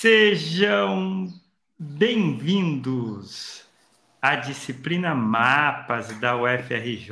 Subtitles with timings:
[0.00, 1.26] Sejam
[1.76, 3.64] bem-vindos
[4.22, 7.10] à disciplina Mapas da UFRJ.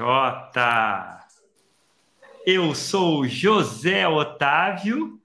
[2.46, 5.18] Eu sou José Otávio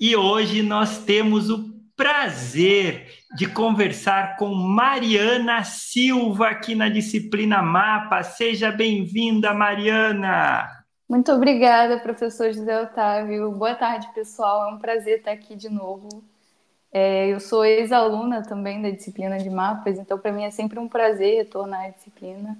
[0.00, 8.24] e hoje nós temos o prazer de conversar com Mariana Silva aqui na disciplina Mapa.
[8.24, 10.68] Seja bem-vinda, Mariana.
[11.08, 13.52] Muito obrigada, professor José Otávio.
[13.52, 14.68] Boa tarde, pessoal.
[14.68, 16.24] É um prazer estar aqui de novo.
[16.92, 20.88] É, eu sou ex-aluna também da disciplina de mapas, então para mim é sempre um
[20.88, 22.58] prazer retornar à disciplina.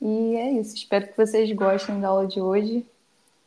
[0.00, 0.74] E é isso.
[0.74, 2.84] Espero que vocês gostem da aula de hoje.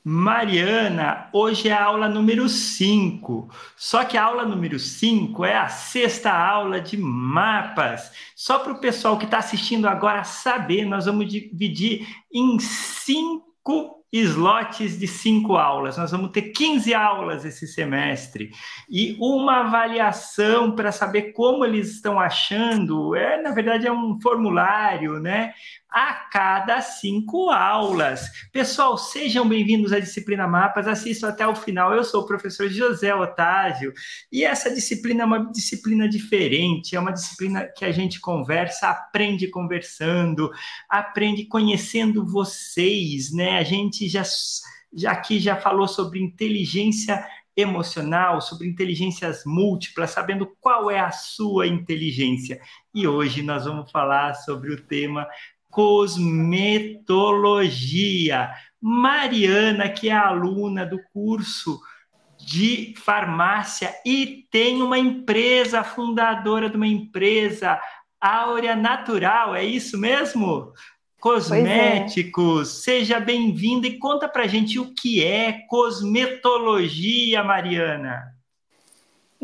[0.06, 3.50] Mariana, hoje é a aula número 5.
[3.78, 8.12] Só que a aula número 5 é a sexta aula de mapas.
[8.36, 15.00] Só para o pessoal que está assistindo agora saber, nós vamos dividir em cinco slots
[15.00, 15.98] de cinco aulas.
[15.98, 18.52] Nós vamos ter 15 aulas esse semestre
[18.88, 23.16] e uma avaliação para saber como eles estão achando.
[23.16, 25.54] É, na verdade, é um formulário, né?
[25.94, 28.28] A cada cinco aulas.
[28.52, 31.94] Pessoal, sejam bem-vindos à disciplina Mapas, assistam até o final.
[31.94, 33.94] Eu sou o professor José Otávio
[34.32, 39.48] e essa disciplina é uma disciplina diferente, é uma disciplina que a gente conversa, aprende
[39.50, 40.50] conversando,
[40.90, 43.60] aprende conhecendo vocês, né?
[43.60, 44.24] A gente já,
[44.92, 47.24] já aqui já falou sobre inteligência
[47.56, 52.60] emocional, sobre inteligências múltiplas, sabendo qual é a sua inteligência.
[52.94, 55.28] E hoje nós vamos falar sobre o tema
[55.74, 58.52] cosmetologia.
[58.80, 61.82] Mariana, que é aluna do curso
[62.38, 67.82] de farmácia e tem uma empresa, fundadora de uma empresa,
[68.22, 70.72] Áurea Natural, é isso mesmo?
[71.20, 72.74] Cosméticos, é.
[72.84, 78.33] seja bem-vinda e conta pra gente o que é cosmetologia, Mariana.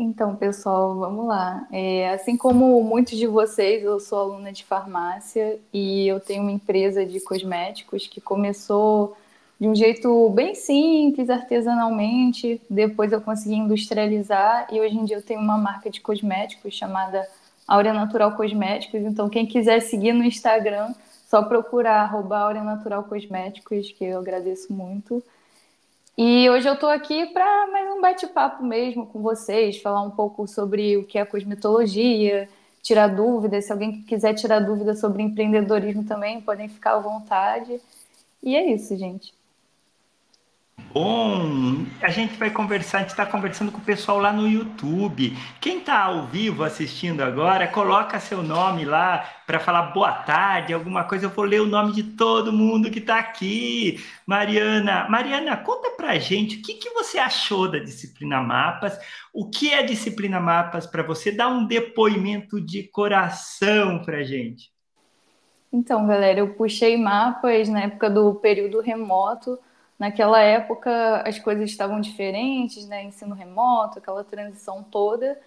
[0.02, 1.66] Então, pessoal, vamos lá.
[1.70, 6.50] É, assim como muitos de vocês, eu sou aluna de farmácia e eu tenho uma
[6.50, 9.14] empresa de cosméticos que começou
[9.60, 12.62] de um jeito bem simples, artesanalmente.
[12.70, 17.28] Depois eu consegui industrializar e hoje em dia eu tenho uma marca de cosméticos chamada
[17.68, 19.02] Aurea Natural Cosméticos.
[19.02, 20.94] Então, quem quiser seguir no Instagram,
[21.28, 25.22] só procurar arroba Natural Cosméticos, que eu agradeço muito.
[26.16, 30.46] E hoje eu estou aqui para mais um bate-papo mesmo com vocês, falar um pouco
[30.46, 32.48] sobre o que é cosmetologia,
[32.82, 33.64] tirar dúvidas.
[33.64, 37.80] Se alguém quiser tirar dúvidas sobre empreendedorismo também, podem ficar à vontade.
[38.42, 39.32] E é isso, gente.
[40.92, 45.36] Bom, a gente vai conversar, a gente está conversando com o pessoal lá no YouTube.
[45.60, 51.04] Quem está ao vivo assistindo agora, coloca seu nome lá para falar boa tarde, alguma
[51.04, 51.26] coisa.
[51.26, 54.00] Eu vou ler o nome de todo mundo que está aqui.
[54.26, 58.98] Mariana, Mariana, conta para a gente o que, que você achou da disciplina Mapas,
[59.32, 64.72] o que é disciplina Mapas para você, dá um depoimento de coração para a gente.
[65.72, 69.56] Então, galera, eu puxei mapas na época do período remoto
[70.00, 73.04] Naquela época as coisas estavam diferentes, né?
[73.04, 75.38] Ensino remoto, aquela transição toda.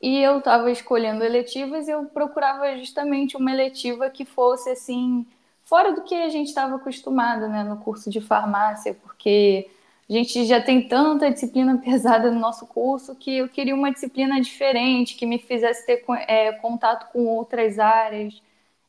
[0.00, 5.26] E eu estava escolhendo eletivas e eu procurava justamente uma eletiva que fosse assim
[5.66, 9.68] fora do que a gente estava acostumado, né, no curso de farmácia, porque
[10.08, 14.40] a gente já tem tanta disciplina pesada no nosso curso que eu queria uma disciplina
[14.40, 18.42] diferente, que me fizesse ter é, contato com outras áreas,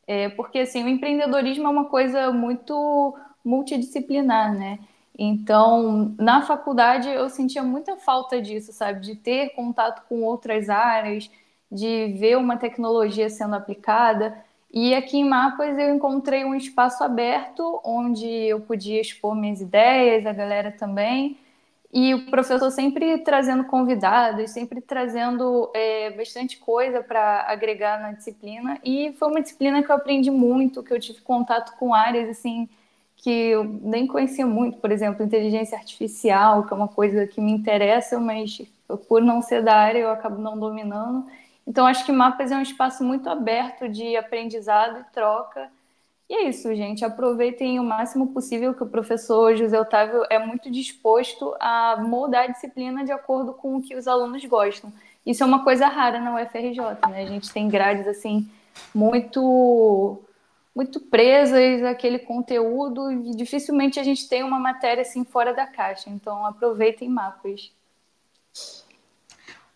[0.06, 3.14] é, porque assim o empreendedorismo é uma coisa muito
[3.44, 4.78] multidisciplinar, né?
[5.18, 9.00] Então, na faculdade eu sentia muita falta disso, sabe?
[9.00, 11.30] De ter contato com outras áreas,
[11.70, 14.36] de ver uma tecnologia sendo aplicada.
[14.72, 20.24] E aqui em Mapas eu encontrei um espaço aberto onde eu podia expor minhas ideias,
[20.26, 21.36] a galera também.
[21.92, 28.78] E o professor sempre trazendo convidados, sempre trazendo é, bastante coisa para agregar na disciplina.
[28.82, 32.66] E foi uma disciplina que eu aprendi muito, que eu tive contato com áreas assim
[33.22, 37.52] que eu nem conhecia muito, por exemplo, inteligência artificial, que é uma coisa que me
[37.52, 38.60] interessa, mas
[39.08, 41.24] por não ser da área eu acabo não dominando.
[41.64, 45.70] Então acho que mapas é um espaço muito aberto de aprendizado e troca.
[46.28, 47.04] E é isso, gente.
[47.04, 52.52] Aproveitem o máximo possível que o professor José Otávio é muito disposto a moldar a
[52.52, 54.92] disciplina de acordo com o que os alunos gostam.
[55.24, 57.22] Isso é uma coisa rara na UFRJ, né?
[57.22, 58.50] A gente tem grades assim
[58.92, 60.20] muito
[60.74, 66.08] muito presas àquele conteúdo e dificilmente a gente tem uma matéria assim fora da caixa.
[66.08, 67.72] Então aproveitem mapas.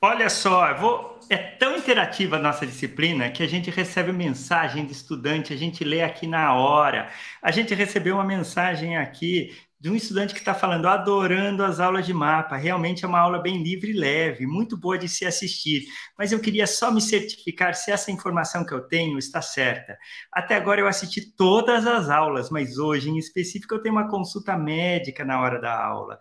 [0.01, 4.93] Olha só, vou é tão interativa a nossa disciplina que a gente recebe mensagem de
[4.93, 7.11] estudante, a gente lê aqui na hora.
[7.43, 12.05] A gente recebeu uma mensagem aqui de um estudante que está falando, adorando as aulas
[12.05, 12.57] de mapa.
[12.57, 15.85] Realmente é uma aula bem livre e leve, muito boa de se assistir.
[16.19, 19.97] Mas eu queria só me certificar se essa informação que eu tenho está certa.
[20.33, 24.57] Até agora eu assisti todas as aulas, mas hoje, em específico, eu tenho uma consulta
[24.57, 26.19] médica na hora da aula.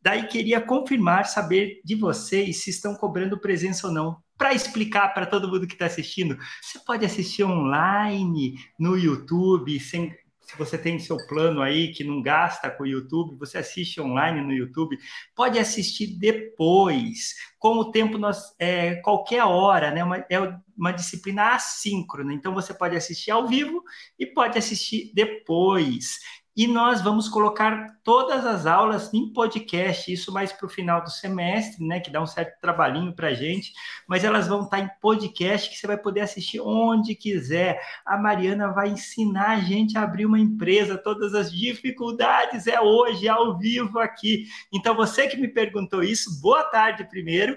[0.00, 4.16] Daí queria confirmar, saber de vocês se estão cobrando presença ou não.
[4.38, 10.16] Para explicar para todo mundo que está assistindo, você pode assistir online no YouTube, sem,
[10.42, 14.40] se você tem seu plano aí que não gasta com o YouTube, você assiste online
[14.40, 14.98] no YouTube,
[15.34, 17.34] pode assistir depois.
[17.58, 20.02] Com o tempo, nós, é, qualquer hora, né?
[20.02, 20.38] Uma, é
[20.76, 23.82] uma disciplina assíncrona, então você pode assistir ao vivo
[24.18, 26.18] e pode assistir depois.
[26.54, 31.10] E nós vamos colocar todas as aulas em podcast, isso mais para o final do
[31.10, 31.98] semestre, né?
[31.98, 33.72] Que dá um certo trabalhinho para a gente,
[34.06, 37.80] mas elas vão estar tá em podcast que você vai poder assistir onde quiser.
[38.04, 43.28] A Mariana vai ensinar a gente a abrir uma empresa, todas as dificuldades é hoje,
[43.28, 44.44] ao vivo aqui.
[44.70, 47.56] Então, você que me perguntou isso, boa tarde primeiro.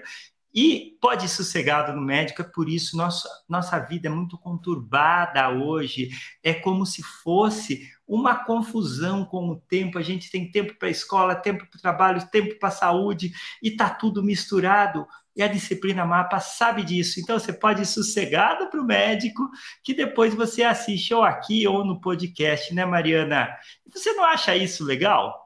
[0.56, 5.50] E pode ir sossegado no médico, é por isso nossa, nossa vida é muito conturbada
[5.50, 6.08] hoje.
[6.42, 9.98] É como se fosse uma confusão com o tempo.
[9.98, 13.32] A gente tem tempo para a escola, tempo para o trabalho, tempo para a saúde,
[13.62, 15.06] e está tudo misturado.
[15.36, 17.20] E a disciplina mapa sabe disso.
[17.20, 19.42] Então você pode ir sossegado para o médico,
[19.84, 23.54] que depois você assiste ou aqui ou no podcast, né, Mariana?
[23.92, 25.45] Você não acha isso legal?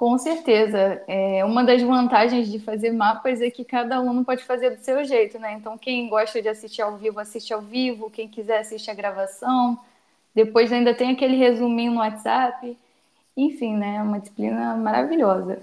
[0.00, 1.02] Com certeza.
[1.06, 5.04] É, uma das vantagens de fazer mapas é que cada aluno pode fazer do seu
[5.04, 5.52] jeito, né?
[5.52, 8.08] Então, quem gosta de assistir ao vivo, assiste ao vivo.
[8.08, 9.78] Quem quiser, assiste a gravação.
[10.34, 12.78] Depois ainda tem aquele resuminho no WhatsApp.
[13.36, 13.96] Enfim, né?
[13.96, 15.58] É uma disciplina maravilhosa.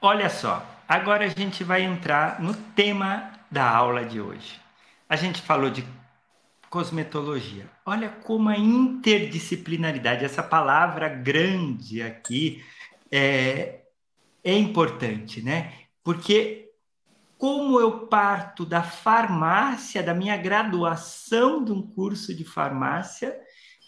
[0.00, 4.58] Olha só, agora a gente vai entrar no tema da aula de hoje.
[5.06, 5.84] A gente falou de
[6.70, 7.66] cosmetologia.
[7.84, 12.64] Olha como a interdisciplinaridade, essa palavra grande aqui,
[13.10, 13.82] é,
[14.42, 15.72] é importante, né?
[16.02, 16.68] Porque
[17.36, 23.38] como eu parto da farmácia, da minha graduação de um curso de farmácia,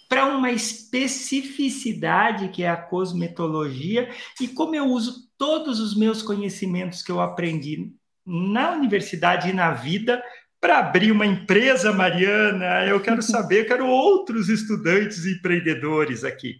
[0.08, 7.02] para uma especificidade que é a cosmetologia e como eu uso todos os meus conhecimentos
[7.02, 7.92] que eu aprendi
[8.26, 10.22] na universidade e na vida
[10.60, 12.84] para abrir uma empresa, Mariana.
[12.86, 16.56] Eu quero saber, eu quero outros estudantes e empreendedores aqui.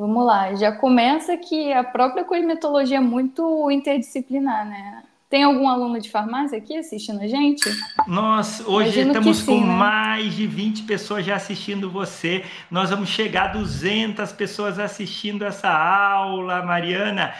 [0.00, 5.02] Vamos lá, já começa que a própria cosmetologia é muito interdisciplinar, né?
[5.28, 7.68] Tem algum aluno de farmácia aqui assistindo a gente?
[8.06, 9.74] Nós hoje Imagino estamos sim, com né?
[9.74, 12.42] mais de 20 pessoas já assistindo você.
[12.70, 17.34] Nós vamos chegar a 200 pessoas assistindo essa aula, Mariana.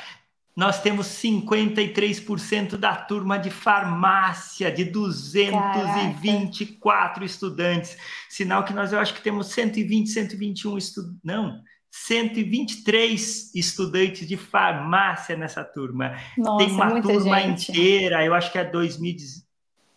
[0.54, 7.24] Nós temos 53% da turma de farmácia, de 224 Caraca.
[7.24, 7.96] estudantes.
[8.28, 11.20] Sinal que nós, eu acho que temos 120, 121 estudantes.
[11.24, 11.58] Não,
[11.90, 16.16] 123 estudantes de farmácia nessa turma.
[16.38, 17.70] Nossa, Tem uma turma gente.
[17.70, 19.16] inteira, eu acho que é 2000,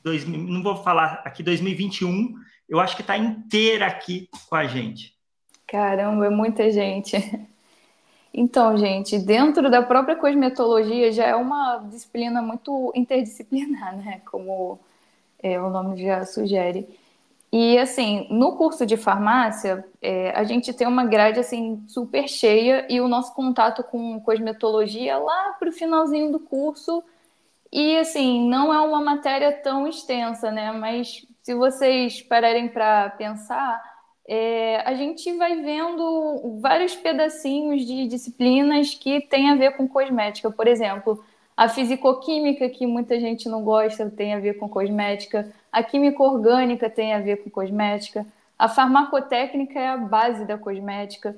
[0.04, 2.34] 2000, não vou falar aqui 2021,
[2.68, 5.13] eu acho que está inteira aqui com a gente.
[5.68, 7.16] Caramba, é muita gente.
[8.36, 14.22] Então, gente, dentro da própria cosmetologia já é uma disciplina muito interdisciplinar, né?
[14.25, 14.80] Como
[15.38, 16.88] é, o nome já sugere.
[17.55, 22.88] E assim, no curso de farmácia, é, a gente tem uma grade assim super cheia
[22.89, 27.03] e o nosso contato com cosmetologia lá para o finalzinho do curso.
[27.72, 30.72] E assim, não é uma matéria tão extensa, né?
[30.72, 33.79] Mas se vocês pararem para pensar,
[34.27, 40.50] é, a gente vai vendo vários pedacinhos de disciplinas que têm a ver com cosmética.
[40.50, 41.24] Por exemplo,
[41.55, 45.51] a fisicoquímica, que muita gente não gosta, tem a ver com cosmética.
[45.72, 48.25] A química orgânica tem a ver com cosmética.
[48.57, 51.36] A farmacotécnica é a base da cosmética.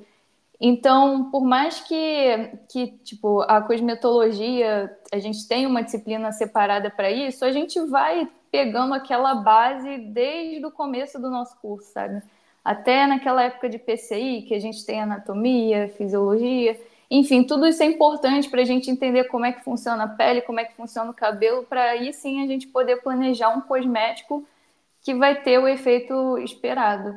[0.58, 7.10] Então, por mais que, que tipo, a cosmetologia, a gente tem uma disciplina separada para
[7.10, 12.22] isso, a gente vai pegando aquela base desde o começo do nosso curso, sabe?
[12.64, 16.80] Até naquela época de PCI, que a gente tem anatomia, fisiologia.
[17.10, 20.42] Enfim, tudo isso é importante para a gente entender como é que funciona a pele,
[20.42, 24.46] como é que funciona o cabelo, para aí sim a gente poder planejar um cosmético
[25.00, 27.16] que vai ter o efeito esperado.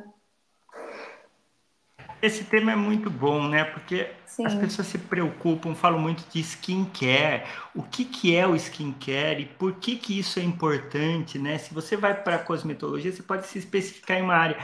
[2.22, 3.64] Esse tema é muito bom, né?
[3.64, 4.44] Porque Sim.
[4.44, 7.44] as pessoas se preocupam, falam muito de skincare.
[7.74, 11.56] O que, que é o skincare e por que, que isso é importante, né?
[11.56, 14.58] Se você vai para a cosmetologia, você pode se especificar em uma área.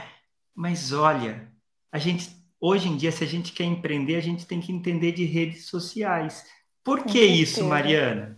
[0.55, 1.51] Mas olha,
[1.91, 5.11] a gente hoje em dia, se a gente quer empreender, a gente tem que entender
[5.11, 6.45] de redes sociais.
[6.83, 8.37] Por que isso, Mariana?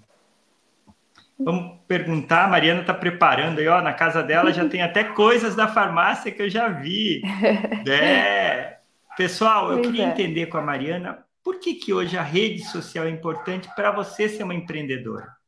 [1.39, 5.55] Vamos perguntar, a Mariana está preparando aí, ó, na casa dela já tem até coisas
[5.55, 7.21] da farmácia que eu já vi.
[7.88, 8.77] É.
[9.15, 10.09] Pessoal, eu queria é.
[10.09, 14.29] entender com a Mariana por que, que hoje a rede social é importante para você
[14.29, 15.38] ser uma empreendedora.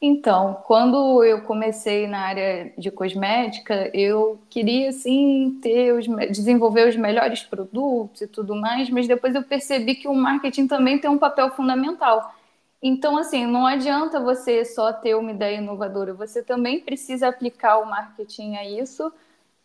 [0.00, 6.96] Então, quando eu comecei na área de cosmética, eu queria sim ter os, desenvolver os
[6.96, 11.18] melhores produtos e tudo mais, mas depois eu percebi que o marketing também tem um
[11.18, 12.34] papel fundamental.
[12.82, 17.86] Então, assim, não adianta você só ter uma ideia inovadora, você também precisa aplicar o
[17.86, 19.10] marketing a isso.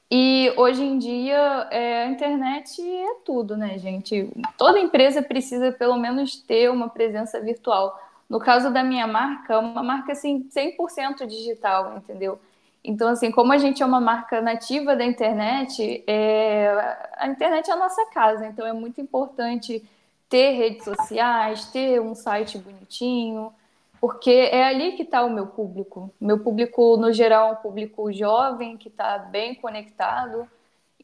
[0.09, 4.29] E hoje em dia é, a internet é tudo, né, gente?
[4.57, 7.97] Toda empresa precisa pelo menos ter uma presença virtual.
[8.31, 12.39] No caso da minha marca, uma marca assim 100% digital, entendeu?
[12.81, 16.69] Então, assim, como a gente é uma marca nativa da internet, é...
[17.17, 19.83] a internet é a nossa casa, então é muito importante
[20.29, 23.51] ter redes sociais, ter um site bonitinho,
[23.99, 26.09] porque é ali que está o meu público.
[26.17, 30.47] Meu público, no geral, é um público jovem, que está bem conectado.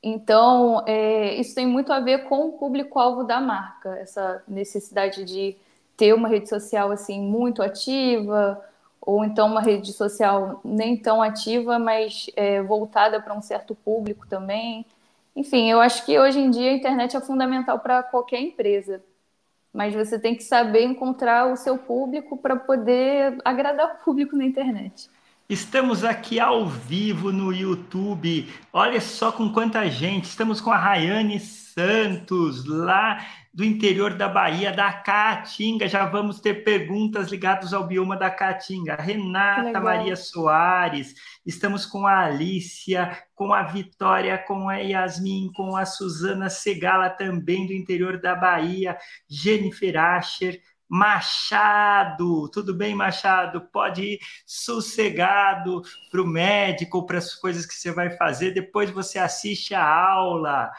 [0.02, 5.58] Então, é, isso tem muito a ver com o público-alvo da marca, essa necessidade de
[5.98, 8.64] ter uma rede social assim muito ativa,
[9.02, 14.28] ou então uma rede social nem tão ativa, mas é, voltada para um certo público
[14.28, 14.86] também.
[15.36, 19.04] Enfim, eu acho que hoje em dia a internet é fundamental para qualquer empresa
[19.78, 24.44] mas você tem que saber encontrar o seu público para poder agradar o público na
[24.44, 25.08] internet.
[25.48, 28.52] Estamos aqui ao vivo no YouTube.
[28.74, 30.26] Olha só com quanta gente.
[30.26, 33.24] Estamos com a Rayane Santos, lá
[33.58, 35.88] do interior da Bahia, da Caatinga.
[35.88, 38.94] Já vamos ter perguntas ligadas ao bioma da Caatinga.
[38.94, 45.88] Renata Maria Soares, estamos com a Alícia, com a Vitória, com a Yasmin, com a
[45.88, 48.96] Suzana Segala, também do interior da Bahia,
[49.28, 53.62] Jennifer Asher, Machado, tudo bem, Machado?
[53.74, 59.18] Pode ir sossegado para o médico, para as coisas que você vai fazer, depois você
[59.18, 60.70] assiste a aula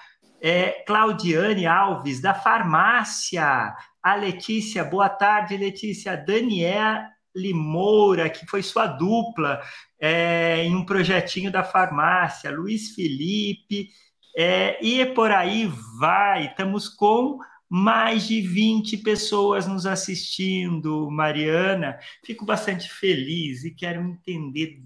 [0.41, 3.75] é, Claudiane Alves, da farmácia.
[4.03, 6.17] A Letícia, boa tarde, Letícia.
[6.17, 9.61] Daniela Limoura, que foi sua dupla
[10.01, 12.51] é, em um projetinho da farmácia.
[12.51, 13.91] Luiz Felipe,
[14.37, 16.47] é, e por aí vai.
[16.47, 21.99] Estamos com mais de 20 pessoas nos assistindo, Mariana.
[22.25, 24.81] Fico bastante feliz e quero entender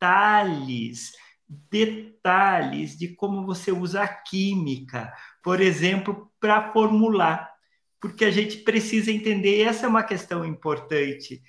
[0.00, 1.12] detalhes
[1.70, 7.50] detalhes de como você usa a química, por exemplo, para formular,
[8.00, 11.42] porque a gente precisa entender, essa é uma questão importante.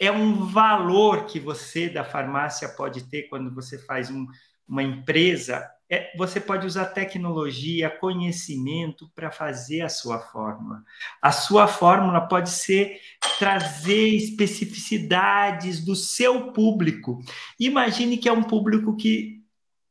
[0.00, 4.26] É um valor que você da farmácia pode ter quando você faz um,
[4.68, 10.82] uma empresa, é, você pode usar tecnologia, conhecimento para fazer a sua fórmula.
[11.20, 13.00] A sua fórmula pode ser
[13.38, 17.20] trazer especificidades do seu público.
[17.58, 19.37] Imagine que é um público que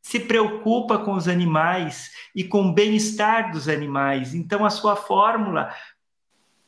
[0.08, 4.34] se preocupa com os animais e com o bem-estar dos animais.
[4.34, 5.70] Então, a sua fórmula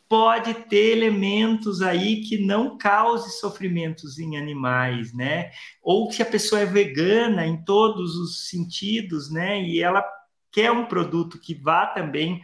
[0.10, 5.51] pode ter elementos aí que não cause sofrimentos em animais, né?
[5.81, 9.63] Ou se a pessoa é vegana em todos os sentidos, né?
[9.63, 10.03] E ela
[10.51, 12.41] quer um produto que vá também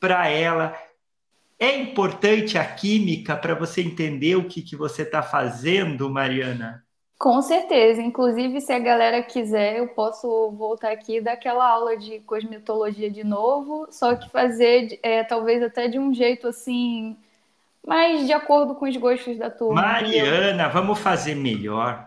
[0.00, 0.76] para ela.
[1.60, 6.83] É importante a química para você entender o que, que você está fazendo, Mariana?
[7.24, 8.02] Com certeza.
[8.02, 13.88] Inclusive, se a galera quiser, eu posso voltar aqui daquela aula de cosmetologia de novo,
[13.90, 17.16] só que fazer é, talvez até de um jeito assim,
[17.86, 19.80] mais de acordo com os gostos da turma.
[19.80, 22.06] Mariana, vamos fazer melhor.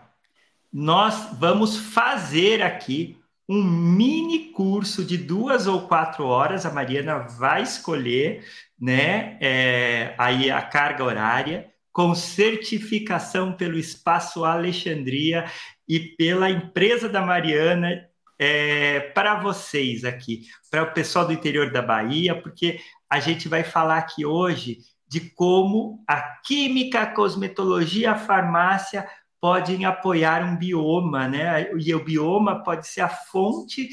[0.72, 6.64] Nós vamos fazer aqui um mini curso de duas ou quatro horas.
[6.64, 8.44] A Mariana vai escolher,
[8.80, 9.36] né?
[9.40, 11.68] É, aí a carga horária
[11.98, 15.46] com certificação pelo Espaço Alexandria
[15.88, 21.82] e pela empresa da Mariana é, para vocês aqui, para o pessoal do interior da
[21.82, 22.78] Bahia, porque
[23.10, 24.78] a gente vai falar aqui hoje
[25.08, 29.04] de como a química, a cosmetologia, a farmácia
[29.40, 31.68] podem apoiar um bioma, né?
[31.80, 33.88] E o bioma pode ser a fonte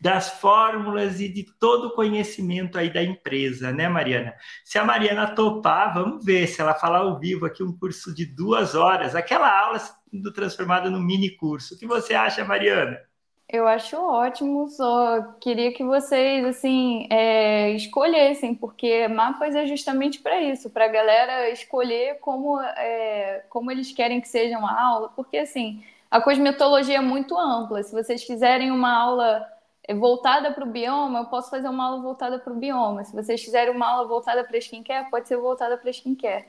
[0.00, 4.34] das fórmulas e de todo o conhecimento aí da empresa, né, Mariana?
[4.64, 8.24] Se a Mariana topar, vamos ver se ela falar ao vivo aqui um curso de
[8.24, 11.74] duas horas, aquela aula sendo transformada num mini curso.
[11.74, 12.98] O que você acha, Mariana?
[13.50, 20.38] Eu acho ótimo, só queria que vocês assim é, escolhessem, porque mapas é justamente para
[20.42, 25.38] isso, para a galera escolher como, é, como eles querem que seja uma aula, porque
[25.38, 27.82] assim a cosmetologia é muito ampla.
[27.82, 29.46] Se vocês quiserem uma aula
[29.94, 33.04] voltada para o bioma, eu posso fazer uma aula voltada para o bioma.
[33.04, 36.44] Se vocês quiserem uma aula voltada para skincare, pode ser voltada para skincare.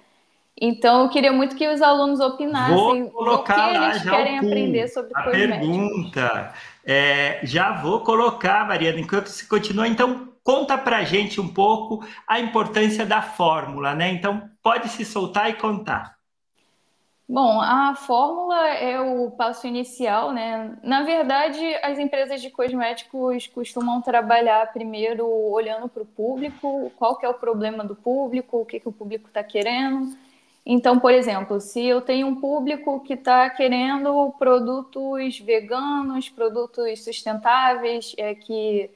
[0.62, 4.88] Então, eu queria muito que os alunos opinassem vou colocar o que eles querem aprender
[4.90, 6.54] sobre a pergunta.
[6.86, 9.88] É, já vou colocar, Mariana, enquanto você continua.
[9.88, 14.12] Então, conta para gente um pouco a importância da fórmula, né?
[14.12, 16.19] Então, pode se soltar e contar.
[17.32, 20.76] Bom, a fórmula é o passo inicial, né?
[20.82, 27.26] Na verdade, as empresas de cosméticos costumam trabalhar primeiro olhando para o público, qual que
[27.28, 30.18] é o problema do público, o que, que o público está querendo.
[30.66, 38.16] Então, por exemplo, se eu tenho um público que está querendo produtos veganos, produtos sustentáveis,
[38.18, 38.90] é, que,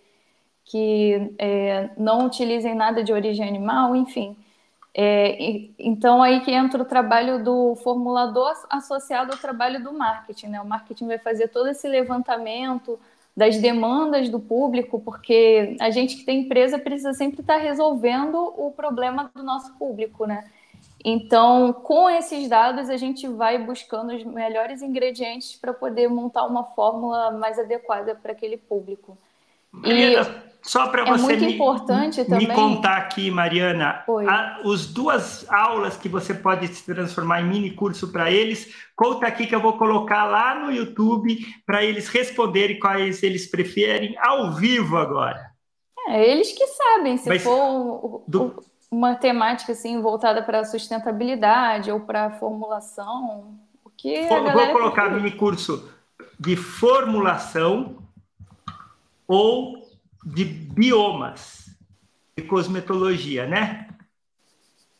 [0.65, 4.35] que é, não utilizem nada de origem animal, enfim,
[4.95, 10.47] é, então, aí que entra o trabalho do formulador associado ao trabalho do marketing.
[10.49, 10.61] Né?
[10.61, 12.99] O marketing vai fazer todo esse levantamento
[13.35, 18.71] das demandas do público, porque a gente que tem empresa precisa sempre estar resolvendo o
[18.71, 20.27] problema do nosso público.
[20.27, 20.47] Né?
[21.03, 26.63] Então, com esses dados, a gente vai buscando os melhores ingredientes para poder montar uma
[26.63, 29.17] fórmula mais adequada para aquele público.
[29.71, 32.47] Mariana, e só para é você muito me, importante me também...
[32.47, 38.13] contar aqui, Mariana, a, os duas aulas que você pode se transformar em mini curso
[38.13, 43.21] para eles, conta aqui que eu vou colocar lá no YouTube para eles responderem quais
[43.23, 45.51] eles preferem ao vivo agora.
[46.07, 48.63] É, eles que sabem, se Mas, for do...
[48.89, 55.31] uma temática assim voltada para sustentabilidade ou para formulação, o que For, Vou colocar mini
[55.31, 55.89] curso
[56.39, 57.97] de formulação
[59.27, 59.82] ou
[60.25, 61.63] de biomas
[62.35, 63.87] de cosmetologia, né?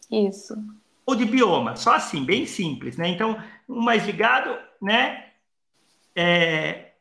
[0.09, 0.55] Isso.
[1.05, 3.07] Ou de bioma, só assim, bem simples, né?
[3.07, 3.37] Então,
[3.67, 5.31] um mais ligado, né?
[6.15, 6.93] É...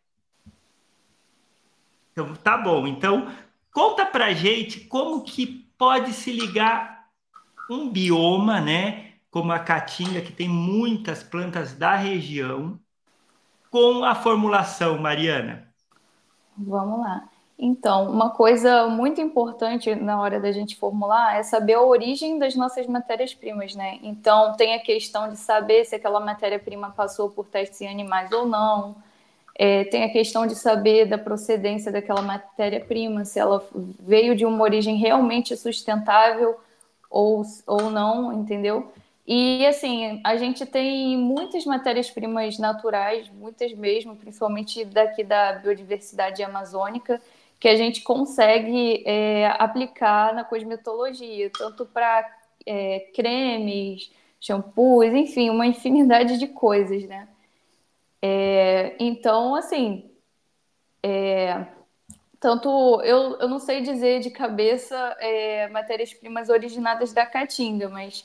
[2.10, 2.86] Então, tá bom.
[2.86, 3.32] Então,
[3.70, 7.08] conta pra gente como que pode se ligar
[7.70, 9.12] um bioma, né?
[9.30, 12.78] Como a caatinga, que tem muitas plantas da região,
[13.70, 15.72] com a formulação, Mariana.
[16.56, 17.32] Vamos lá.
[17.64, 22.57] Então, uma coisa muito importante na hora da gente formular é saber a origem das
[22.57, 24.01] nossas matérias-primas, né?
[24.03, 28.46] Então, tem a questão de saber se aquela matéria-prima passou por testes em animais ou
[28.46, 28.96] não.
[29.55, 33.64] É, tem a questão de saber da procedência daquela matéria-prima, se ela
[34.01, 36.59] veio de uma origem realmente sustentável
[37.09, 38.92] ou, ou não, entendeu?
[39.25, 47.22] E assim, a gente tem muitas matérias-primas naturais, muitas mesmo, principalmente daqui da biodiversidade amazônica,
[47.62, 52.29] que a gente consegue é, aplicar na cosmetologia, tanto para
[52.66, 57.29] é, cremes, shampoos, enfim, uma infinidade de coisas, né?
[58.20, 60.11] É, então, assim,
[61.05, 61.64] é,
[62.40, 62.68] tanto
[63.05, 68.25] eu, eu não sei dizer de cabeça é, matérias-primas originadas da caatinga, mas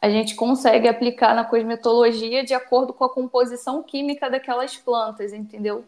[0.00, 5.84] a gente consegue aplicar na cosmetologia de acordo com a composição química daquelas plantas, entendeu?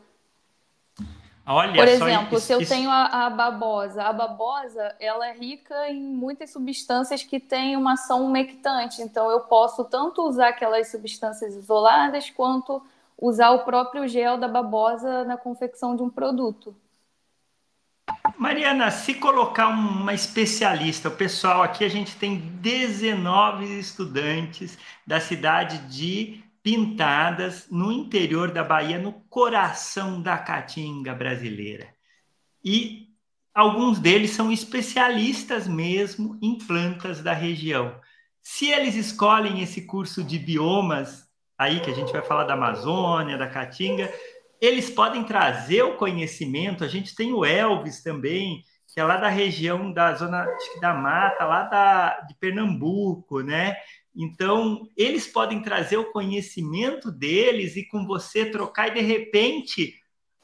[1.45, 2.73] Olha, Por exemplo, isso, se eu isso...
[2.73, 7.95] tenho a, a, babosa, a babosa ela é rica em muitas substâncias que têm uma
[7.95, 12.81] ação umectante, então eu posso tanto usar aquelas substâncias isoladas quanto
[13.19, 16.75] usar o próprio gel da babosa na confecção de um produto.
[18.37, 25.79] Mariana, se colocar uma especialista, o pessoal aqui a gente tem 19 estudantes da cidade
[25.89, 31.89] de Pintadas, no interior da Bahia, no coração da caatinga brasileira.
[32.65, 33.09] E
[33.53, 38.01] alguns deles são especialistas mesmo em plantas da região.
[38.41, 43.39] Se eles escolhem esse curso de biomas, aí que a gente vai falar da Amazônia,
[43.39, 44.13] da Caatinga,
[44.61, 46.85] eles podem trazer o conhecimento.
[46.85, 50.47] A gente tem o Elvis também, que é lá da região da zona
[50.81, 53.77] da mata, lá da, de Pernambuco, né?
[54.15, 59.95] Então, eles podem trazer o conhecimento deles e com você trocar, e de repente,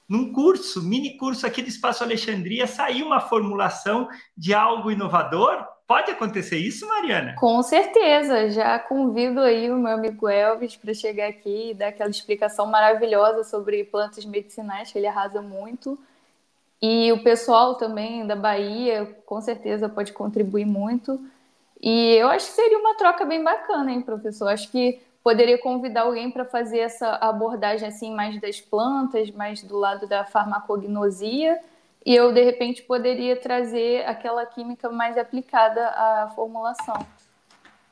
[0.09, 5.67] num curso, mini curso aqui do Espaço Alexandria, sair uma formulação de algo inovador.
[5.87, 7.35] Pode acontecer isso, Mariana?
[7.39, 8.51] Com certeza.
[8.51, 13.45] Já convido aí o meu amigo Elvis para chegar aqui e dar aquela explicação maravilhosa
[13.45, 15.99] sobre plantas medicinais, que ele arrasa muito.
[16.81, 21.21] E o pessoal também da Bahia, com certeza, pode contribuir muito.
[21.81, 24.49] E eu acho que seria uma troca bem bacana, hein, professor?
[24.49, 29.77] Acho que poderia convidar alguém para fazer essa abordagem assim mais das plantas, mais do
[29.77, 31.61] lado da farmacognosia
[32.09, 37.07] e eu, de repente, poderia trazer aquela química mais aplicada à formulação.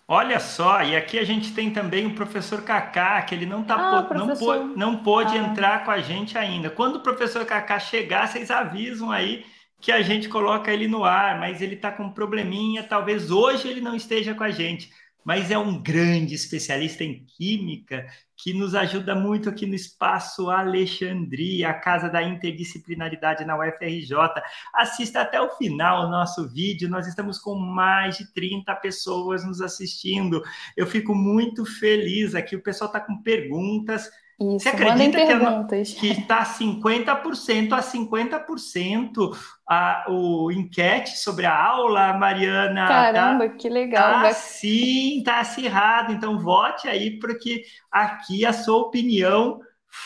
[0.09, 3.75] Olha só, e aqui a gente tem também o professor Kaká, que ele não, tá
[3.75, 5.41] ah, não, pô, não pôde ah.
[5.43, 6.71] entrar com a gente ainda.
[6.71, 9.45] Quando o professor Kaká chegar, vocês avisam aí
[9.87, 13.69] que a gente coloca ele no ar, mas ele está com um probleminha, talvez hoje
[13.69, 14.91] ele não esteja com a gente.
[15.25, 21.71] mas é um grande especialista em química que nos ajuda muito aqui no Espaço Alexandria,
[21.71, 24.17] a casa da interdisciplinaridade na UFRJ.
[24.75, 29.61] Assista até o final o nosso vídeo, nós estamos com mais de 30 pessoas nos
[29.61, 30.43] assistindo.
[30.77, 34.11] Eu fico muito feliz aqui, o pessoal está com perguntas.
[34.39, 35.19] Isso, Você acredita
[35.99, 42.87] que está 50% a 50% a, o enquete sobre a aula, Mariana?
[42.87, 44.23] Tá Caramba, tá, que legal.
[44.23, 46.13] Tá, sim, está acirrado.
[46.13, 49.59] Então, vote aí, porque aqui a sua opinião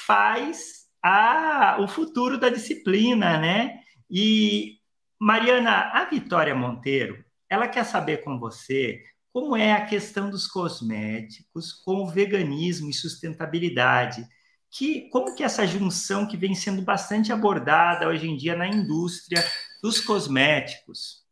[0.06, 3.80] faz a, o futuro da disciplina, né?
[4.08, 4.76] E,
[5.18, 11.72] Mariana, a Vitória Monteiro, ela quer saber com você como é a questão dos cosméticos
[11.72, 14.26] com o veganismo e sustentabilidade.
[14.70, 19.44] Que, como que essa junção que vem sendo bastante abordada hoje em dia na indústria
[19.82, 21.24] dos cosméticos?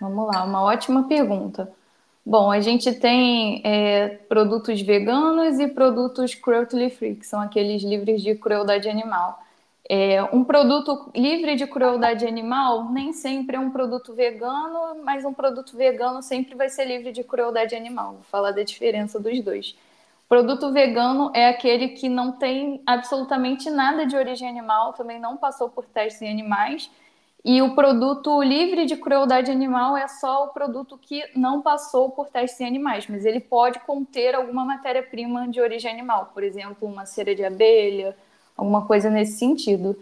[0.00, 1.72] Vamos lá, uma ótima pergunta.
[2.24, 8.20] Bom, a gente tem é, produtos veganos e produtos cruelty free, que são aqueles livres
[8.20, 9.40] de crueldade animal.
[9.88, 15.32] É, um produto livre de crueldade animal nem sempre é um produto vegano, mas um
[15.32, 18.14] produto vegano sempre vai ser livre de crueldade animal.
[18.14, 19.76] Vou falar da diferença dos dois.
[20.28, 25.68] Produto vegano é aquele que não tem absolutamente nada de origem animal, também não passou
[25.68, 26.90] por testes em animais.
[27.44, 32.28] E o produto livre de crueldade animal é só o produto que não passou por
[32.28, 37.06] testes em animais, mas ele pode conter alguma matéria-prima de origem animal, por exemplo, uma
[37.06, 38.16] cera de abelha,
[38.56, 39.96] alguma coisa nesse sentido.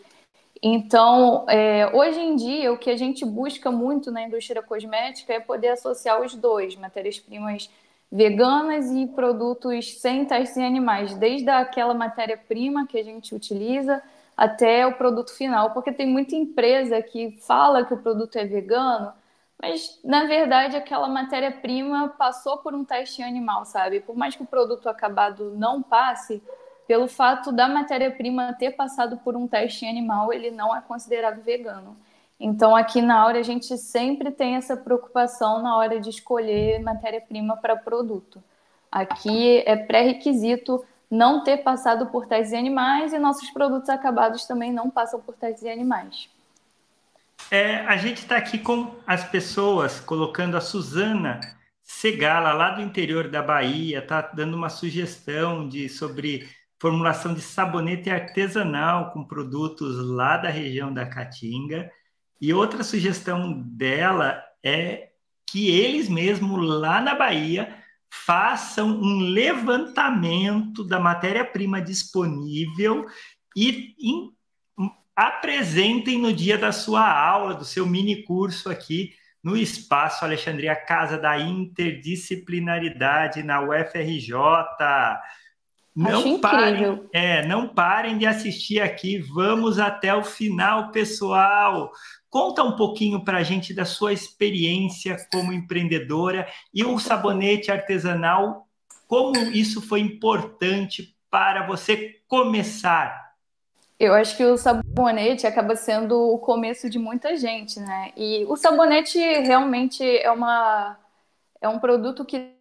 [0.62, 5.40] Então, é, hoje em dia, o que a gente busca muito na indústria cosmética é
[5.40, 7.68] poder associar os dois, matérias-primas
[8.10, 14.02] veganas e produtos sem testes em animais, desde aquela matéria-prima que a gente utiliza
[14.36, 19.12] até o produto final, porque tem muita empresa que fala que o produto é vegano,
[19.60, 24.00] mas na verdade aquela matéria-prima passou por um teste em animal, sabe?
[24.00, 26.42] Por mais que o produto acabado não passe,
[26.87, 31.97] pelo fato da matéria-prima ter passado por um teste animal, ele não é considerado vegano.
[32.38, 37.57] Então, aqui na hora, a gente sempre tem essa preocupação na hora de escolher matéria-prima
[37.57, 38.42] para produto.
[38.90, 44.73] Aqui é pré-requisito não ter passado por testes em animais e nossos produtos acabados também
[44.73, 46.29] não passam por testes em animais.
[47.51, 51.40] É, a gente está aqui com as pessoas, colocando a Suzana
[51.87, 56.49] Segala, lá do interior da Bahia, está dando uma sugestão de sobre
[56.85, 61.90] formulação de sabonete artesanal com produtos lá da região da Caatinga.
[62.38, 65.09] E outra sugestão dela é
[65.47, 67.75] que eles mesmos lá na Bahia
[68.12, 73.07] façam um levantamento da matéria-prima disponível
[73.57, 74.31] e in,
[75.16, 81.16] apresentem no dia da sua aula, do seu mini curso aqui no Espaço Alexandria Casa
[81.16, 84.35] da Interdisciplinaridade na UFRJ.
[85.94, 89.18] Não parem, é, não parem de assistir aqui.
[89.18, 91.92] Vamos até o final, pessoal.
[92.28, 98.66] Conta um pouquinho para a gente da sua experiência como empreendedora e o sabonete artesanal,
[99.07, 103.24] como isso foi importante para você começar.
[104.00, 108.11] Eu acho que o sabonete acaba sendo o começo de muita gente, né?
[108.16, 110.98] E o sabonete realmente é uma
[111.61, 112.53] é um produto que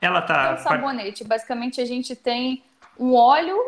[0.00, 0.50] ela tá.
[0.50, 1.24] É um sabonete.
[1.24, 2.62] Basicamente, a gente tem
[2.98, 3.58] um óleo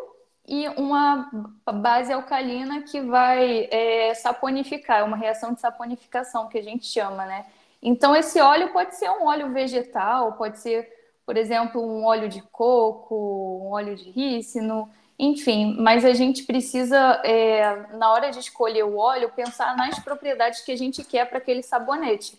[0.46, 1.30] e uma
[1.74, 7.26] base alcalina que vai é, saponificar, é uma reação de saponificação que a gente chama,
[7.26, 7.44] né?
[7.82, 10.88] Então, esse óleo pode ser um óleo vegetal, pode ser,
[11.24, 17.20] por exemplo, um óleo de coco, um óleo de rícino, enfim, mas a gente precisa,
[17.24, 21.38] é, na hora de escolher o óleo, pensar nas propriedades que a gente quer para
[21.38, 22.38] aquele sabonete.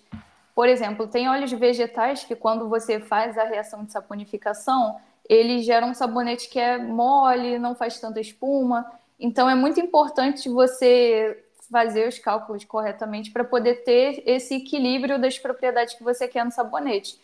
[0.60, 5.86] Por exemplo, tem óleos vegetais que, quando você faz a reação de saponificação, ele gera
[5.86, 8.86] um sabonete que é mole, não faz tanta espuma.
[9.18, 15.40] Então, é muito importante você fazer os cálculos corretamente para poder ter esse equilíbrio das
[15.40, 17.18] propriedades que você quer no sabonete.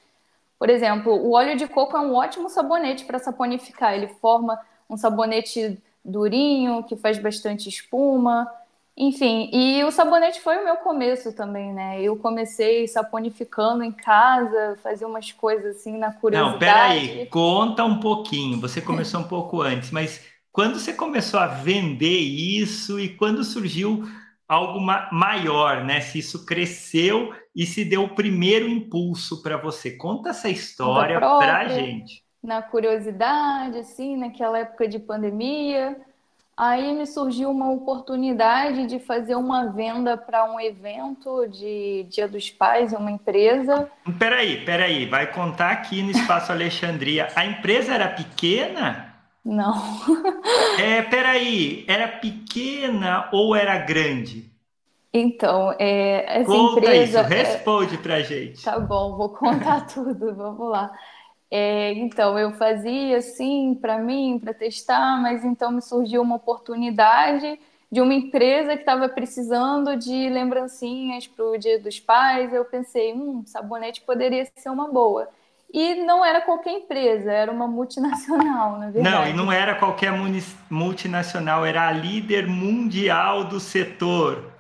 [0.58, 3.96] Por exemplo, o óleo de coco é um ótimo sabonete para saponificar.
[3.96, 4.58] Ele forma
[4.90, 8.50] um sabonete durinho, que faz bastante espuma.
[8.98, 12.02] Enfim, e o sabonete foi o meu começo também, né?
[12.02, 16.54] Eu comecei saponificando em casa, fazia umas coisas assim na curiosidade.
[16.54, 18.62] Não, peraí, conta um pouquinho.
[18.62, 24.06] Você começou um pouco antes, mas quando você começou a vender isso e quando surgiu
[24.48, 24.80] algo
[25.12, 26.00] maior, né?
[26.00, 29.92] Se isso cresceu e se deu o primeiro impulso para você.
[29.92, 32.24] Conta essa história para a gente.
[32.42, 36.00] Na curiosidade, assim, naquela época de pandemia
[36.58, 42.50] Aí me surgiu uma oportunidade de fazer uma venda para um evento de Dia dos
[42.50, 43.92] Pais, uma empresa.
[44.18, 47.28] Peraí, peraí, vai contar aqui no Espaço Alexandria.
[47.36, 49.14] A empresa era pequena?
[49.44, 49.76] Não.
[50.80, 54.50] é, peraí, era pequena ou era grande?
[55.14, 57.22] Então, é, essa Conta empresa.
[57.22, 57.98] Isso, responde é...
[57.98, 58.64] pra gente.
[58.64, 60.92] Tá bom, vou contar tudo, vamos lá.
[61.50, 67.60] É, então, eu fazia assim para mim, para testar, mas então me surgiu uma oportunidade
[67.92, 72.54] de uma empresa que estava precisando de lembrancinhas para o Dia dos Pais.
[72.54, 75.30] Eu pensei, hum, sabonete poderia ser uma boa.
[75.74, 79.16] E não era qualquer empresa, era uma multinacional, na verdade.
[79.16, 80.12] Não, e não era qualquer
[80.70, 84.52] multinacional, era a líder mundial do setor.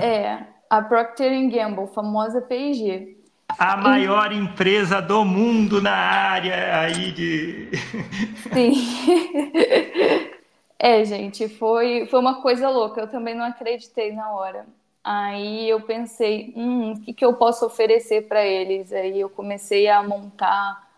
[0.00, 3.19] É, a Procter Gamble, famosa P&G.
[3.58, 7.68] A maior empresa do mundo na área aí de.
[8.52, 8.74] Sim.
[10.78, 13.02] É, gente, foi, foi uma coisa louca.
[13.02, 14.66] Eu também não acreditei na hora.
[15.04, 18.92] Aí eu pensei, hum, o que, que eu posso oferecer para eles?
[18.92, 20.88] Aí eu comecei a montar.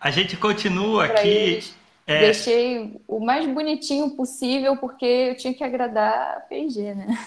[0.00, 1.60] A gente continua aqui.
[2.06, 2.20] É...
[2.20, 7.18] Deixei o mais bonitinho possível, porque eu tinha que agradar a PG, né?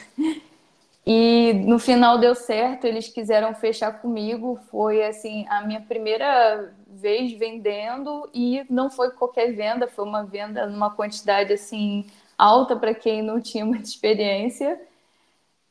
[1.06, 4.60] E no final deu certo, eles quiseram fechar comigo.
[4.72, 10.66] Foi assim a minha primeira vez vendendo e não foi qualquer venda, foi uma venda
[10.68, 12.06] numa quantidade assim
[12.38, 14.80] alta para quem não tinha muita experiência.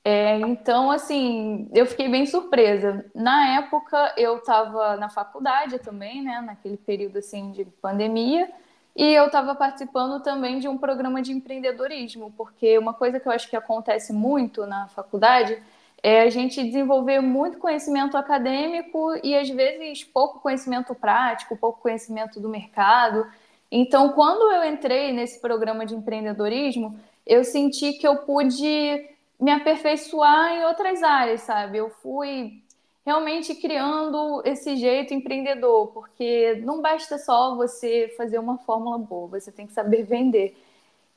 [0.04, 3.04] É, então, assim, eu fiquei bem surpresa.
[3.14, 6.40] Na época, eu estava na faculdade também, né?
[6.40, 8.50] Naquele período assim de pandemia.
[8.94, 13.32] E eu estava participando também de um programa de empreendedorismo, porque uma coisa que eu
[13.32, 15.62] acho que acontece muito na faculdade
[16.02, 22.40] é a gente desenvolver muito conhecimento acadêmico e às vezes pouco conhecimento prático, pouco conhecimento
[22.40, 23.26] do mercado.
[23.70, 29.08] Então, quando eu entrei nesse programa de empreendedorismo, eu senti que eu pude
[29.40, 31.78] me aperfeiçoar em outras áreas, sabe?
[31.78, 32.61] Eu fui
[33.04, 39.50] realmente criando esse jeito empreendedor, porque não basta só você fazer uma fórmula boa, você
[39.50, 40.56] tem que saber vender.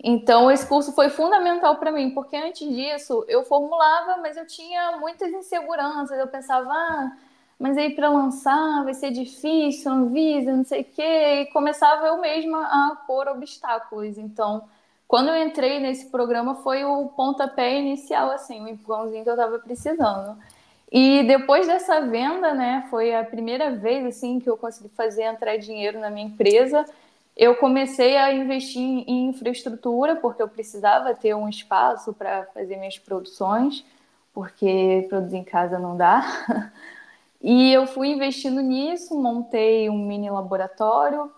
[0.04, 4.98] Então, esse curso foi fundamental para mim, porque antes disso eu formulava, mas eu tinha
[4.98, 6.19] muitas inseguranças.
[6.19, 7.17] Eu pensava, ah,
[7.58, 12.17] mas aí para lançar vai ser difícil, Anvisa, não sei o quê, e começava eu
[12.19, 14.17] mesma a pôr obstáculos.
[14.17, 14.67] Então,
[15.08, 19.60] quando eu entrei nesse programa, foi o pontapé inicial, assim, o empurrãozinho que eu estava
[19.60, 20.38] precisando.
[20.91, 25.58] E depois dessa venda, né, foi a primeira vez assim que eu consegui fazer entrar
[25.58, 26.86] dinheiro na minha empresa.
[27.36, 32.98] Eu comecei a investir em infraestrutura porque eu precisava ter um espaço para fazer minhas
[32.98, 33.84] produções,
[34.34, 36.24] porque produzir em casa não dá.
[37.48, 41.30] E eu fui investindo nisso, montei um mini laboratório.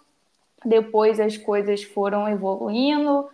[0.66, 3.30] Depois as coisas foram evoluindo.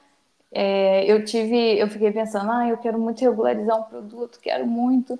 [0.51, 5.19] É, eu tive, eu fiquei pensando, ah, eu quero muito regularizar um produto, quero muito.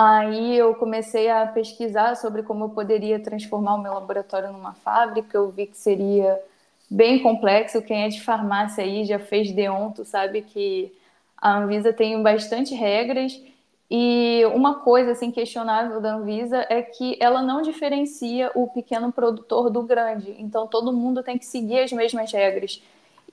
[0.00, 5.36] Aí eu comecei a pesquisar sobre como eu poderia transformar o meu laboratório numa fábrica.
[5.36, 6.40] Eu vi que seria
[6.88, 7.82] bem complexo.
[7.82, 10.96] Quem é de farmácia aí já fez deonto, sabe que
[11.36, 13.42] a Anvisa tem bastante regras.
[13.90, 19.68] E uma coisa assim questionável da Anvisa é que ela não diferencia o pequeno produtor
[19.68, 20.32] do grande.
[20.38, 22.80] Então todo mundo tem que seguir as mesmas regras.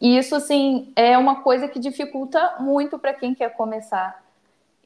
[0.01, 4.24] E isso assim é uma coisa que dificulta muito para quem quer começar.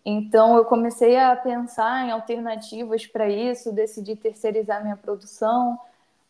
[0.09, 5.79] Então eu comecei a pensar em alternativas para isso, decidi terceirizar minha produção,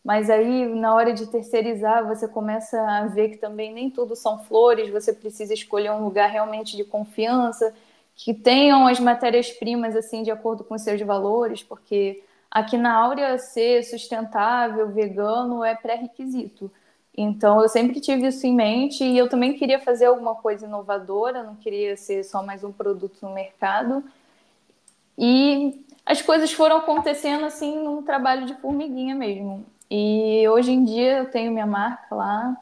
[0.04, 4.44] mas aí na hora de terceirizar você começa a ver que também nem tudo são
[4.44, 7.74] flores, você precisa escolher um lugar realmente de confiança,
[8.16, 13.84] que tenham as matérias-primas assim de acordo com seus valores, porque aqui na Áurea ser
[13.84, 16.70] sustentável, vegano é pré-requisito.
[17.18, 21.44] Então, eu sempre tive isso em mente e eu também queria fazer alguma coisa inovadora,
[21.44, 24.04] não queria ser só mais um produto no mercado.
[25.18, 29.66] E as coisas foram acontecendo assim num trabalho de formiguinha mesmo.
[29.92, 32.56] E hoje em dia eu tenho minha marca lá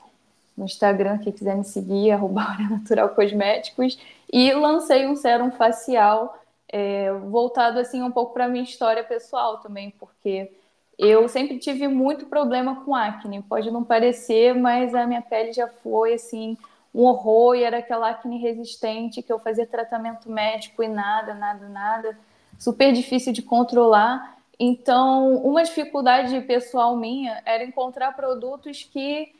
[0.57, 3.99] no Instagram, quem quiser me seguir, arroba Natural Cosméticos,
[4.31, 9.93] e lancei um sérum facial é, voltado assim um pouco para minha história pessoal também,
[9.99, 10.51] porque
[10.97, 13.43] eu sempre tive muito problema com acne.
[13.43, 16.57] Pode não parecer, mas a minha pele já foi assim
[16.93, 21.69] um horror e era aquela acne resistente que eu fazia tratamento médico e nada, nada,
[21.69, 22.17] nada,
[22.57, 24.35] super difícil de controlar.
[24.59, 29.33] Então, uma dificuldade pessoal minha era encontrar produtos que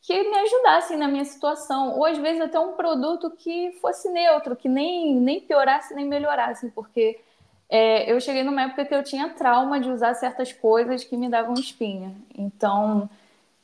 [0.00, 4.56] que me ajudassem na minha situação, ou às vezes até um produto que fosse neutro,
[4.56, 7.20] que nem, nem piorasse nem melhorasse, porque
[7.68, 11.28] é, eu cheguei numa época que eu tinha trauma de usar certas coisas que me
[11.28, 12.14] davam espinha.
[12.36, 13.08] Então,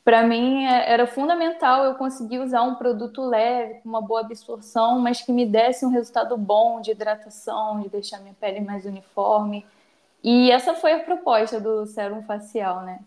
[0.05, 4.99] para mim é, era fundamental eu conseguir usar um produto leve, com uma boa absorção,
[4.99, 9.65] mas que me desse um resultado bom de hidratação, de deixar minha pele mais uniforme.
[10.23, 13.01] E essa foi a proposta do sérum facial, né?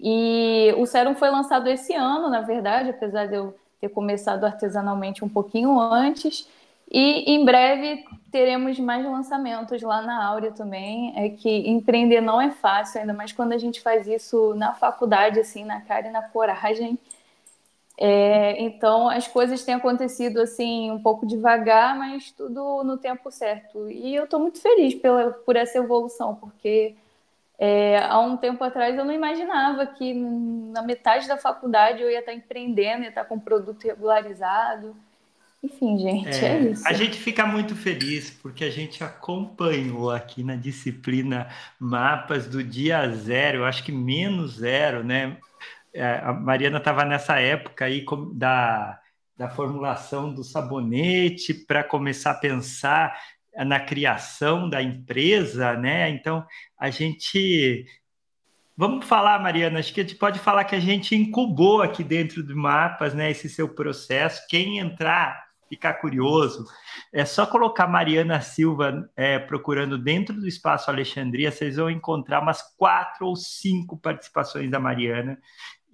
[0.00, 5.24] E o sérum foi lançado esse ano, na verdade, apesar de eu ter começado artesanalmente
[5.24, 6.48] um pouquinho antes.
[6.90, 11.12] E em breve teremos mais lançamentos lá na Áurea também.
[11.16, 15.40] É que empreender não é fácil, ainda mais quando a gente faz isso na faculdade,
[15.40, 16.98] assim, na cara e na coragem.
[18.00, 23.90] É, então as coisas têm acontecido assim um pouco devagar, mas tudo no tempo certo.
[23.90, 26.94] E eu estou muito feliz pela, por essa evolução, porque
[27.58, 32.20] é, há um tempo atrás eu não imaginava que na metade da faculdade eu ia
[32.20, 34.96] estar empreendendo, ia estar com produto regularizado.
[35.62, 36.86] Enfim, gente, é, é, isso.
[36.86, 41.48] A gente fica muito feliz porque a gente acompanhou aqui na disciplina
[41.80, 45.36] mapas do dia zero, acho que menos zero, né?
[45.92, 49.00] É, a Mariana estava nessa época aí da,
[49.36, 53.18] da formulação do sabonete para começar a pensar
[53.66, 56.08] na criação da empresa, né?
[56.10, 56.46] Então
[56.78, 57.84] a gente
[58.80, 62.44] Vamos falar, Mariana, acho que a gente pode falar que a gente incubou aqui dentro
[62.44, 64.46] do Mapas, né, esse seu processo.
[64.48, 66.64] Quem entrar ficar curioso,
[67.12, 72.62] é só colocar Mariana Silva é, procurando dentro do espaço Alexandria, vocês vão encontrar umas
[72.76, 75.38] quatro ou cinco participações da Mariana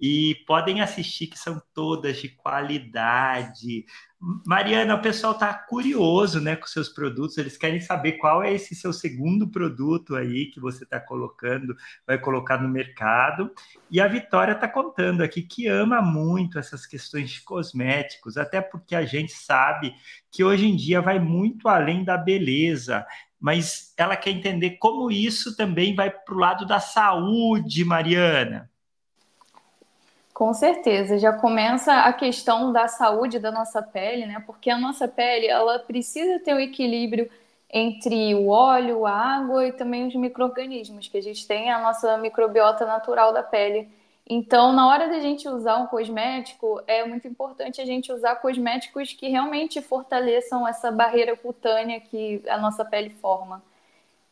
[0.07, 3.85] e podem assistir que são todas de qualidade.
[4.45, 7.39] Mariana, o pessoal está curioso, né, com seus produtos.
[7.39, 12.19] Eles querem saber qual é esse seu segundo produto aí que você está colocando, vai
[12.19, 13.49] colocar no mercado.
[13.89, 18.95] E a Vitória está contando aqui que ama muito essas questões de cosméticos, até porque
[18.95, 19.91] a gente sabe
[20.31, 23.03] que hoje em dia vai muito além da beleza
[23.37, 28.71] mas ela quer entender como isso também vai para o lado da saúde, Mariana.
[30.35, 34.43] Com certeza, já começa a questão da saúde da nossa pele, né?
[34.45, 37.31] Porque a nossa pele, ela precisa ter um equilíbrio
[37.69, 42.17] entre o óleo, a água e também os micro-organismos, que a gente tem a nossa
[42.17, 43.87] microbiota natural da pele.
[44.29, 49.13] Então, na hora da gente usar um cosmético, é muito importante a gente usar cosméticos
[49.13, 53.63] que realmente fortaleçam essa barreira cutânea que a nossa pele forma.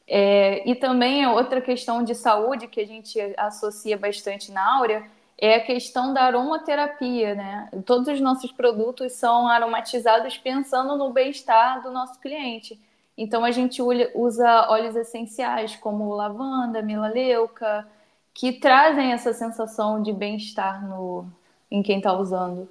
[0.06, 5.10] É, e também é outra questão de saúde que a gente associa bastante na áurea,
[5.46, 7.70] é a questão da aromaterapia, né?
[7.86, 12.80] Todos os nossos produtos são aromatizados pensando no bem-estar do nosso cliente.
[13.18, 13.82] Então a gente
[14.16, 17.86] usa óleos essenciais como lavanda, melaleuca,
[18.34, 21.28] que trazem essa sensação de bem-estar no
[21.70, 22.70] em quem está usando.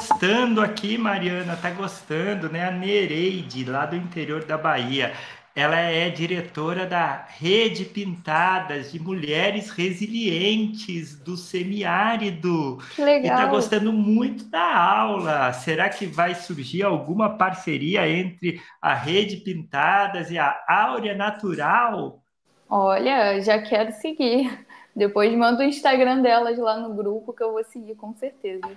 [0.00, 2.66] Gostando aqui, Mariana, tá gostando, né?
[2.66, 5.12] A Nereide, lá do interior da Bahia
[5.54, 12.78] ela é diretora da Rede Pintadas de Mulheres Resilientes do Semiárido.
[12.94, 13.24] Que legal.
[13.24, 15.52] E está gostando muito da aula.
[15.52, 22.22] Será que vai surgir alguma parceria entre a Rede Pintadas e a Áurea Natural?
[22.68, 24.66] Olha, já quero seguir.
[24.94, 28.70] Depois manda o Instagram delas lá no grupo que eu vou seguir com certeza.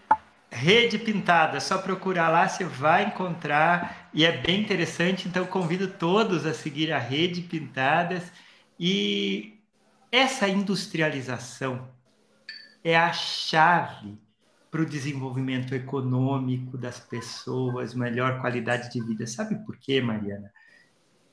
[0.54, 5.28] Rede Pintada, só procurar lá, você vai encontrar e é bem interessante.
[5.28, 8.32] Então, convido todos a seguir a Rede Pintadas.
[8.80, 9.60] E
[10.12, 11.90] essa industrialização
[12.84, 14.16] é a chave
[14.70, 19.26] para o desenvolvimento econômico das pessoas, melhor qualidade de vida.
[19.26, 20.52] Sabe por quê, Mariana?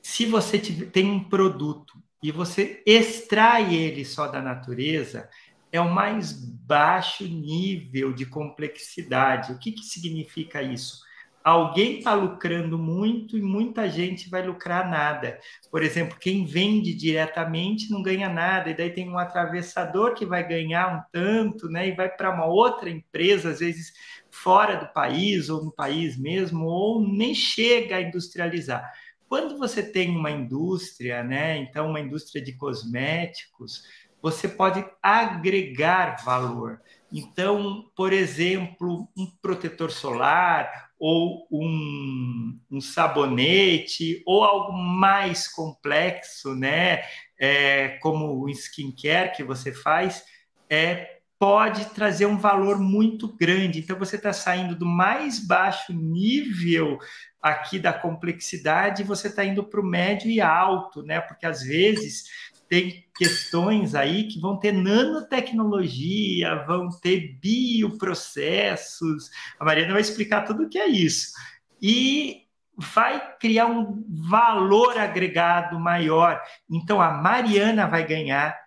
[0.01, 5.29] Se você tem um produto e você extrai ele só da natureza,
[5.71, 9.51] é o mais baixo nível de complexidade.
[9.51, 11.01] O que, que significa isso?
[11.43, 15.39] Alguém está lucrando muito e muita gente vai lucrar nada.
[15.71, 20.47] Por exemplo, quem vende diretamente não ganha nada, e daí tem um atravessador que vai
[20.47, 21.87] ganhar um tanto, né?
[21.87, 23.91] E vai para uma outra empresa, às vezes
[24.29, 28.91] fora do país ou no país mesmo, ou nem chega a industrializar.
[29.27, 31.57] Quando você tem uma indústria, né?
[31.57, 33.83] Então, uma indústria de cosméticos,
[34.21, 36.79] você pode agregar valor.
[37.11, 47.01] Então, por exemplo, um protetor solar ou um, um sabonete ou algo mais complexo, né?
[47.39, 50.23] É, como o skincare que você faz,
[50.69, 53.79] é, pode trazer um valor muito grande.
[53.79, 56.99] Então, você está saindo do mais baixo nível
[57.41, 61.19] aqui da complexidade, você está indo para o médio e alto, né?
[61.19, 62.25] Porque às vezes
[62.71, 69.29] tem questões aí que vão ter nanotecnologia, vão ter bioprocessos.
[69.59, 71.33] A Mariana vai explicar tudo o que é isso.
[71.81, 72.43] E
[72.77, 76.41] vai criar um valor agregado maior.
[76.69, 78.57] Então, a Mariana vai ganhar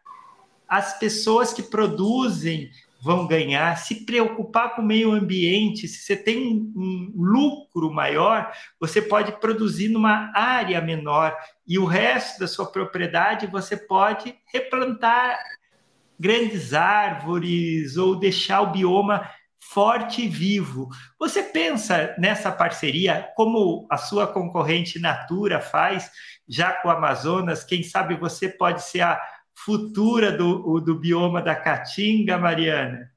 [0.68, 2.70] as pessoas que produzem
[3.04, 8.50] vão ganhar, se preocupar com o meio ambiente, se você tem um lucro maior,
[8.80, 11.36] você pode produzir numa área menor
[11.66, 15.38] e o resto da sua propriedade você pode replantar
[16.18, 19.28] grandes árvores ou deixar o bioma
[19.60, 20.88] forte e vivo.
[21.18, 26.10] Você pensa nessa parceria como a sua concorrente Natura faz
[26.48, 27.64] já com o Amazonas?
[27.64, 29.20] Quem sabe você pode ser a
[29.54, 33.10] futura do, do bioma da Caatinga, Mariana?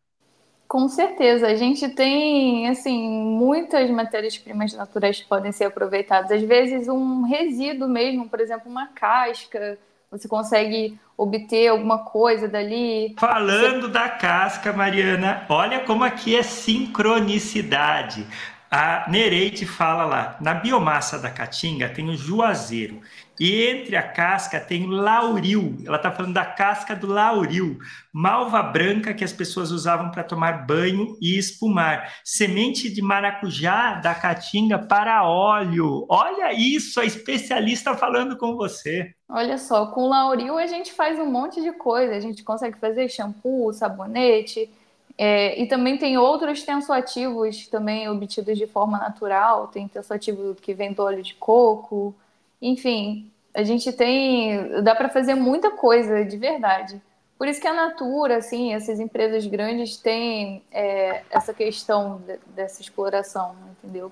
[0.68, 6.30] Com certeza, a gente tem assim muitas matérias-primas naturais que podem ser aproveitadas.
[6.30, 9.78] Às vezes um resíduo mesmo, por exemplo, uma casca,
[10.12, 13.16] você consegue obter alguma coisa dali.
[13.18, 13.94] Falando você...
[13.94, 18.26] da casca, Mariana, olha como aqui é sincronicidade.
[18.70, 23.02] A Nereide fala lá, na biomassa da caatinga tem o juazeiro.
[23.40, 25.78] E entre a casca tem o lauril.
[25.86, 27.78] Ela está falando da casca do lauril.
[28.12, 32.12] Malva branca que as pessoas usavam para tomar banho e espumar.
[32.26, 36.06] Semente de maracujá da caatinga para óleo.
[36.10, 39.14] Olha isso, a especialista falando com você.
[39.30, 42.16] Olha só, com lauril a gente faz um monte de coisa.
[42.16, 44.70] A gente consegue fazer shampoo, sabonete.
[45.18, 49.68] É, e também tem outros tensoativos também obtidos de forma natural.
[49.68, 52.16] Tem tensoativo que vem do óleo de coco
[52.62, 54.82] enfim, a gente tem.
[54.84, 57.02] dá para fazer muita coisa de verdade.
[57.38, 62.82] Por isso que a Natura, assim, essas empresas grandes têm é, essa questão de, dessa
[62.82, 64.12] exploração, entendeu?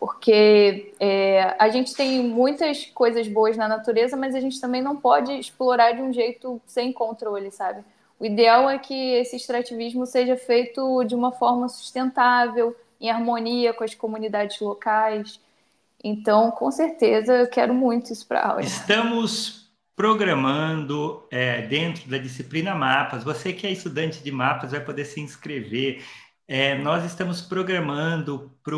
[0.00, 4.96] Porque é, a gente tem muitas coisas boas na natureza, mas a gente também não
[4.96, 7.84] pode explorar de um jeito sem controle, sabe?
[8.18, 13.84] O ideal é que esse extrativismo seja feito de uma forma sustentável, em harmonia com
[13.84, 15.38] as comunidades locais.
[16.02, 18.62] Então, com certeza, eu quero muito isso para a aula.
[18.62, 23.24] Estamos programando é, dentro da disciplina Mapas.
[23.24, 26.02] Você que é estudante de Mapas vai poder se inscrever.
[26.48, 28.76] É, nós estamos programando para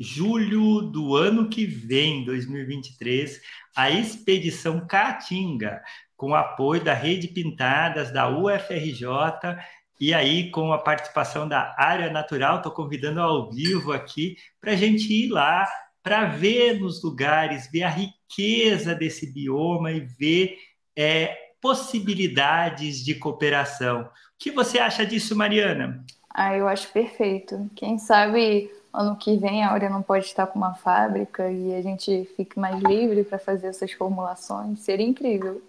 [0.00, 3.38] julho do ano que vem, 2023,
[3.76, 5.82] a expedição Caatinga,
[6.16, 9.06] com apoio da Rede Pintadas, da UFRJ,
[10.00, 12.56] e aí com a participação da Área Natural.
[12.56, 15.68] Estou convidando ao vivo aqui para a gente ir lá
[16.02, 20.56] para ver nos lugares, ver a riqueza desse bioma e ver
[20.94, 24.02] é, possibilidades de cooperação.
[24.02, 24.08] O
[24.38, 26.04] que você acha disso, Mariana?
[26.32, 27.68] Ah, eu acho perfeito.
[27.74, 31.82] Quem sabe ano que vem a Áurea não pode estar com uma fábrica e a
[31.82, 34.80] gente fique mais livre para fazer essas formulações.
[34.80, 35.60] Seria incrível.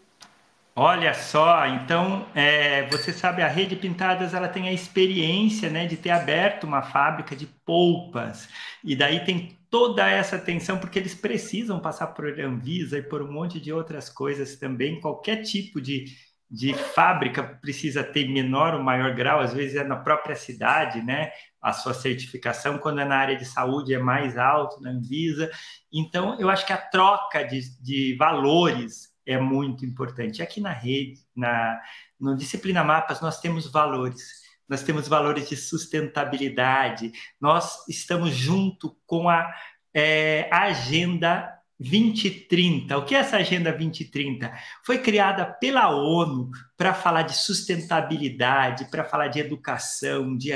[0.80, 5.98] Olha só, então é, você sabe a Rede Pintadas ela tem a experiência né, de
[5.98, 8.48] ter aberto uma fábrica de polpas
[8.84, 13.32] e daí tem toda essa atenção, porque eles precisam passar por Anvisa e por um
[13.32, 15.02] monte de outras coisas também.
[15.02, 16.06] Qualquer tipo de,
[16.48, 21.32] de fábrica precisa ter menor ou maior grau, às vezes é na própria cidade, né?
[21.60, 25.50] A sua certificação, quando é na área de saúde, é mais alto na Anvisa.
[25.92, 30.42] Então, eu acho que a troca de, de valores é muito importante.
[30.42, 31.80] Aqui na rede, na,
[32.20, 39.30] no Disciplina Mapas, nós temos valores nós temos valores de sustentabilidade, nós estamos junto com
[39.30, 39.50] a
[39.94, 42.98] é, Agenda 2030.
[42.98, 44.52] O que é essa Agenda 2030?
[44.84, 50.52] Foi criada pela ONU para falar de sustentabilidade, para falar de educação, de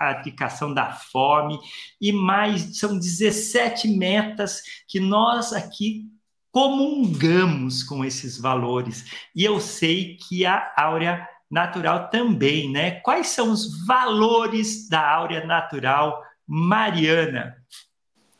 [0.00, 1.58] erradicação da fome
[2.00, 6.06] e mais são 17 metas que nós aqui
[6.50, 9.04] comungamos com esses valores.
[9.34, 12.92] E eu sei que a Áurea natural também, né?
[13.00, 17.56] Quais são os valores da áurea natural mariana?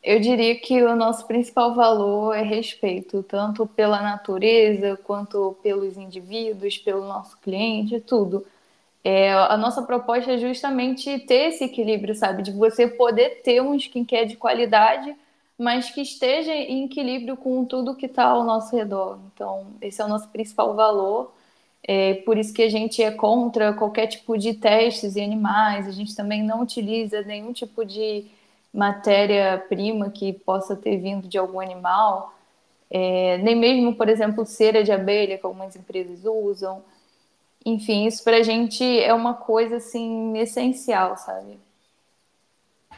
[0.02, 6.78] Eu diria que o nosso principal valor é respeito, tanto pela natureza quanto pelos indivíduos,
[6.78, 8.46] pelo nosso cliente, tudo.
[9.02, 12.42] É, a nossa proposta é justamente ter esse equilíbrio, sabe?
[12.42, 15.16] De você poder ter um skincare de qualidade,
[15.58, 19.18] mas que esteja em equilíbrio com tudo que está ao nosso redor.
[19.34, 21.32] Então, esse é o nosso principal valor.
[21.82, 25.92] É por isso que a gente é contra qualquer tipo de testes em animais, a
[25.92, 28.26] gente também não utiliza nenhum tipo de
[28.72, 32.34] matéria-prima que possa ter vindo de algum animal,
[32.90, 36.82] é, nem mesmo, por exemplo, cera de abelha, que algumas empresas usam.
[37.64, 41.58] Enfim, isso para a gente é uma coisa assim essencial, sabe?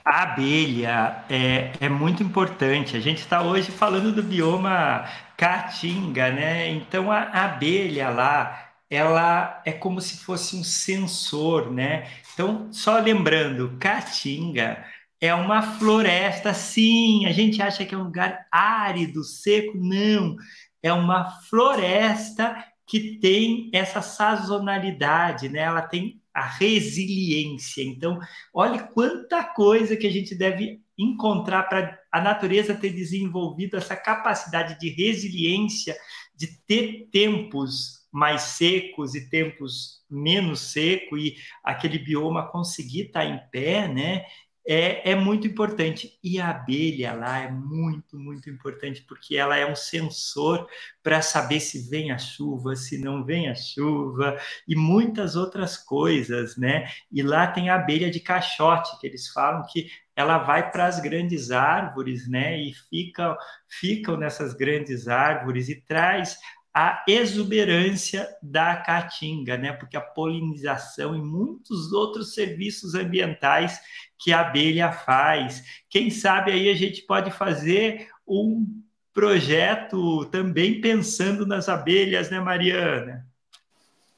[0.04, 2.96] A abelha é, é muito importante.
[2.96, 5.04] A gente está hoje falando do bioma
[5.36, 6.68] caatinga, né?
[6.70, 12.10] Então a abelha lá ela é como se fosse um sensor, né?
[12.34, 14.84] Então, só lembrando, Caatinga
[15.20, 20.36] é uma floresta, sim, a gente acha que é um lugar árido, seco, não.
[20.82, 25.60] É uma floresta que tem essa sazonalidade, né?
[25.60, 27.82] Ela tem a resiliência.
[27.82, 28.18] Então,
[28.54, 34.78] olhe quanta coisa que a gente deve encontrar para a natureza ter desenvolvido essa capacidade
[34.80, 35.94] de resiliência,
[36.34, 43.38] de ter tempos mais secos e tempos menos seco e aquele bioma conseguir estar em
[43.50, 44.24] pé, né?
[44.72, 46.16] É, é muito importante.
[46.22, 50.68] E a abelha lá é muito, muito importante, porque ela é um sensor
[51.02, 56.56] para saber se vem a chuva, se não vem a chuva, e muitas outras coisas,
[56.56, 56.88] né?
[57.10, 61.00] E lá tem a abelha de caixote, que eles falam que ela vai para as
[61.00, 62.56] grandes árvores, né?
[62.62, 66.38] E fica, ficam nessas grandes árvores e traz
[66.72, 69.72] a exuberância da caatinga, né?
[69.72, 73.80] Porque a polinização e muitos outros serviços ambientais
[74.20, 75.64] que a abelha faz.
[75.88, 78.66] Quem sabe aí a gente pode fazer um
[79.12, 83.26] projeto também pensando nas abelhas, né, Mariana?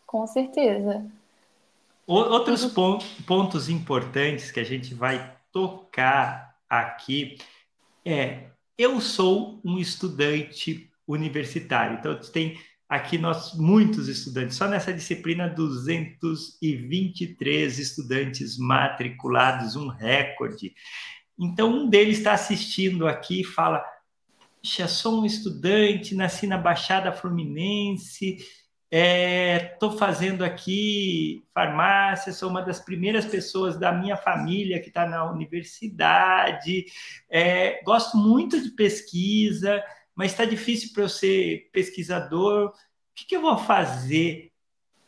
[0.05, 1.07] Com certeza.
[2.05, 2.67] Outros
[3.25, 7.39] pontos importantes que a gente vai tocar aqui
[8.05, 12.59] é: eu sou um estudante universitário, então tem
[12.93, 20.75] aqui nós muitos estudantes, só nessa disciplina 223 estudantes matriculados, um recorde.
[21.39, 23.83] Então um deles está assistindo aqui e fala:
[24.63, 28.37] "Já sou um estudante, nasci na Baixada Fluminense,
[28.91, 35.07] estou é, fazendo aqui farmácia, sou uma das primeiras pessoas da minha família que está
[35.07, 36.85] na universidade,
[37.31, 39.83] é, gosto muito de pesquisa,
[40.15, 42.73] mas está difícil para eu ser pesquisador, o
[43.15, 44.51] que, que eu vou fazer?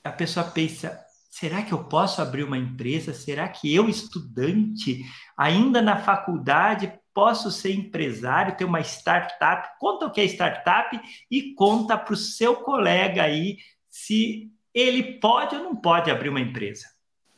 [0.02, 0.98] A pessoa pensa,
[1.30, 3.14] será que eu posso abrir uma empresa?
[3.14, 5.02] Será que eu, estudante,
[5.36, 9.68] ainda na faculdade, posso ser empresário, ter uma startup?
[9.78, 11.00] Conta o que é startup
[11.30, 13.56] e conta para o seu colega aí
[13.90, 16.86] se ele pode ou não pode abrir uma empresa.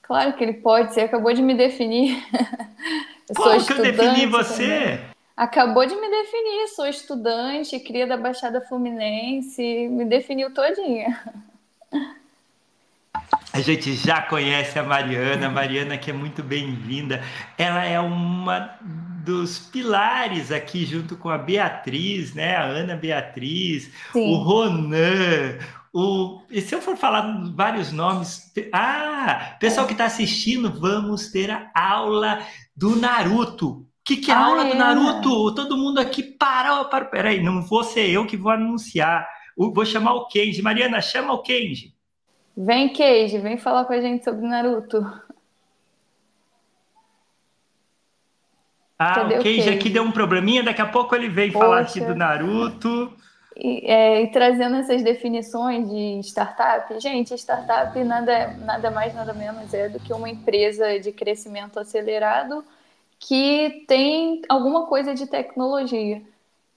[0.03, 2.25] Claro que ele pode, você acabou de me definir.
[3.29, 4.99] eu Como que eu defini você?
[4.99, 5.16] Também.
[5.37, 11.21] Acabou de me definir, sou estudante, cria da Baixada Fluminense, me definiu todinha.
[13.53, 17.23] A gente já conhece a Mariana, a Mariana que é muito bem-vinda.
[17.59, 22.57] Ela é uma dos pilares aqui junto com a Beatriz, né?
[22.57, 24.33] A Ana Beatriz, Sim.
[24.33, 25.59] o Ronan,
[25.93, 26.43] o...
[26.51, 31.71] E se eu for falar vários nomes, ah, pessoal que está assistindo, vamos ter a
[31.75, 32.43] aula
[32.75, 34.71] do Naruto que, que é a ah, aula é?
[34.71, 35.53] do Naruto?
[35.53, 37.05] Todo mundo aqui para, para.
[37.07, 39.29] Peraí, não vou ser eu que vou anunciar.
[39.57, 40.63] Vou chamar o Kenji.
[40.63, 41.93] Mariana, chama o Kenji.
[42.57, 45.05] Vem, Kenji, vem falar com a gente sobre Naruto.
[48.97, 51.51] Ah, Cadê o Kenji, o Kenji aqui deu um probleminha, daqui a pouco ele vem
[51.51, 51.65] Poxa.
[51.65, 53.13] falar aqui do Naruto.
[53.57, 59.75] E, é, e, trazendo essas definições de startup, gente, startup nada, nada mais, nada menos
[59.75, 62.65] é do que uma empresa de crescimento acelerado
[63.19, 66.23] que tem alguma coisa de tecnologia.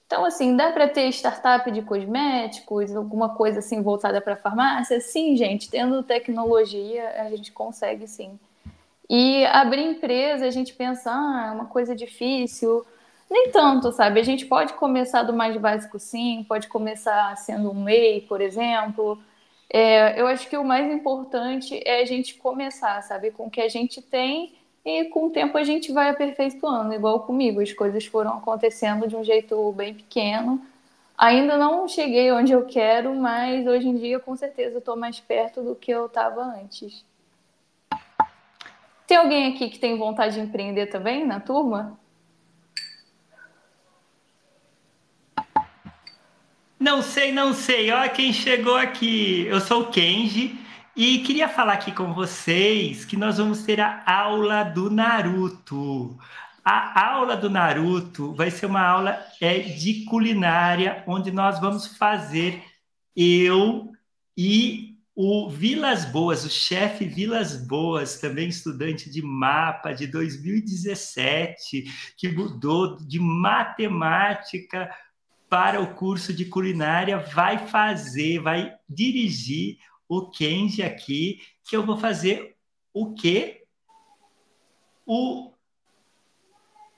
[0.06, 5.00] Então, assim, dá para ter startup de cosméticos, alguma coisa assim voltada para farmácia?
[5.00, 8.38] Sim, gente, tendo tecnologia, a gente consegue sim.
[9.08, 12.84] E abrir empresa, a gente pensa, ah, é uma coisa difícil.
[13.30, 14.18] Nem tanto, sabe?
[14.18, 19.16] A gente pode começar do mais básico, sim, pode começar sendo um MEI, por exemplo.
[19.72, 23.30] É, eu acho que o mais importante é a gente começar, sabe?
[23.30, 24.54] Com o que a gente tem
[24.84, 27.60] e com o tempo a gente vai aperfeiçoando, igual comigo.
[27.60, 30.60] As coisas foram acontecendo de um jeito bem pequeno.
[31.16, 35.62] Ainda não cheguei onde eu quero, mas hoje em dia com certeza estou mais perto
[35.62, 37.04] do que eu estava antes.
[39.06, 41.98] Tem alguém aqui que tem vontade de empreender também na turma?
[46.78, 47.90] Não sei, não sei.
[47.90, 49.46] Olha quem chegou aqui.
[49.46, 50.59] Eu sou o Kenji.
[50.96, 56.18] E queria falar aqui com vocês que nós vamos ter a aula do Naruto.
[56.64, 62.64] A aula do Naruto vai ser uma aula é, de culinária, onde nós vamos fazer
[63.14, 63.92] eu
[64.36, 71.84] e o Vilas Boas, o chefe Vilas Boas, também estudante de mapa de 2017,
[72.16, 74.90] que mudou de matemática
[75.48, 79.78] para o curso de culinária, vai fazer, vai dirigir
[80.10, 82.56] o Kenji aqui, que eu vou fazer
[82.92, 83.62] o quê?
[85.06, 85.54] O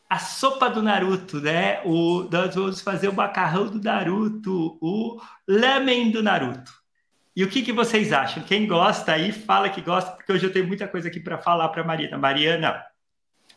[0.09, 1.83] a sopa do Naruto, né?
[1.85, 6.73] O, nós vamos fazer o macarrão do Naruto, o lamen do Naruto.
[7.35, 8.43] E o que, que vocês acham?
[8.43, 11.69] Quem gosta aí, fala que gosta, porque hoje eu tenho muita coisa aqui para falar
[11.71, 12.19] para Mariana.
[12.19, 12.85] Mariana,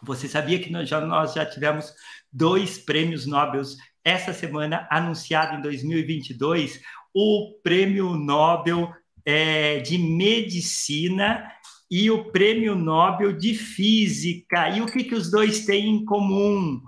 [0.02, 1.94] você sabia que nós já, nós já tivemos
[2.32, 3.62] dois prêmios Nobel
[4.02, 6.82] essa semana, anunciado em 2022?
[7.16, 8.94] o Prêmio Nobel
[9.26, 11.50] é, de Medicina
[11.90, 14.70] e o Prêmio Nobel de Física.
[14.70, 16.82] E o que, que os dois têm em comum?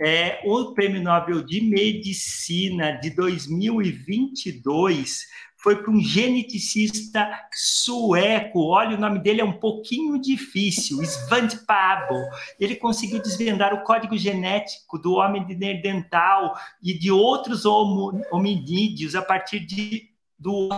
[0.00, 5.26] É, o Prêmio Nobel de Medicina de 2022
[5.62, 8.64] foi para um geneticista sueco.
[8.64, 12.16] Olha, o nome dele é um pouquinho difícil, Svante Pabo.
[12.58, 19.22] Ele conseguiu desvendar o código genético do homem de Neandertal e de outros hominídeos a
[19.22, 20.11] partir de
[20.42, 20.68] do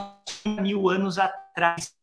[0.60, 1.94] mil anos atrás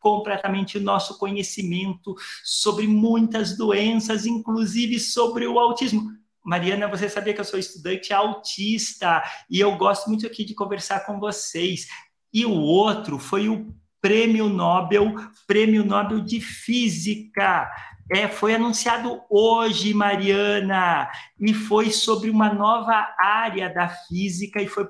[0.00, 6.10] completamente o nosso conhecimento sobre muitas doenças, inclusive sobre o autismo.
[6.44, 11.00] Mariana, você sabia que eu sou estudante autista e eu gosto muito aqui de conversar
[11.00, 11.86] com vocês.
[12.32, 15.14] E o outro foi o Prêmio Nobel,
[15.46, 17.68] Prêmio Nobel de Física.
[18.10, 24.86] É, foi anunciado hoje, Mariana, e foi sobre uma nova área da física e foi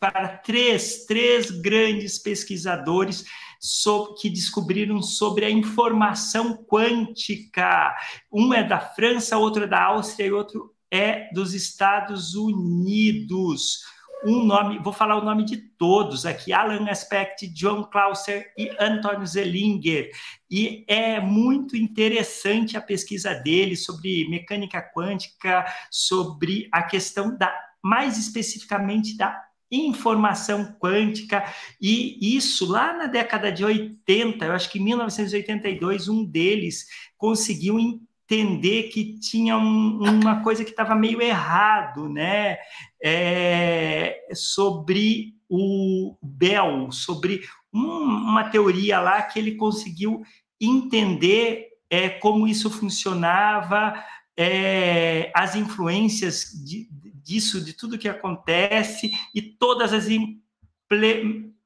[0.00, 3.26] para três, três grandes pesquisadores
[3.60, 7.94] sobre, que descobriram sobre a informação quântica.
[8.32, 13.84] Um é da França, outro é da Áustria e outro é dos Estados Unidos.
[14.24, 19.24] Um nome, vou falar o nome de todos aqui: Alan Aspect, John Clauser e Anton
[19.24, 20.10] Zellinger.
[20.50, 28.18] E é muito interessante a pesquisa dele sobre mecânica quântica, sobre a questão da, mais
[28.18, 31.44] especificamente da informação quântica,
[31.80, 37.78] e isso lá na década de 80, eu acho que em 1982, um deles conseguiu
[37.78, 42.58] entender que tinha um, uma coisa que estava meio errado, né?
[43.02, 47.42] É, sobre o Bell, sobre
[47.72, 50.22] um, uma teoria lá que ele conseguiu
[50.60, 53.94] entender é, como isso funcionava,
[54.36, 56.88] é, as influências de,
[57.30, 60.08] disso, de tudo que acontece e todas as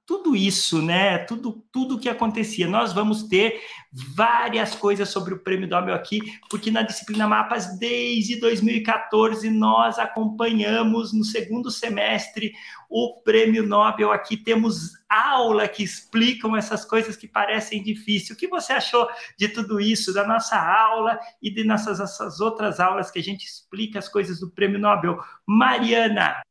[0.06, 1.18] tudo isso, né?
[1.18, 2.68] Tudo, tudo que acontecia.
[2.68, 3.60] Nós vamos ter
[3.92, 11.12] várias coisas sobre o Prêmio Nobel aqui, porque na disciplina Mapas, desde 2014, nós acompanhamos
[11.12, 12.52] no segundo semestre
[12.90, 14.12] o Prêmio Nobel.
[14.12, 18.30] Aqui temos aula que explicam essas coisas que parecem difíceis.
[18.30, 22.78] O que você achou de tudo isso, da nossa aula e de nossas essas outras
[22.78, 25.18] aulas que a gente explica as coisas do Prêmio Nobel?
[25.46, 26.42] Mariana!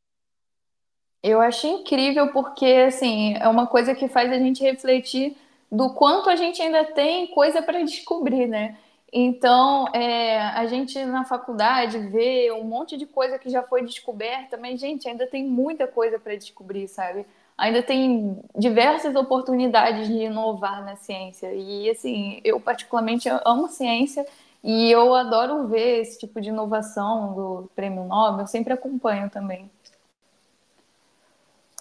[1.23, 5.37] Eu achei incrível porque, assim, é uma coisa que faz a gente refletir
[5.71, 8.77] do quanto a gente ainda tem coisa para descobrir, né?
[9.11, 14.57] Então, é, a gente na faculdade vê um monte de coisa que já foi descoberta,
[14.57, 17.25] mas, gente, ainda tem muita coisa para descobrir, sabe?
[17.57, 21.53] Ainda tem diversas oportunidades de inovar na ciência.
[21.53, 24.25] E, assim, eu particularmente amo ciência
[24.63, 29.69] e eu adoro ver esse tipo de inovação do Prêmio Nobel, eu sempre acompanho também.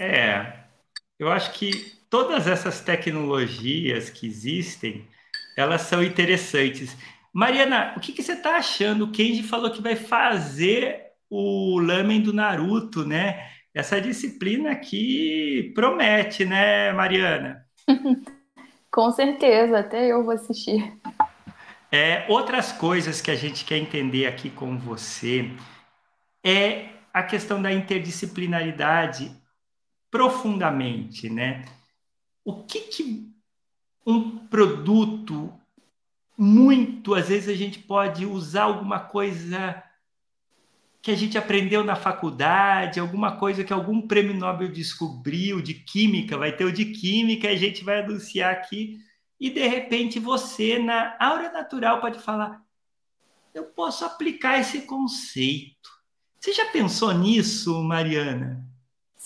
[0.01, 0.53] É,
[1.19, 1.71] eu acho que
[2.11, 5.07] todas essas tecnologias que existem,
[5.57, 6.97] elas são interessantes.
[7.33, 9.05] Mariana, o que, que você está achando?
[9.05, 13.49] O Kenji falou que vai fazer o lamen do Naruto, né?
[13.75, 17.65] Essa disciplina aqui promete, né, Mariana?
[18.91, 20.93] Com certeza, até eu vou assistir.
[21.91, 25.51] É, outras coisas que a gente quer entender aqui com você
[26.45, 29.35] é a questão da interdisciplinaridade
[30.13, 31.65] profundamente, né?
[32.45, 33.33] O que, que
[34.07, 35.51] um produto
[36.37, 39.83] muito, às vezes a gente pode usar alguma coisa
[41.01, 46.37] que a gente aprendeu na faculdade, alguma coisa que algum prêmio Nobel descobriu de química,
[46.37, 48.99] vai ter o de química, a gente vai anunciar aqui,
[49.41, 52.63] e de repente você, na aura natural, pode falar:
[53.55, 55.91] eu posso aplicar esse conceito.
[56.39, 58.72] Você já pensou nisso, Mariana?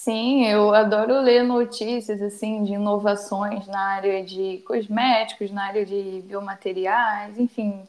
[0.06, 6.22] Sim, eu adoro ler notícias assim de inovações na área de cosméticos, na área de
[6.24, 7.82] biomateriais, enfim,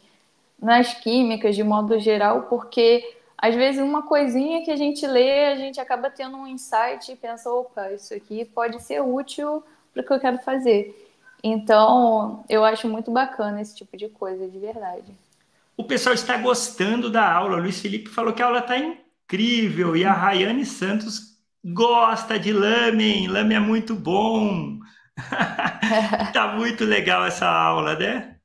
[0.60, 3.08] nas químicas de modo geral, porque
[3.38, 7.16] às vezes uma coisinha que a gente lê, a gente acaba tendo um insight e
[7.16, 9.62] pensa, opa, isso aqui pode ser útil
[9.94, 11.14] para o que eu quero fazer.
[11.44, 15.14] Então, eu acho muito bacana esse tipo de coisa, de verdade.
[15.78, 17.58] O pessoal está gostando da aula.
[17.58, 22.52] O Luiz Felipe falou que a aula está incrível e a Rayane Santos gosta de
[22.52, 24.80] lamen, lamen é muito bom.
[26.34, 28.36] tá muito legal essa aula, né?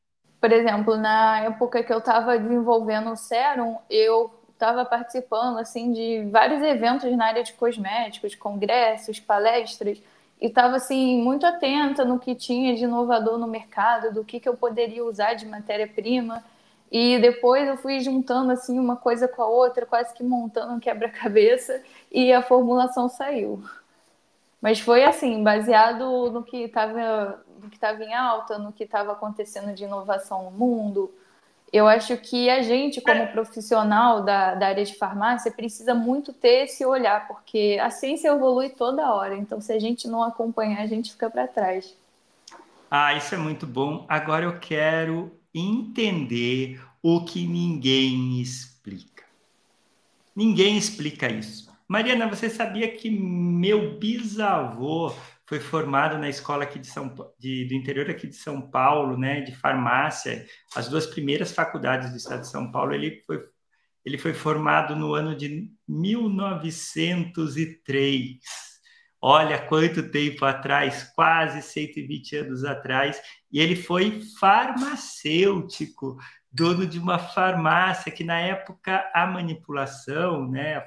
[0.40, 6.28] Por exemplo, na época que eu estava desenvolvendo o Serum, eu estava participando assim de
[6.30, 10.00] vários eventos na área de cosméticos, congressos, palestras,
[10.40, 14.48] e estava assim muito atenta no que tinha de inovador no mercado, do que, que
[14.48, 16.42] eu poderia usar de matéria-prima.
[16.92, 20.78] E depois eu fui juntando assim uma coisa com a outra, quase que montando um
[20.78, 23.64] quebra-cabeça, e a formulação saiu.
[24.60, 29.12] Mas foi assim, baseado no que estava no que estava em alta, no que estava
[29.12, 31.10] acontecendo de inovação no mundo.
[31.72, 36.64] Eu acho que a gente, como profissional da, da área de farmácia, precisa muito ter
[36.64, 39.34] esse olhar, porque a ciência evolui toda hora.
[39.34, 41.96] Então, se a gente não acompanhar, a gente fica para trás.
[42.90, 44.04] Ah, isso é muito bom.
[44.06, 49.24] Agora eu quero entender o que ninguém explica.
[50.34, 51.70] Ninguém explica isso.
[51.86, 55.14] Mariana, você sabia que meu bisavô
[55.46, 59.42] foi formado na escola aqui de São de, do interior aqui de São Paulo, né,
[59.42, 63.42] de farmácia, as duas primeiras faculdades do estado de São Paulo, ele foi
[64.04, 68.71] ele foi formado no ano de 1903.
[69.24, 76.18] Olha quanto tempo atrás, quase 120 anos atrás, e ele foi farmacêutico,
[76.50, 80.80] dono de uma farmácia que na época a manipulação, né, a,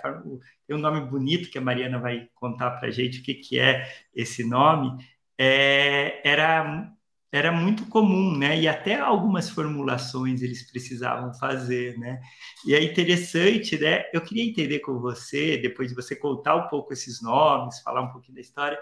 [0.67, 3.89] tem um nome bonito que a Mariana vai contar para gente o que, que é
[4.13, 4.97] esse nome,
[5.37, 6.91] é, era,
[7.35, 8.59] era muito comum, né?
[8.59, 12.21] E até algumas formulações eles precisavam fazer, né?
[12.65, 14.05] E é interessante, né?
[14.13, 18.11] Eu queria entender com você, depois de você contar um pouco esses nomes, falar um
[18.11, 18.79] pouquinho da história,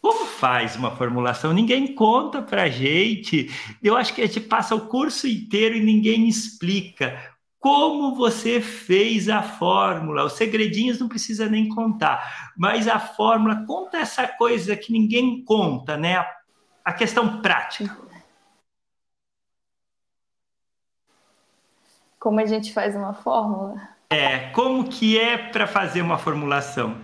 [0.00, 1.52] como faz uma formulação?
[1.52, 3.50] Ninguém conta para gente.
[3.82, 9.30] Eu acho que a gente passa o curso inteiro e ninguém explica como você fez
[9.30, 10.24] a fórmula.
[10.24, 15.96] Os segredinhos não precisa nem contar, mas a fórmula conta essa coisa que ninguém conta,
[15.96, 16.16] né?
[16.16, 16.26] A,
[16.84, 17.96] a questão prática.
[22.18, 23.88] Como a gente faz uma fórmula?
[24.10, 26.96] É, como que é para fazer uma formulação?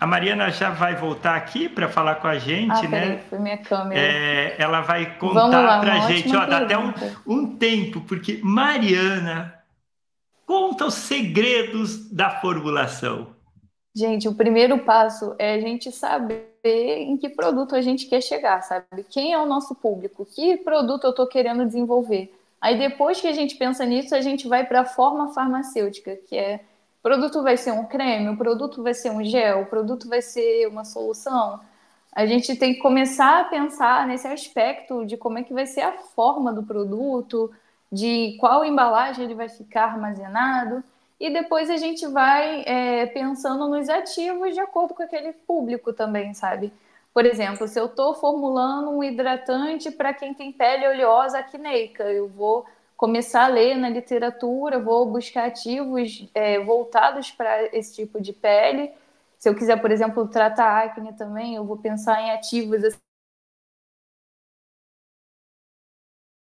[0.00, 3.00] A Mariana já vai voltar aqui para falar com a gente, ah, né?
[3.00, 4.00] Peraí, foi minha câmera.
[4.00, 6.92] É, ela vai contar para a gente, ó, dá até um,
[7.26, 9.54] um tempo, porque Mariana
[10.46, 13.36] conta os segredos da formulação.
[14.00, 18.62] Gente, o primeiro passo é a gente saber em que produto a gente quer chegar,
[18.62, 19.04] sabe?
[19.10, 20.24] Quem é o nosso público?
[20.24, 22.34] Que produto eu estou querendo desenvolver?
[22.58, 26.34] Aí depois que a gente pensa nisso, a gente vai para a forma farmacêutica, que
[26.34, 26.60] é
[26.98, 30.22] o produto vai ser um creme, o produto vai ser um gel, o produto vai
[30.22, 31.60] ser uma solução.
[32.10, 35.82] A gente tem que começar a pensar nesse aspecto de como é que vai ser
[35.82, 37.50] a forma do produto,
[37.92, 40.82] de qual embalagem ele vai ficar armazenado,
[41.20, 46.32] e depois a gente vai é, pensando nos ativos de acordo com aquele público também,
[46.32, 46.72] sabe?
[47.12, 52.26] Por exemplo, se eu estou formulando um hidratante para quem tem pele oleosa acneica, eu
[52.26, 52.64] vou
[52.96, 58.90] começar a ler na literatura, vou buscar ativos é, voltados para esse tipo de pele.
[59.38, 62.98] Se eu quiser, por exemplo, tratar acne também, eu vou pensar em ativos assim.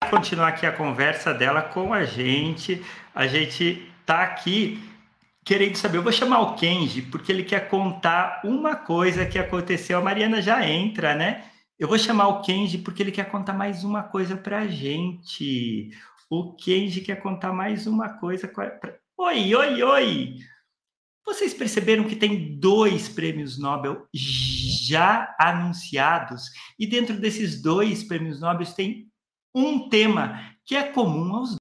[0.10, 2.84] Continuar aqui a conversa dela com a gente.
[3.14, 4.80] A gente tá aqui
[5.44, 5.98] querendo saber.
[5.98, 9.98] Eu vou chamar o Kenji porque ele quer contar uma coisa que aconteceu.
[9.98, 11.46] A Mariana já entra, né?
[11.78, 15.92] Eu vou chamar o Kenji porque ele quer contar mais uma coisa para a gente.
[16.30, 18.48] O Kenji quer contar mais uma coisa.
[18.48, 18.98] Pra...
[19.18, 20.36] Oi, oi, oi!
[21.26, 26.52] Vocês perceberam que tem dois prêmios Nobel já anunciados?
[26.78, 29.08] E dentro desses dois prêmios Nobel tem
[29.54, 31.58] um tema que é comum aos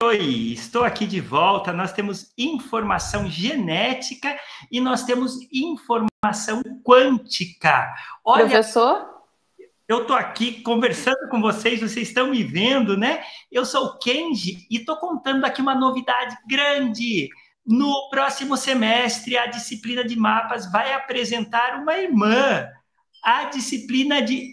[0.00, 1.72] Oi, estou aqui de volta.
[1.72, 4.38] Nós temos informação genética
[4.70, 7.92] e nós temos informação quântica.
[8.24, 9.08] Olha, Professor?
[9.88, 13.24] Eu estou aqui conversando com vocês, vocês estão me vendo, né?
[13.50, 17.28] Eu sou o Kenji e estou contando aqui uma novidade grande.
[17.66, 22.68] No próximo semestre, a disciplina de mapas vai apresentar uma irmã,
[23.24, 24.48] a disciplina de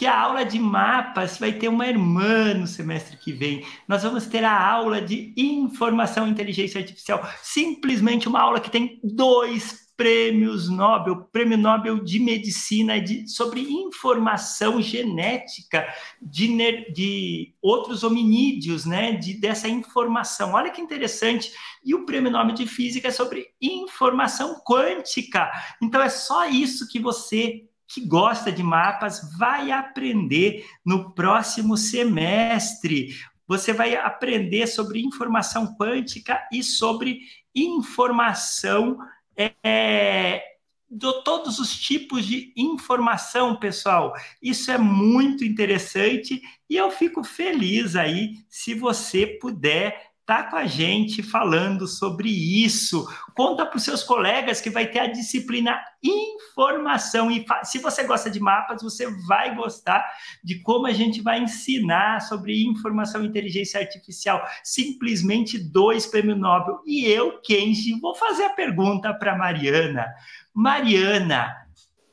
[0.00, 3.66] que a aula de mapas vai ter uma irmã no semestre que vem.
[3.86, 8.98] Nós vamos ter a aula de informação e inteligência artificial, simplesmente uma aula que tem
[9.04, 15.86] dois prêmios Nobel, prêmio Nobel de medicina de, sobre informação genética
[16.22, 16.48] de,
[16.94, 19.12] de outros hominídeos, né?
[19.12, 20.54] De, dessa informação.
[20.54, 21.52] Olha que interessante.
[21.84, 25.50] E o prêmio Nobel de física é sobre informação quântica.
[25.82, 33.08] Então é só isso que você que gosta de mapas vai aprender no próximo semestre.
[33.48, 37.20] Você vai aprender sobre informação quântica e sobre
[37.52, 38.96] informação
[39.36, 40.40] é,
[40.88, 44.12] de todos os tipos de informação, pessoal.
[44.40, 50.64] Isso é muito interessante e eu fico feliz aí se você puder tá com a
[50.64, 53.04] gente falando sobre isso.
[53.34, 57.28] Conta para os seus colegas que vai ter a disciplina informação.
[57.32, 60.08] E se você gosta de mapas, você vai gostar
[60.44, 64.40] de como a gente vai ensinar sobre informação e inteligência artificial.
[64.62, 66.80] Simplesmente dois prêmios Nobel.
[66.86, 70.06] E eu, Kenji, vou fazer a pergunta para Mariana.
[70.54, 71.56] Mariana,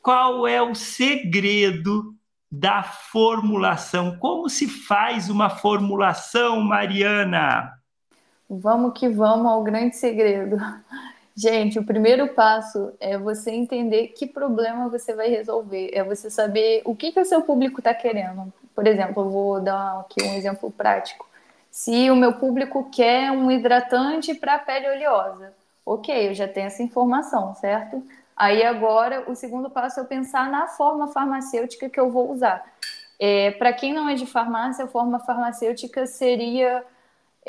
[0.01, 2.15] qual é o segredo
[2.51, 4.17] da formulação?
[4.17, 7.76] Como se faz uma formulação, Mariana?
[8.49, 10.57] Vamos que vamos ao grande segredo.
[11.35, 15.91] Gente, o primeiro passo é você entender que problema você vai resolver.
[15.93, 18.51] É você saber o que, que o seu público está querendo.
[18.73, 21.27] Por exemplo, eu vou dar aqui um exemplo prático.
[21.69, 25.53] Se o meu público quer um hidratante para pele oleosa,
[25.85, 28.01] ok, eu já tenho essa informação, certo?
[28.35, 32.65] Aí agora o segundo passo é eu pensar na forma farmacêutica que eu vou usar.
[33.19, 36.83] É, para quem não é de farmácia, a forma farmacêutica seria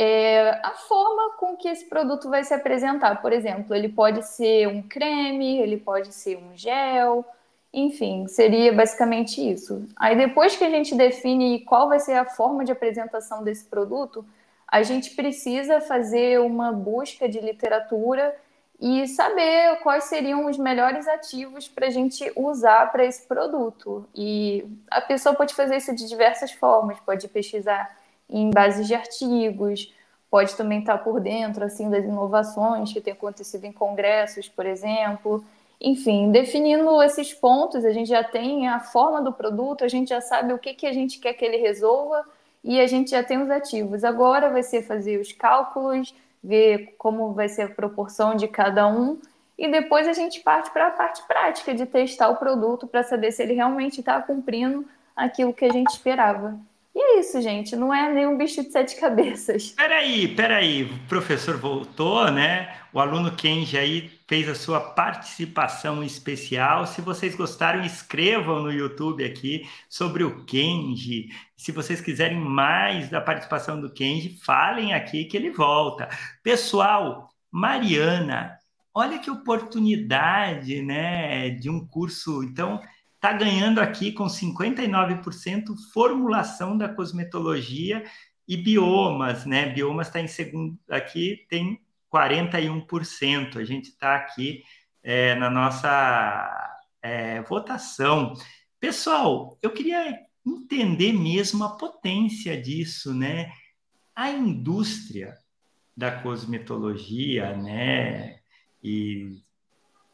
[0.01, 3.21] é, a forma com que esse produto vai se apresentar.
[3.21, 7.27] Por exemplo, ele pode ser um creme, ele pode ser um gel,
[7.75, 9.85] enfim, seria basicamente isso.
[9.97, 14.25] Aí depois que a gente define qual vai ser a forma de apresentação desse produto,
[14.69, 18.33] a gente precisa fazer uma busca de literatura
[18.81, 24.09] e saber quais seriam os melhores ativos para a gente usar para esse produto.
[24.15, 27.98] E a pessoa pode fazer isso de diversas formas, pode pesquisar
[28.29, 29.93] em bases de artigos,
[30.31, 35.45] pode também estar por dentro assim das inovações que têm acontecido em congressos, por exemplo.
[35.81, 40.21] Enfim, definindo esses pontos, a gente já tem a forma do produto, a gente já
[40.21, 42.25] sabe o que, que a gente quer que ele resolva
[42.63, 44.05] e a gente já tem os ativos.
[44.05, 49.19] Agora vai ser fazer os cálculos, ver como vai ser a proporção de cada um
[49.57, 53.33] e depois a gente parte para a parte prática de testar o produto para saber
[53.33, 56.57] se ele realmente está cumprindo aquilo que a gente esperava.
[57.17, 57.75] Isso, gente.
[57.75, 59.73] Não é nenhum bicho de sete cabeças.
[59.77, 60.83] Peraí, peraí.
[60.85, 62.77] O professor voltou, né?
[62.93, 66.87] O aluno Kenji aí fez a sua participação especial.
[66.87, 71.29] Se vocês gostaram, escrevam no YouTube aqui sobre o Kenji.
[71.57, 76.09] Se vocês quiserem mais da participação do Kenji, falem aqui que ele volta.
[76.43, 78.59] Pessoal, Mariana,
[78.95, 82.43] olha que oportunidade, né, de um curso.
[82.43, 82.81] Então,
[83.19, 88.05] está ganhando aqui com 59% formulação da cosmetologia
[88.47, 89.69] e biomas, né?
[89.69, 91.81] Biomas está em segundo, aqui tem
[92.13, 93.57] 41%.
[93.57, 94.63] A gente está aqui
[95.03, 98.35] é, na nossa é, votação.
[98.79, 100.17] Pessoal, eu queria
[100.47, 103.53] entender mesmo a potência disso, né?
[104.15, 105.37] A indústria
[105.97, 108.39] da cosmetologia, né?
[108.81, 109.43] E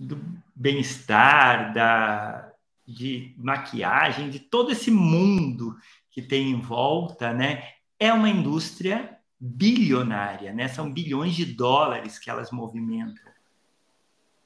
[0.00, 0.18] do
[0.56, 2.43] bem-estar, da,
[2.86, 5.76] de maquiagem, de todo esse mundo
[6.10, 7.64] que tem em volta, né?
[7.98, 10.68] É uma indústria bilionária, né?
[10.68, 13.22] São bilhões de dólares que elas movimentam.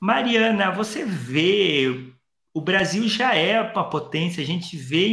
[0.01, 2.13] Mariana, você vê
[2.59, 5.09] o Brasil já é uma potência, a gente vê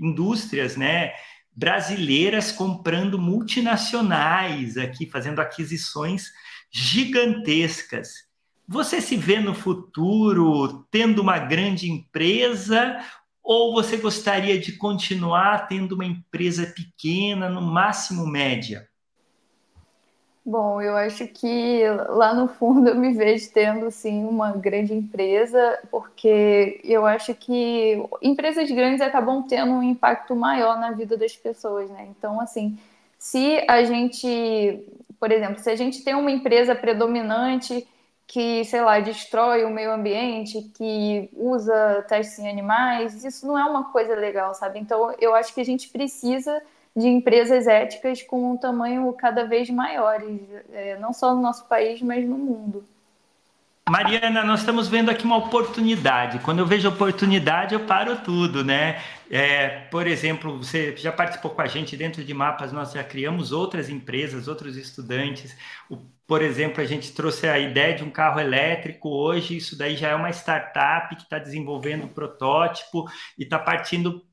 [0.00, 1.12] indústrias, né,
[1.54, 6.32] brasileiras comprando multinacionais aqui, fazendo aquisições
[6.70, 8.25] gigantescas.
[8.68, 12.98] Você se vê no futuro tendo uma grande empresa
[13.42, 18.88] ou você gostaria de continuar tendo uma empresa pequena, no máximo média?
[20.44, 25.78] Bom, eu acho que lá no fundo eu me vejo tendo sim uma grande empresa,
[25.90, 31.90] porque eu acho que empresas grandes acabam tendo um impacto maior na vida das pessoas,
[31.90, 32.08] né?
[32.16, 32.78] Então, assim,
[33.18, 34.84] se a gente,
[35.18, 37.86] por exemplo, se a gente tem uma empresa predominante
[38.26, 43.64] que, sei lá, destrói o meio ambiente, que usa testes em animais, isso não é
[43.64, 44.78] uma coisa legal, sabe?
[44.78, 46.60] Então, eu acho que a gente precisa
[46.94, 50.20] de empresas éticas com um tamanho cada vez maior,
[50.72, 52.84] é, não só no nosso país, mas no mundo.
[53.88, 56.40] Mariana, nós estamos vendo aqui uma oportunidade.
[56.40, 59.00] Quando eu vejo oportunidade, eu paro tudo, né?
[59.30, 63.52] É, por exemplo, você já participou com a gente dentro de mapas, nós já criamos
[63.52, 65.56] outras empresas, outros estudantes.
[65.88, 69.08] O, por exemplo, a gente trouxe a ideia de um carro elétrico.
[69.08, 73.04] Hoje, isso daí já é uma startup que está desenvolvendo um protótipo
[73.38, 74.24] e está partindo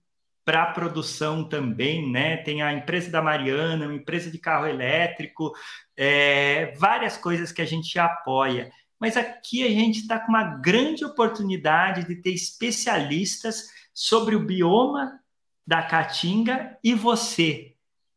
[0.45, 2.37] para a produção também, né?
[2.37, 5.53] Tem a empresa da Mariana, uma empresa de carro elétrico,
[5.95, 8.71] é, várias coisas que a gente apoia
[9.03, 15.19] mas aqui a gente está com uma grande oportunidade de ter especialistas sobre o bioma
[15.67, 17.72] da Caatinga e você.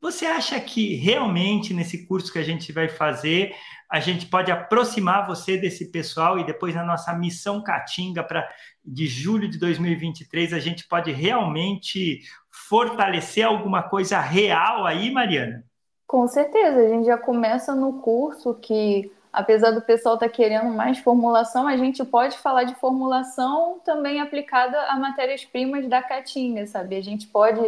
[0.06, 3.52] Você acha que realmente nesse curso que a gente vai fazer,
[3.90, 8.48] a gente pode aproximar você desse pessoal e depois na nossa missão Caatinga para
[8.84, 12.20] de julho de 2023 a gente pode realmente
[12.68, 15.64] fortalecer alguma coisa real aí, Mariana?
[16.06, 20.70] Com certeza, a gente já começa no curso que apesar do pessoal estar tá querendo
[20.70, 26.94] mais formulação, a gente pode falar de formulação também aplicada a matérias-primas da Caatinga, sabe?
[26.94, 27.60] A gente pode,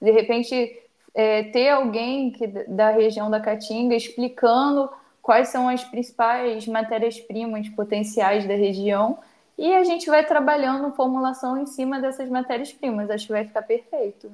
[0.00, 0.81] de repente,
[1.14, 4.90] é, ter alguém que, da região da Caatinga explicando
[5.20, 9.18] quais são as principais matérias-primas potenciais da região
[9.56, 13.10] e a gente vai trabalhando formulação em cima dessas matérias-primas.
[13.10, 14.32] Acho que vai ficar perfeito.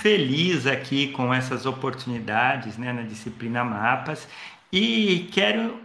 [0.00, 4.28] Feliz aqui com essas oportunidades né, na disciplina Mapas
[4.72, 5.80] e quero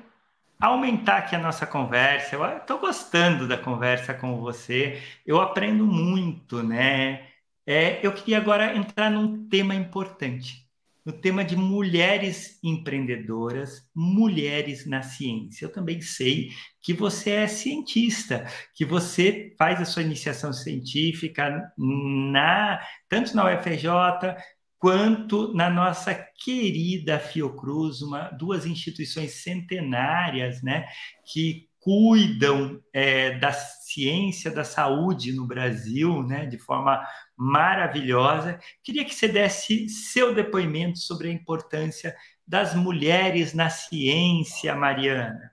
[0.59, 2.35] aumentar aqui a nossa conversa.
[2.35, 7.21] Eu estou gostando da conversa com você, eu aprendo muito, né?
[7.67, 10.67] É, eu queria agora entrar num tema importante
[11.07, 15.63] no tema de mulheres empreendedoras, mulheres na ciência.
[15.63, 16.49] Eu também sei
[16.81, 18.45] que você é cientista,
[18.75, 24.35] que você faz a sua iniciação científica na tanto na UFRJ
[24.77, 30.85] quanto na nossa querida Fiocruz, uma, duas instituições centenárias, né,
[31.31, 37.01] que cuidam é, da ciência da saúde no Brasil, né, de forma
[37.35, 38.59] maravilhosa.
[38.83, 42.15] Queria que você desse seu depoimento sobre a importância
[42.45, 45.51] das mulheres na ciência, Mariana.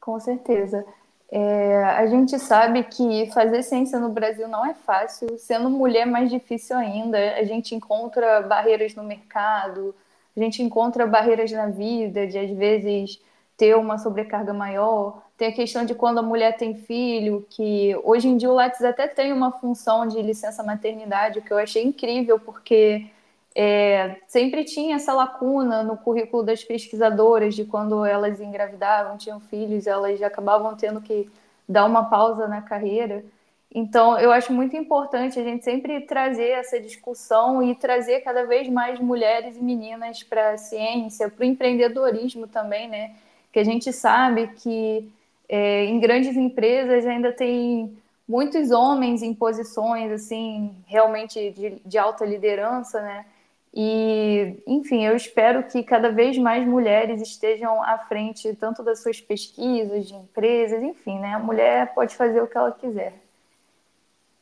[0.00, 0.84] Com certeza.
[1.30, 6.30] É, a gente sabe que fazer ciência no Brasil não é fácil, sendo mulher mais
[6.30, 7.18] difícil ainda.
[7.36, 9.94] A gente encontra barreiras no mercado,
[10.36, 13.20] a gente encontra barreiras na vida, de às vezes
[13.56, 15.22] ter uma sobrecarga maior.
[15.36, 18.82] Tem a questão de quando a mulher tem filho, que hoje em dia o Lattes
[18.82, 23.06] até tem uma função de licença maternidade, que eu achei incrível, porque
[23.54, 29.86] é, sempre tinha essa lacuna no currículo das pesquisadoras de quando elas engravidavam, tinham filhos,
[29.86, 31.30] elas acabavam tendo que
[31.68, 33.24] dar uma pausa na carreira.
[33.72, 38.68] Então, eu acho muito importante a gente sempre trazer essa discussão e trazer cada vez
[38.68, 43.14] mais mulheres e meninas para a ciência, para o empreendedorismo também, né?
[43.54, 45.08] Que a gente sabe que
[45.48, 47.96] é, em grandes empresas ainda tem
[48.28, 53.24] muitos homens em posições assim realmente de, de alta liderança, né?
[53.72, 59.20] E, enfim, eu espero que cada vez mais mulheres estejam à frente tanto das suas
[59.20, 61.34] pesquisas, de empresas, enfim, né?
[61.34, 63.14] A mulher pode fazer o que ela quiser.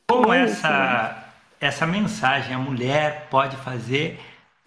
[0.08, 1.24] Como é essa, né?
[1.60, 4.18] essa mensagem, a mulher pode fazer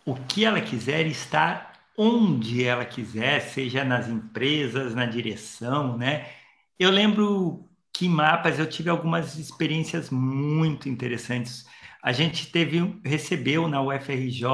[0.05, 1.64] o que ela quiser e estar
[1.97, 6.27] onde ela quiser, seja nas empresas, na direção, né?
[6.77, 11.65] Eu lembro que mapas eu tive algumas experiências muito interessantes.
[12.03, 14.45] A gente teve, recebeu na UFRJ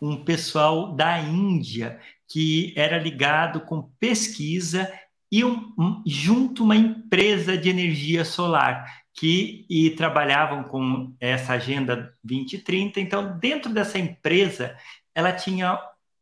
[0.00, 4.92] um pessoal da Índia que era ligado com pesquisa
[5.30, 12.14] e um, um, junto uma empresa de energia solar que e trabalhavam com essa agenda
[12.22, 13.00] 2030.
[13.00, 14.76] Então, dentro dessa empresa,
[15.14, 15.78] ela tinha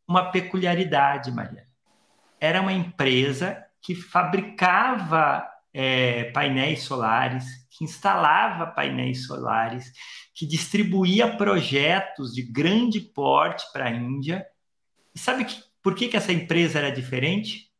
[0.07, 1.67] uma peculiaridade, Maria.
[2.41, 9.93] Era uma empresa que fabricava é, painéis solares, que instalava painéis solares,
[10.35, 14.47] que distribuía projetos de grande porte para a Índia.
[15.15, 17.71] E sabe que, por que, que essa empresa era diferente?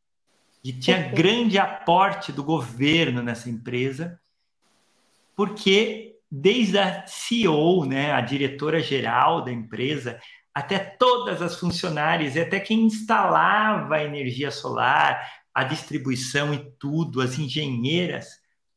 [0.63, 4.19] E tinha grande aporte do governo nessa empresa,
[5.37, 10.19] porque desde a CEO, né, a diretora geral da empresa,
[10.55, 15.21] até todas as funcionárias e até quem instalava a energia solar,
[15.53, 18.29] a distribuição e tudo, as engenheiras,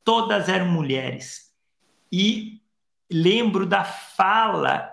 [0.03, 1.51] todas eram mulheres.
[2.11, 2.61] E
[3.11, 4.91] lembro da fala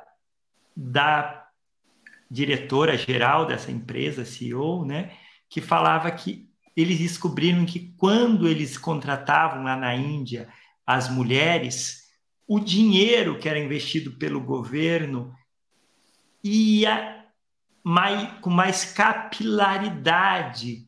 [0.76, 1.47] da
[2.30, 5.12] diretora geral dessa empresa, CEO, né,
[5.49, 10.49] que falava que eles descobriram que quando eles contratavam lá na Índia
[10.87, 12.09] as mulheres,
[12.47, 15.32] o dinheiro que era investido pelo governo
[16.45, 17.25] ia
[17.83, 20.87] mais, com mais capilaridade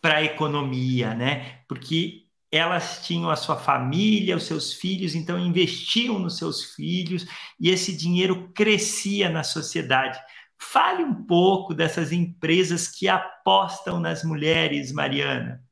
[0.00, 1.60] para a economia, né?
[1.66, 7.26] Porque elas tinham a sua família, os seus filhos, então investiam nos seus filhos
[7.58, 10.18] e esse dinheiro crescia na sociedade.
[10.58, 15.62] Fale um pouco dessas empresas que apostam nas mulheres, Mariana.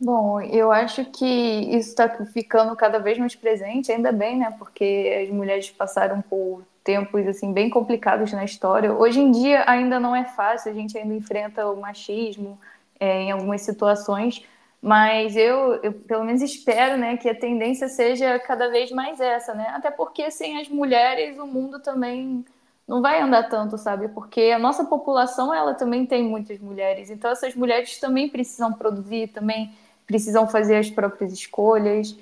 [0.00, 4.54] Bom, eu acho que isso está ficando cada vez mais presente, ainda bem, né?
[4.58, 8.92] Porque as mulheres passaram por tempos assim bem complicados na história.
[8.92, 12.58] Hoje em dia ainda não é fácil, a gente ainda enfrenta o machismo
[13.00, 14.44] é, em algumas situações,
[14.86, 19.54] Mas eu, eu, pelo menos espero, né, que a tendência seja cada vez mais essa,
[19.54, 19.68] né?
[19.70, 22.44] Até porque sem as mulheres o mundo também
[22.86, 24.08] não vai andar tanto, sabe?
[24.08, 27.08] Porque a nossa população, ela também tem muitas mulheres.
[27.08, 29.72] Então essas mulheres também precisam produzir, também
[30.06, 32.14] precisam fazer as próprias escolhas.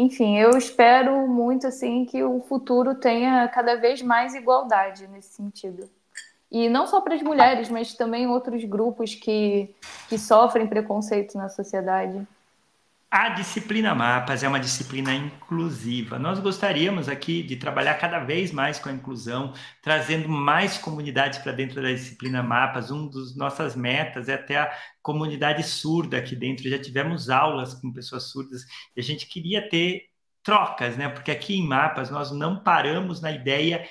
[0.00, 5.90] Enfim, eu espero muito assim que o futuro tenha cada vez mais igualdade nesse sentido.
[6.50, 9.74] E não só para as mulheres, mas também outros grupos que,
[10.08, 12.26] que sofrem preconceito na sociedade.
[13.10, 16.16] A disciplina Mapas é uma disciplina inclusiva.
[16.16, 19.52] Nós gostaríamos aqui de trabalhar cada vez mais com a inclusão,
[19.82, 22.92] trazendo mais comunidades para dentro da disciplina Mapas.
[22.92, 26.70] Um dos nossas metas é até a comunidade surda aqui dentro.
[26.70, 28.64] Já tivemos aulas com pessoas surdas
[28.96, 30.04] e a gente queria ter
[30.40, 31.08] trocas, né?
[31.08, 33.88] Porque aqui em Mapas nós não paramos na ideia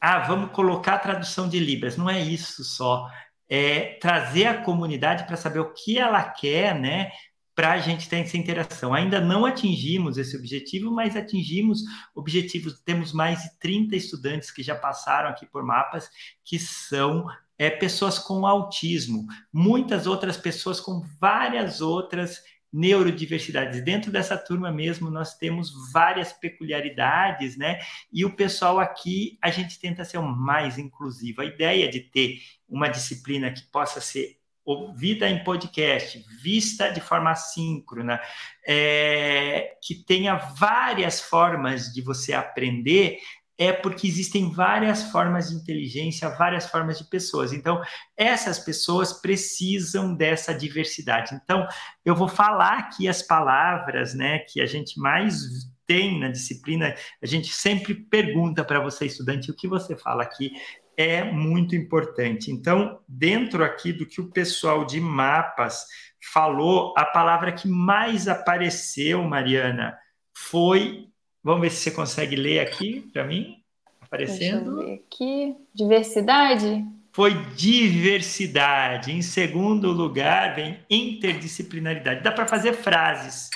[0.00, 1.96] ah, vamos colocar a tradução de Libras.
[1.96, 3.10] Não é isso só.
[3.48, 7.10] É trazer a comunidade para saber o que ela quer, né?
[7.54, 8.92] Para a gente ter essa interação.
[8.92, 11.82] Ainda não atingimos esse objetivo, mas atingimos
[12.14, 12.80] objetivos.
[12.80, 16.10] Temos mais de 30 estudantes que já passaram aqui por mapas,
[16.44, 17.26] que são
[17.58, 22.42] é, pessoas com autismo, muitas outras pessoas com várias outras
[22.72, 23.84] neurodiversidades.
[23.84, 27.78] Dentro dessa turma mesmo, nós temos várias peculiaridades, né?
[28.12, 31.40] E o pessoal aqui, a gente tenta ser o mais inclusivo.
[31.40, 37.34] A ideia de ter uma disciplina que possa ser ouvida em podcast, vista de forma
[37.34, 38.20] síncrona,
[38.66, 43.18] é, que tenha várias formas de você aprender,
[43.56, 47.52] é porque existem várias formas de inteligência, várias formas de pessoas.
[47.52, 47.80] Então,
[48.16, 51.34] essas pessoas precisam dessa diversidade.
[51.34, 51.66] Então,
[52.04, 56.94] eu vou falar aqui as palavras, né, que a gente mais tem na disciplina.
[57.22, 60.52] A gente sempre pergunta para você, estudante, o que você fala aqui
[60.96, 62.50] é muito importante.
[62.50, 65.86] Então, dentro aqui do que o pessoal de mapas
[66.32, 69.96] falou, a palavra que mais apareceu, Mariana,
[70.32, 71.08] foi
[71.44, 73.62] Vamos ver se você consegue ler aqui para mim,
[74.00, 74.76] aparecendo.
[74.76, 75.56] Deixa eu ver aqui.
[75.74, 76.82] Diversidade?
[77.12, 79.12] Foi diversidade.
[79.12, 82.22] Em segundo lugar, vem interdisciplinaridade.
[82.22, 83.50] Dá para fazer frases.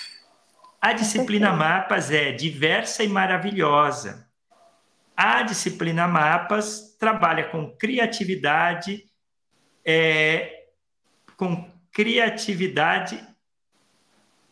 [0.78, 4.27] A disciplina Mapas é diversa e maravilhosa.
[5.20, 9.02] A disciplina Mapas trabalha com criatividade,
[9.84, 10.66] é,
[11.36, 13.20] com criatividade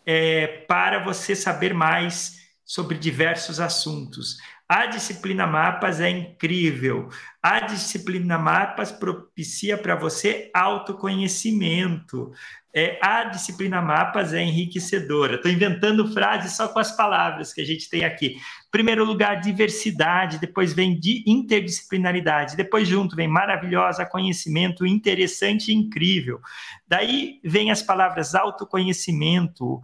[0.05, 4.39] é, para você saber mais sobre diversos assuntos.
[4.69, 7.09] A disciplina Mapas é incrível.
[7.41, 12.33] A disciplina Mapas propicia para você autoconhecimento.
[12.75, 15.37] É, a disciplina Mapas é enriquecedora.
[15.37, 18.39] Estou inventando frases só com as palavras que a gente tem aqui.
[18.69, 26.41] Primeiro lugar, diversidade, depois vem de interdisciplinaridade, depois junto vem maravilhosa, conhecimento, interessante e incrível.
[26.89, 29.81] Daí vem as palavras autoconhecimento,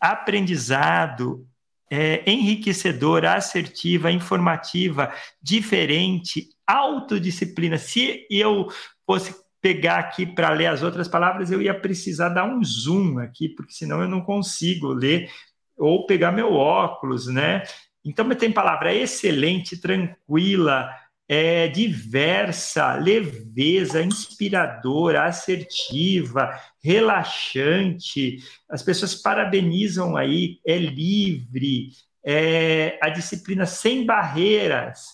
[0.00, 1.46] aprendizado,
[1.94, 5.12] é, enriquecedora, assertiva, informativa,
[5.42, 7.76] diferente, autodisciplina.
[7.76, 8.68] Se eu
[9.04, 13.46] fosse pegar aqui para ler as outras palavras, eu ia precisar dar um zoom aqui,
[13.50, 15.30] porque senão eu não consigo ler
[15.76, 17.62] ou pegar meu óculos, né?
[18.02, 20.88] Então, tem palavra excelente, tranquila,
[21.34, 28.36] é, diversa, leveza, inspiradora, assertiva, relaxante.
[28.68, 31.88] As pessoas parabenizam aí, é livre,
[32.22, 35.06] é a disciplina sem barreiras.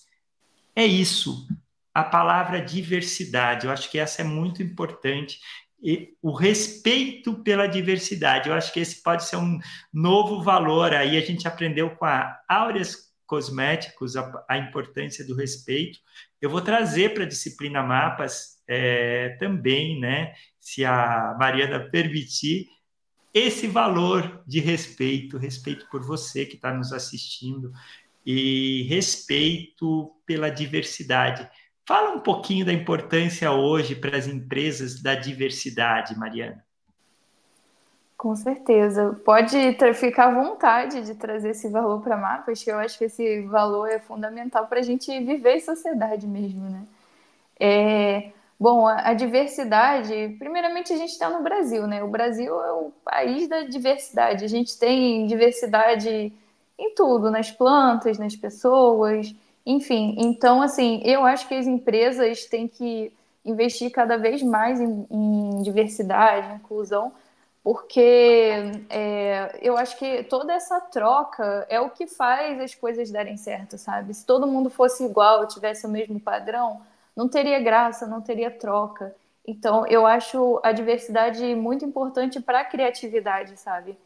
[0.74, 1.46] É isso.
[1.94, 5.38] A palavra diversidade, eu acho que essa é muito importante.
[5.80, 9.60] E o respeito pela diversidade, eu acho que esse pode ser um
[9.92, 10.92] novo valor.
[10.92, 16.00] Aí a gente aprendeu com a Áureas cosméticos, a, a importância do respeito.
[16.40, 22.66] Eu vou trazer para a disciplina Mapas é, também, né, se a Mariana permitir,
[23.32, 27.70] esse valor de respeito, respeito por você que está nos assistindo
[28.24, 31.48] e respeito pela diversidade.
[31.86, 36.64] Fala um pouquinho da importância hoje para as empresas da diversidade, Mariana.
[38.18, 39.16] Com certeza.
[39.24, 43.04] Pode ter, ficar à vontade de trazer esse valor para mapas, que eu acho que
[43.04, 46.84] esse valor é fundamental para a gente viver em sociedade mesmo, né?
[47.60, 52.02] É, bom, a, a, diversidade, primeiramente a gente está no Brasil, né?
[52.02, 54.44] O Brasil é o país da diversidade.
[54.44, 56.32] A gente tem diversidade
[56.76, 59.32] em tudo, nas plantas, nas pessoas,
[59.64, 60.16] enfim.
[60.18, 63.12] Então, assim, eu acho que as empresas têm que
[63.44, 67.12] investir cada vez mais em, em diversidade, inclusão,
[67.68, 68.00] porque
[68.88, 73.76] é, eu acho que toda essa troca é o que faz as coisas darem certo,
[73.76, 74.14] sabe?
[74.14, 76.80] Se todo mundo fosse igual, tivesse o mesmo padrão,
[77.14, 79.14] não teria graça, não teria troca.
[79.46, 83.98] Então, eu acho a diversidade muito importante para a criatividade, sabe?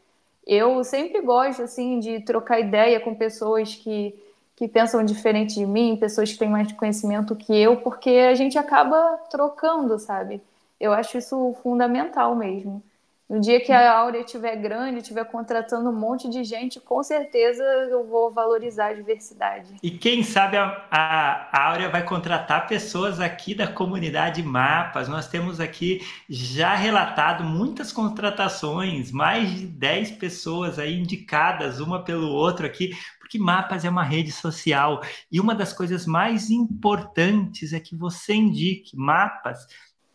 [0.45, 4.13] Eu sempre gosto, assim, de trocar ideia com pessoas que,
[4.57, 8.57] que pensam diferente de mim, pessoas que têm mais conhecimento que eu, porque a gente
[8.57, 10.41] acaba trocando, sabe?
[10.77, 12.83] Eu acho isso fundamental mesmo.
[13.29, 17.63] No dia que a Áurea estiver grande, estiver contratando um monte de gente, com certeza
[17.89, 19.75] eu vou valorizar a diversidade.
[19.81, 25.07] E quem sabe a, a, a Áurea vai contratar pessoas aqui da comunidade Mapas.
[25.07, 32.27] Nós temos aqui já relatado muitas contratações, mais de 10 pessoas aí indicadas, uma pelo
[32.27, 35.01] outro aqui, porque Mapas é uma rede social.
[35.31, 39.65] E uma das coisas mais importantes é que você indique Mapas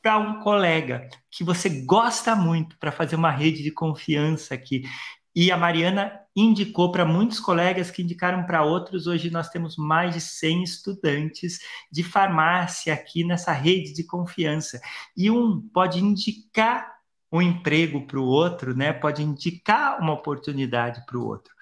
[0.09, 4.85] para um colega que você gosta muito para fazer uma rede de confiança aqui.
[5.37, 9.07] E a Mariana indicou para muitos colegas que indicaram para outros.
[9.07, 11.59] Hoje nós temos mais de 100 estudantes
[11.93, 14.81] de farmácia aqui nessa rede de confiança.
[15.15, 16.91] E um pode indicar
[17.31, 18.95] um emprego para o outro, né?
[18.95, 21.53] Pode indicar uma oportunidade para o outro.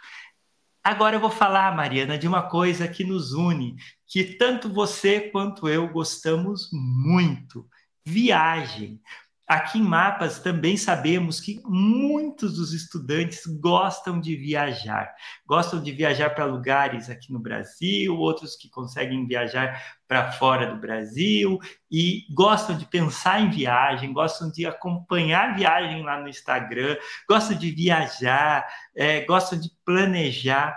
[0.84, 3.74] Agora eu vou falar, Mariana, de uma coisa que nos une,
[4.06, 7.68] que tanto você quanto eu gostamos muito
[8.06, 9.00] viagem.
[9.48, 15.14] Aqui em Mapas também sabemos que muitos dos estudantes gostam de viajar.
[15.46, 20.80] Gostam de viajar para lugares aqui no Brasil, outros que conseguem viajar para fora do
[20.80, 26.96] Brasil e gostam de pensar em viagem, gostam de acompanhar viagem lá no Instagram,
[27.28, 28.66] gostam de viajar,
[28.96, 30.76] é, gostam de planejar.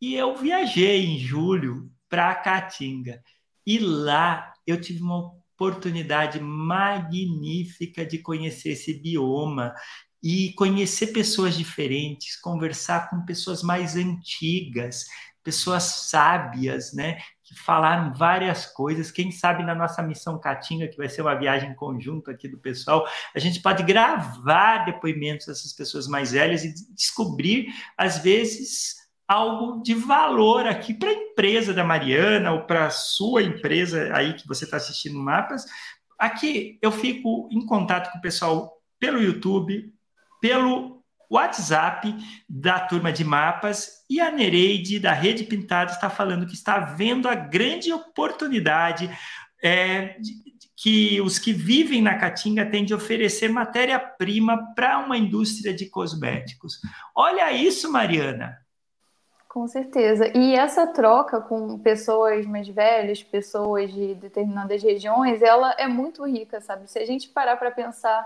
[0.00, 3.22] E eu viajei em julho para Caatinga
[3.66, 9.74] e lá eu tive uma oportunidade magnífica de conhecer esse bioma
[10.22, 15.06] e conhecer pessoas diferentes, conversar com pessoas mais antigas,
[15.42, 17.18] pessoas sábias, né?
[17.44, 19.10] Que falaram várias coisas.
[19.10, 23.06] Quem sabe na nossa missão Caatinga, que vai ser uma viagem conjunta aqui do pessoal,
[23.34, 28.96] a gente pode gravar depoimentos dessas pessoas mais velhas e descobrir, às vezes,
[29.26, 34.34] algo de valor aqui para a empresa da Mariana ou para a sua empresa aí
[34.34, 35.66] que você está assistindo mapas.
[36.18, 39.92] Aqui eu fico em contato com o pessoal pelo YouTube,
[40.40, 42.14] pelo WhatsApp
[42.48, 47.28] da turma de mapas e a Nereide da Rede Pintada está falando que está vendo
[47.28, 49.10] a grande oportunidade
[49.62, 50.16] é,
[50.76, 56.78] que os que vivem na Caatinga têm de oferecer matéria-prima para uma indústria de cosméticos.
[57.14, 58.56] Olha isso, Mariana.
[59.56, 60.30] Com certeza.
[60.36, 66.60] E essa troca com pessoas mais velhas, pessoas de determinadas regiões, ela é muito rica,
[66.60, 66.90] sabe?
[66.90, 68.22] Se a gente parar para pensar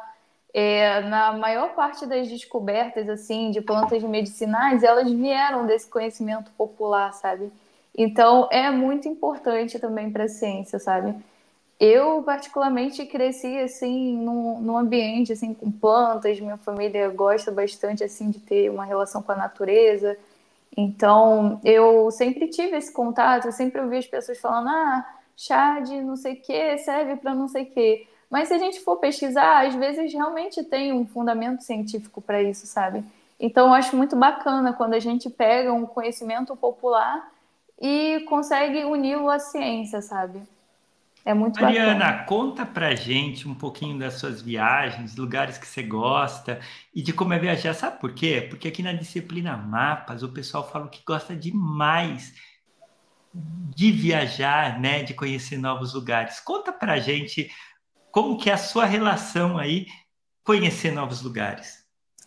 [0.53, 7.13] é, na maior parte das descobertas assim de plantas medicinais, elas vieram desse conhecimento popular,
[7.13, 7.53] sabe?
[7.97, 11.15] Então é muito importante também para a ciência, sabe?
[11.79, 18.31] Eu particularmente cresci assim num, num ambiente assim com plantas, minha família gosta bastante assim
[18.31, 20.19] de ter uma relação com a natureza.
[20.77, 25.07] Então, eu sempre tive esse contato, eu sempre ouvi as pessoas falando, ah,
[25.37, 28.07] chá de não sei o que serve para não sei o que.
[28.31, 32.67] Mas se a gente for pesquisar, às vezes realmente tem um fundamento científico para isso,
[32.67, 33.05] sabe?
[33.39, 37.29] Então, eu acho muito bacana quando a gente pega um conhecimento popular
[37.81, 40.43] e consegue uni-lo à ciência, sabe?
[41.25, 42.25] É muito Mariana, bacana.
[42.25, 46.61] conta pra gente um pouquinho das suas viagens, lugares que você gosta
[46.95, 47.75] e de como é viajar.
[47.75, 48.47] Sabe por quê?
[48.49, 52.33] Porque aqui na disciplina Mapas o pessoal fala que gosta demais
[53.33, 56.41] de viajar, né, de conhecer novos lugares.
[56.41, 57.51] Conta pra gente
[58.11, 59.87] como que é a sua relação aí
[60.43, 61.81] conhecer novos lugares.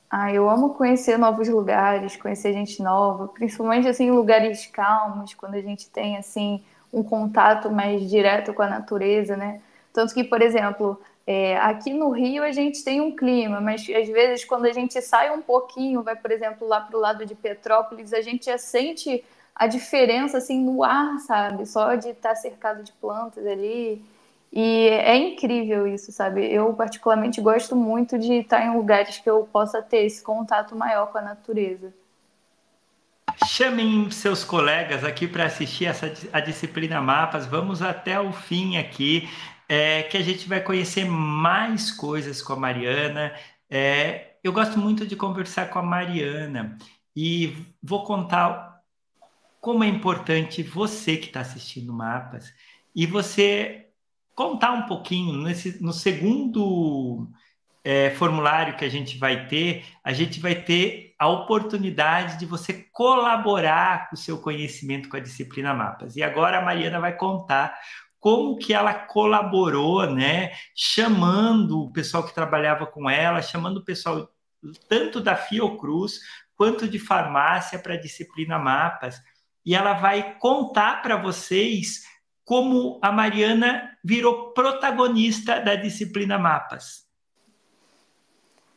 [0.10, 5.62] Ah, eu amo conhecer novos lugares, conhecer gente nova, principalmente assim lugares calmos, quando a
[5.62, 6.64] gente tem assim
[6.94, 9.60] um contato mais direto com a natureza, né?
[9.92, 14.08] Tanto que, por exemplo, é, aqui no Rio a gente tem um clima, mas às
[14.08, 17.34] vezes quando a gente sai um pouquinho, vai, por exemplo, lá para o lado de
[17.34, 19.24] Petrópolis, a gente já sente
[19.56, 21.66] a diferença assim no ar, sabe?
[21.66, 24.04] Só de estar cercado de plantas ali.
[24.52, 26.46] E é incrível isso, sabe?
[26.54, 31.08] Eu particularmente gosto muito de estar em lugares que eu possa ter esse contato maior
[31.12, 31.94] com a natureza.
[33.48, 37.46] Chamem seus colegas aqui para assistir essa, a disciplina Mapas.
[37.46, 39.28] Vamos até o fim aqui,
[39.68, 43.34] é, que a gente vai conhecer mais coisas com a Mariana.
[43.70, 46.78] É, eu gosto muito de conversar com a Mariana
[47.16, 48.82] e vou contar
[49.60, 52.54] como é importante você que está assistindo Mapas
[52.96, 53.88] e você
[54.36, 57.30] contar um pouquinho nesse, no segundo
[57.84, 62.74] é, formulário que a gente vai ter, a gente vai ter a oportunidade de você
[62.92, 66.18] colaborar com o seu conhecimento com a disciplina Mapas.
[66.18, 67.80] E agora a Mariana vai contar
[68.20, 70.52] como que ela colaborou, né?
[70.76, 74.30] Chamando o pessoal que trabalhava com ela, chamando o pessoal
[74.90, 76.20] tanto da Fiocruz
[76.58, 79.22] quanto de farmácia para a disciplina Mapas.
[79.66, 82.04] E ela vai contar para vocês
[82.44, 87.13] como a Mariana virou protagonista da disciplina Mapas.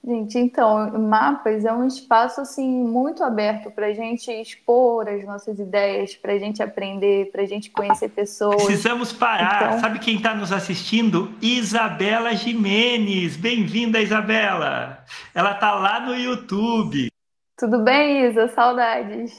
[0.07, 5.59] Gente, então, Mapas é um espaço assim muito aberto para a gente expor as nossas
[5.59, 8.65] ideias, para a gente aprender, para a gente conhecer pessoas.
[8.65, 9.67] Precisamos parar.
[9.67, 9.81] Então...
[9.81, 11.33] Sabe quem está nos assistindo?
[11.43, 13.37] Isabela Jimenez.
[13.37, 15.05] Bem-vinda, Isabela.
[15.35, 17.09] Ela está lá no YouTube.
[17.59, 18.47] Tudo bem, Isa?
[18.47, 19.37] Saudades.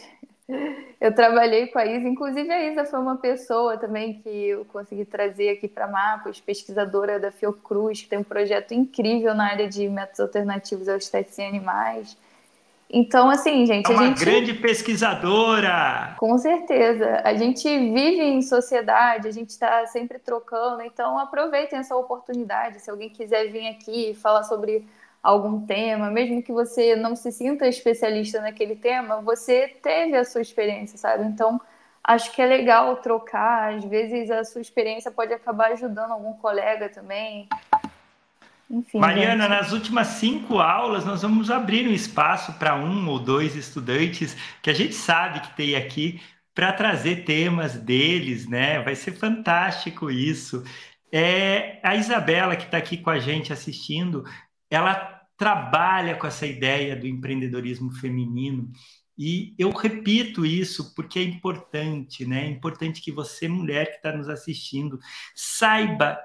[0.99, 5.03] Eu trabalhei com a Isa, inclusive a Isa foi uma pessoa também que eu consegui
[5.03, 9.87] trazer aqui para Mapos, pesquisadora da Fiocruz, que tem um projeto incrível na área de
[9.89, 12.17] métodos alternativos aos testes em animais.
[12.89, 13.91] Então, assim, gente.
[13.91, 14.23] É uma gente...
[14.23, 16.15] grande pesquisadora!
[16.17, 17.21] Com certeza.
[17.23, 22.79] A gente vive em sociedade, a gente está sempre trocando, então aproveitem essa oportunidade.
[22.81, 24.85] Se alguém quiser vir aqui falar sobre
[25.27, 30.41] algum tema, mesmo que você não se sinta especialista naquele tema, você teve a sua
[30.41, 31.25] experiência, sabe?
[31.25, 31.59] Então,
[32.01, 33.73] acho que é legal trocar.
[33.73, 37.49] Às vezes a sua experiência pode acabar ajudando algum colega também.
[38.71, 39.49] Enfim, Mariana, gente.
[39.49, 44.69] nas últimas cinco aulas, nós vamos abrir um espaço para um ou dois estudantes que
[44.69, 46.21] a gente sabe que tem aqui
[46.55, 48.81] para trazer temas deles, né?
[48.81, 50.63] Vai ser fantástico isso.
[51.11, 54.23] É, a Isabela, que está aqui com a gente assistindo,
[54.69, 58.71] ela trabalha com essa ideia do empreendedorismo feminino.
[59.17, 62.45] E eu repito isso porque é importante, né?
[62.45, 64.99] É importante que você, mulher que está nos assistindo,
[65.35, 66.19] saiba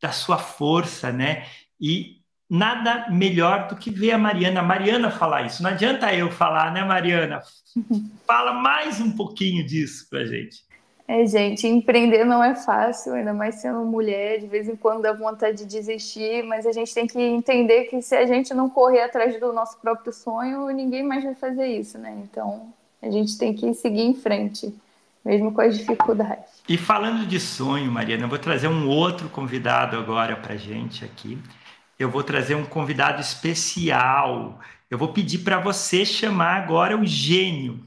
[0.00, 1.46] da sua força, né?
[1.80, 2.18] E
[2.48, 5.62] nada melhor do que ver a Mariana, a Mariana falar isso.
[5.62, 7.42] Não adianta eu falar, né, Mariana?
[8.26, 10.67] Fala mais um pouquinho disso para gente.
[11.10, 15.10] É, gente, empreender não é fácil, ainda mais sendo mulher, de vez em quando dá
[15.10, 19.00] vontade de desistir, mas a gente tem que entender que se a gente não correr
[19.00, 22.14] atrás do nosso próprio sonho, ninguém mais vai fazer isso, né?
[22.22, 22.70] Então,
[23.00, 24.74] a gente tem que seguir em frente,
[25.24, 26.62] mesmo com as dificuldades.
[26.68, 31.38] E falando de sonho, Mariana, eu vou trazer um outro convidado agora para gente aqui.
[31.98, 34.60] Eu vou trazer um convidado especial.
[34.90, 37.80] Eu vou pedir para você chamar agora o gênio.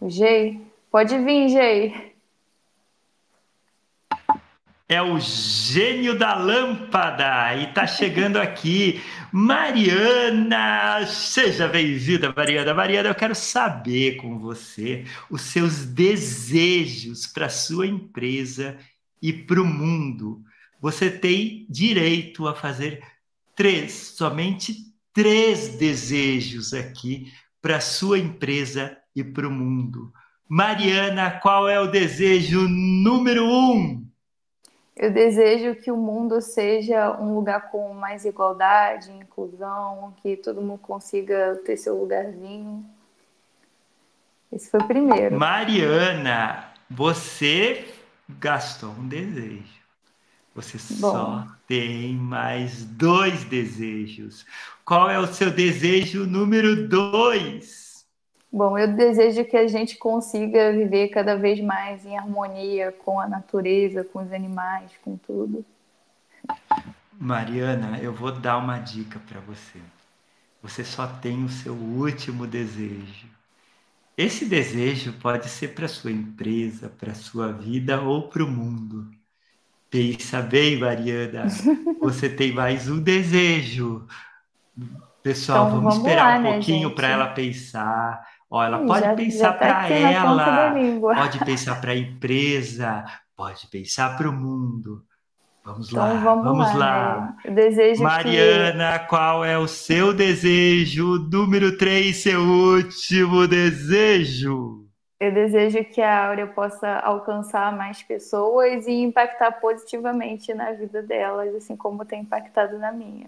[0.00, 0.60] O Gei?
[0.90, 2.13] Pode vir, Gei
[4.88, 9.00] é o gênio da lâmpada e está chegando aqui.
[9.32, 12.74] Mariana, seja bem-vinda, Mariana.
[12.74, 18.76] Mariana, eu quero saber com você os seus desejos para sua empresa
[19.22, 20.42] e para o mundo.
[20.80, 23.02] Você tem direito a fazer
[23.56, 24.76] três, somente
[25.14, 27.32] três desejos aqui
[27.62, 30.12] para sua empresa e para o mundo.
[30.46, 34.03] Mariana, qual é o desejo número um?
[34.96, 40.78] Eu desejo que o mundo seja um lugar com mais igualdade, inclusão, que todo mundo
[40.78, 42.84] consiga ter seu lugarzinho.
[44.52, 45.36] Esse foi o primeiro.
[45.36, 47.88] Mariana, você
[48.28, 49.82] gastou um desejo.
[50.54, 51.10] Você Bom.
[51.10, 54.46] só tem mais dois desejos.
[54.84, 57.83] Qual é o seu desejo número dois?
[58.56, 63.26] Bom, eu desejo que a gente consiga viver cada vez mais em harmonia com a
[63.26, 65.64] natureza, com os animais, com tudo.
[67.18, 69.80] Mariana, eu vou dar uma dica para você.
[70.62, 73.26] Você só tem o seu último desejo.
[74.16, 79.10] Esse desejo pode ser para sua empresa, para sua vida ou para o mundo.
[79.90, 81.48] Pensa bem, Mariana.
[82.00, 84.06] Você tem mais um desejo.
[85.24, 88.33] Pessoal, então, vamos, vamos esperar lá, um né, pouquinho né, para ela pensar.
[88.54, 93.04] Ó, ela pode já, pensar tá para ela, pode pensar para a empresa,
[93.36, 95.04] pode pensar para o mundo.
[95.64, 96.76] Vamos então, lá, vamos, vamos lá.
[96.76, 97.36] lá.
[97.50, 99.08] Desejo Mariana, que...
[99.08, 101.18] qual é o seu desejo?
[101.32, 104.86] Número 3, seu último desejo.
[105.18, 111.52] Eu desejo que a Áurea possa alcançar mais pessoas e impactar positivamente na vida delas,
[111.56, 113.26] assim como tem impactado na minha.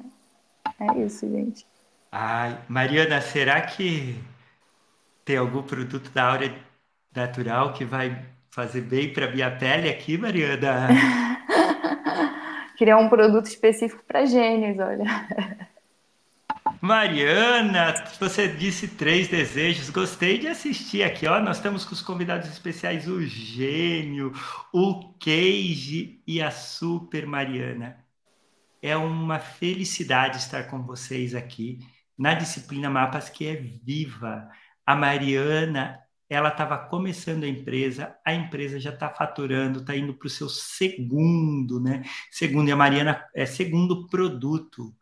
[0.79, 1.67] É isso, gente.
[2.13, 4.15] Ai, Mariana, será que
[5.27, 6.55] tem algum produto da área
[7.15, 10.89] natural que vai fazer bem para minha pele aqui, Mariana?
[12.79, 15.05] Criar um produto específico para gênios, olha.
[16.81, 19.91] Mariana, você disse três desejos.
[19.91, 21.41] Gostei de assistir aqui, ó.
[21.41, 24.33] Nós estamos com os convidados especiais, o Gênio,
[24.73, 27.97] o Keiji e a Super Mariana.
[28.81, 31.81] É uma felicidade estar com vocês aqui
[32.17, 34.49] na disciplina Mapas que é viva.
[34.87, 40.27] A Mariana ela estava começando a empresa, a empresa já está faturando, está indo para
[40.27, 42.03] o seu segundo, né?
[42.31, 44.93] Segundo, e a Mariana é segundo produto.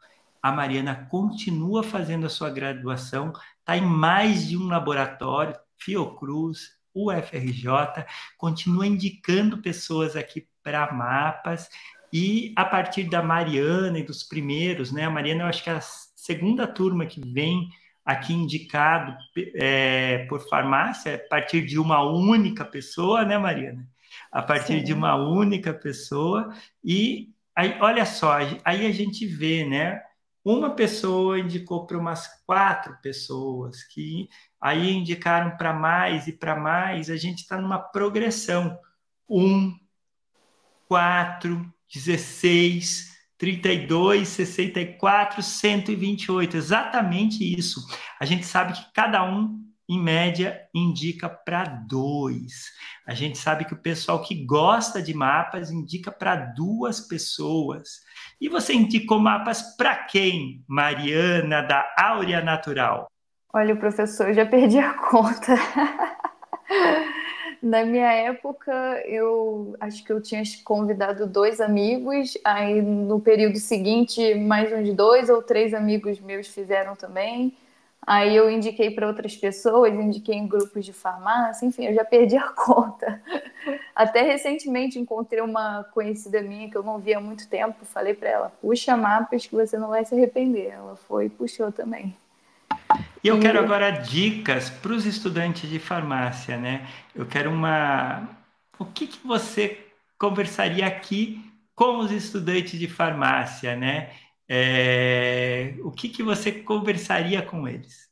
[0.43, 8.06] A Mariana continua fazendo a sua graduação, está em mais de um laboratório, Fiocruz, UFRJ,
[8.36, 11.69] continua indicando pessoas aqui para mapas,
[12.12, 15.05] e a partir da Mariana e dos primeiros, né?
[15.05, 17.70] A Mariana, eu acho que é a segunda turma que vem
[18.05, 19.16] aqui indicado
[19.55, 23.89] é, por farmácia, a partir de uma única pessoa, né, Mariana?
[24.31, 24.85] A partir Sim.
[24.85, 26.55] de uma única pessoa.
[26.85, 30.02] E aí, olha só, aí a gente vê, né?
[30.44, 34.28] Uma pessoa indicou para umas quatro pessoas, que
[34.60, 38.78] aí indicaram para mais e para mais, a gente está numa progressão.
[39.28, 39.74] Um,
[40.86, 47.81] quatro, 16, 32, 64, 128, exatamente isso.
[48.20, 52.70] A gente sabe que cada um, em média, indica para dois.
[53.06, 58.01] A gente sabe que o pessoal que gosta de mapas indica para duas pessoas.
[58.40, 63.11] E você indicou mapas para quem, Mariana, da Áurea Natural?
[63.52, 65.55] Olha, professor, eu já perdi a conta.
[67.65, 68.70] Na minha época,
[69.07, 75.31] eu acho que eu tinha convidado dois amigos, aí no período seguinte, mais uns dois
[75.31, 77.57] ou três amigos meus fizeram também.
[78.07, 82.36] Aí eu indiquei para outras pessoas, indiquei em grupos de farmácia, enfim, eu já perdi
[82.36, 83.23] a conta.
[83.97, 88.28] Até recentemente encontrei uma conhecida minha que eu não via há muito tempo, falei para
[88.28, 90.69] ela: puxa mapas que você não vai se arrepender.
[90.73, 92.15] Ela foi e puxou também.
[93.25, 96.87] E eu quero agora dicas para os estudantes de farmácia, né?
[97.15, 98.29] Eu quero uma.
[98.79, 99.79] O que, que você
[100.19, 101.43] conversaria aqui
[101.75, 104.11] com os estudantes de farmácia, né?
[104.47, 105.73] É...
[105.83, 108.11] O que, que você conversaria com eles?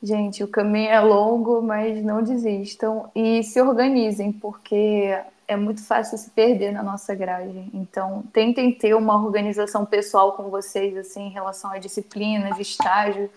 [0.00, 5.18] Gente, o caminho é longo, mas não desistam e se organizem, porque
[5.48, 7.68] é muito fácil se perder na nossa grade.
[7.74, 13.28] Então, tentem ter uma organização pessoal com vocês, assim, em relação a disciplinas, estágio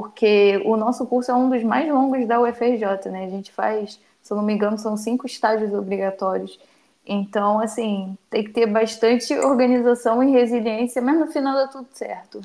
[0.00, 3.24] porque o nosso curso é um dos mais longos da UFRJ, né?
[3.24, 6.56] A gente faz, se eu não me engano, são cinco estágios obrigatórios.
[7.04, 12.40] Então, assim, tem que ter bastante organização e resiliência, mas no final dá tudo certo.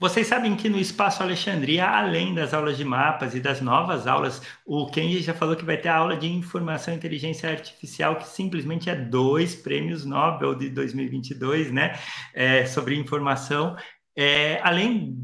[0.00, 4.42] Vocês sabem que no Espaço Alexandria, além das aulas de mapas e das novas aulas,
[4.66, 8.26] o Kenji já falou que vai ter a aula de Informação e Inteligência Artificial, que
[8.26, 11.96] simplesmente é dois prêmios Nobel de 2022, né?
[12.34, 13.76] É, sobre informação.
[14.16, 15.16] É, além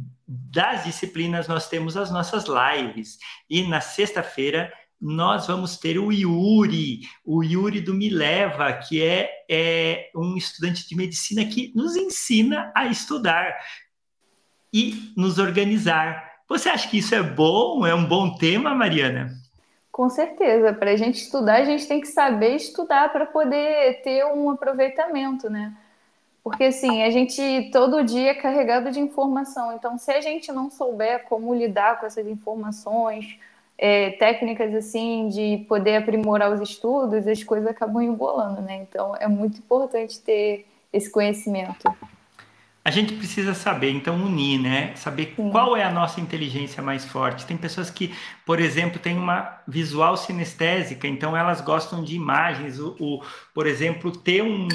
[0.50, 3.18] das disciplinas, nós temos as nossas lives.
[3.48, 9.28] E na sexta-feira, nós vamos ter o Yuri, o Yuri do Me Leva, que é,
[9.50, 13.52] é um estudante de medicina que nos ensina a estudar
[14.72, 16.30] e nos organizar.
[16.48, 17.84] Você acha que isso é bom?
[17.84, 19.32] É um bom tema, Mariana?
[19.90, 20.72] Com certeza.
[20.72, 25.50] Para a gente estudar, a gente tem que saber estudar para poder ter um aproveitamento,
[25.50, 25.76] né?
[26.42, 29.72] Porque assim, a gente todo dia é carregado de informação.
[29.74, 33.38] Então, se a gente não souber como lidar com essas informações,
[33.78, 38.76] é, técnicas assim de poder aprimorar os estudos, as coisas acabam embolando, né?
[38.76, 41.92] Então, é muito importante ter esse conhecimento
[42.84, 44.92] a gente precisa saber, então, unir, né?
[44.96, 45.50] Saber Sim.
[45.50, 47.46] qual é a nossa inteligência mais forte.
[47.46, 48.12] Tem pessoas que,
[48.44, 52.80] por exemplo, têm uma visual sinestésica, então elas gostam de imagens.
[52.80, 53.22] O, o
[53.54, 54.66] por exemplo, ter um,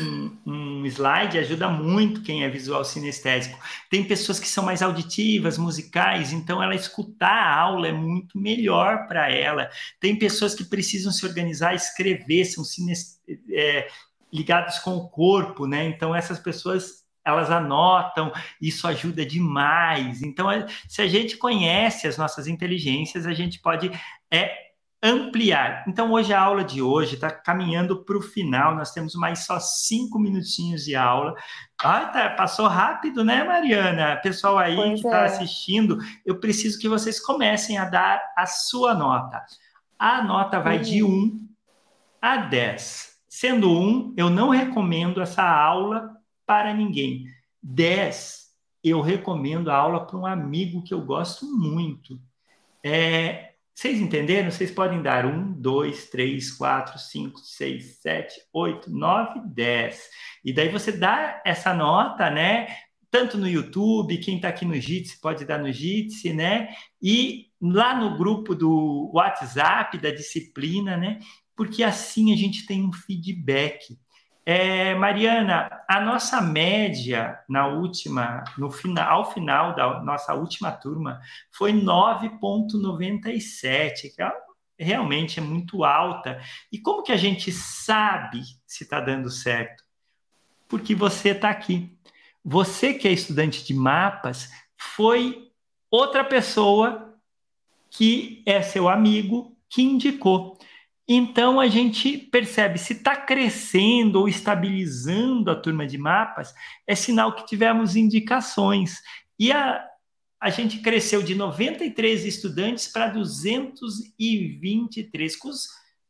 [0.46, 3.60] um, slide ajuda muito quem é visual sinestésico.
[3.90, 9.06] Tem pessoas que são mais auditivas, musicais, então ela escutar a aula é muito melhor
[9.10, 9.70] para ela.
[10.00, 13.20] Tem pessoas que precisam se organizar, escrever, são sines,
[13.52, 13.90] é,
[14.32, 15.86] ligados com o corpo, né?
[15.88, 18.32] Então essas pessoas elas anotam,
[18.62, 20.22] isso ajuda demais.
[20.22, 20.48] Então,
[20.88, 23.92] se a gente conhece as nossas inteligências, a gente pode
[24.32, 24.68] é,
[25.02, 25.84] ampliar.
[25.88, 29.60] Então, hoje a aula de hoje está caminhando para o final, nós temos mais só
[29.60, 31.36] cinco minutinhos de aula.
[31.82, 34.20] Ah, tá, passou rápido, né, Mariana?
[34.24, 35.26] Pessoal aí pois que está é.
[35.26, 39.44] assistindo, eu preciso que vocês comecem a dar a sua nota.
[40.00, 40.84] A nota vai uhum.
[40.84, 41.48] de 1
[42.22, 43.18] a 10.
[43.30, 46.17] Sendo 1, eu não recomendo essa aula
[46.48, 47.28] para ninguém.
[47.62, 48.48] 10,
[48.84, 52.20] eu recomendo a aula para um amigo que eu gosto muito.
[52.84, 54.50] É, vocês entenderam?
[54.50, 60.10] Vocês podem dar 1, 2, 3, 4, 5, 6, 7, 8, 9, 10.
[60.44, 62.76] E daí você dá essa nota, né?
[63.12, 66.70] Tanto no YouTube, quem está aqui no Jitsi pode dar no Jitsi, né?
[67.02, 71.20] E lá no grupo do WhatsApp da disciplina, né?
[71.56, 73.98] Porque assim a gente tem um feedback.
[74.50, 81.20] É, Mariana, a nossa média na última, no final, ao final da nossa última turma
[81.52, 84.32] foi 9,97, que é
[84.80, 86.42] realmente é muito alta.
[86.72, 89.84] E como que a gente sabe se está dando certo?
[90.70, 92.00] Porque você está aqui.
[92.42, 95.52] Você que é estudante de mapas foi
[95.92, 97.20] outra pessoa
[97.90, 100.58] que é seu amigo que indicou.
[101.08, 106.54] Então a gente percebe se está crescendo ou estabilizando a turma de mapas,
[106.86, 109.02] é sinal que tivemos indicações.
[109.40, 109.84] E a,
[110.40, 115.36] a gente cresceu de 93 estudantes para 223.
[115.38, 115.68] Com os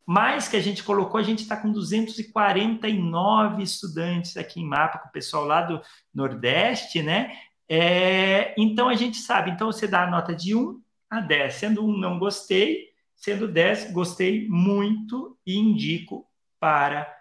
[0.07, 5.09] mais que a gente colocou, a gente está com 249 estudantes aqui em mapa, com
[5.09, 5.81] o pessoal lá do
[6.15, 7.37] Nordeste, né?
[7.67, 11.85] É, então a gente sabe, então você dá a nota de 1 a 10, sendo
[11.85, 12.85] 1 não gostei,
[13.17, 16.25] sendo 10 gostei muito e indico
[16.59, 17.11] para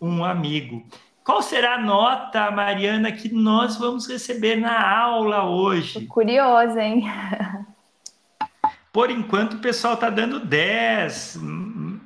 [0.00, 0.86] um amigo.
[1.24, 6.00] Qual será a nota, Mariana, que nós vamos receber na aula hoje?
[6.00, 7.04] Tô curiosa, hein?
[8.90, 11.38] Por enquanto o pessoal está dando 10,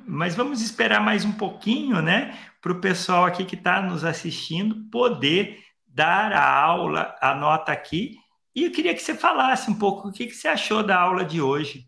[0.05, 2.37] mas vamos esperar mais um pouquinho, né?
[2.61, 8.17] Para o pessoal aqui que está nos assistindo poder dar a aula, a nota aqui.
[8.53, 11.23] E eu queria que você falasse um pouco o que, que você achou da aula
[11.23, 11.87] de hoje.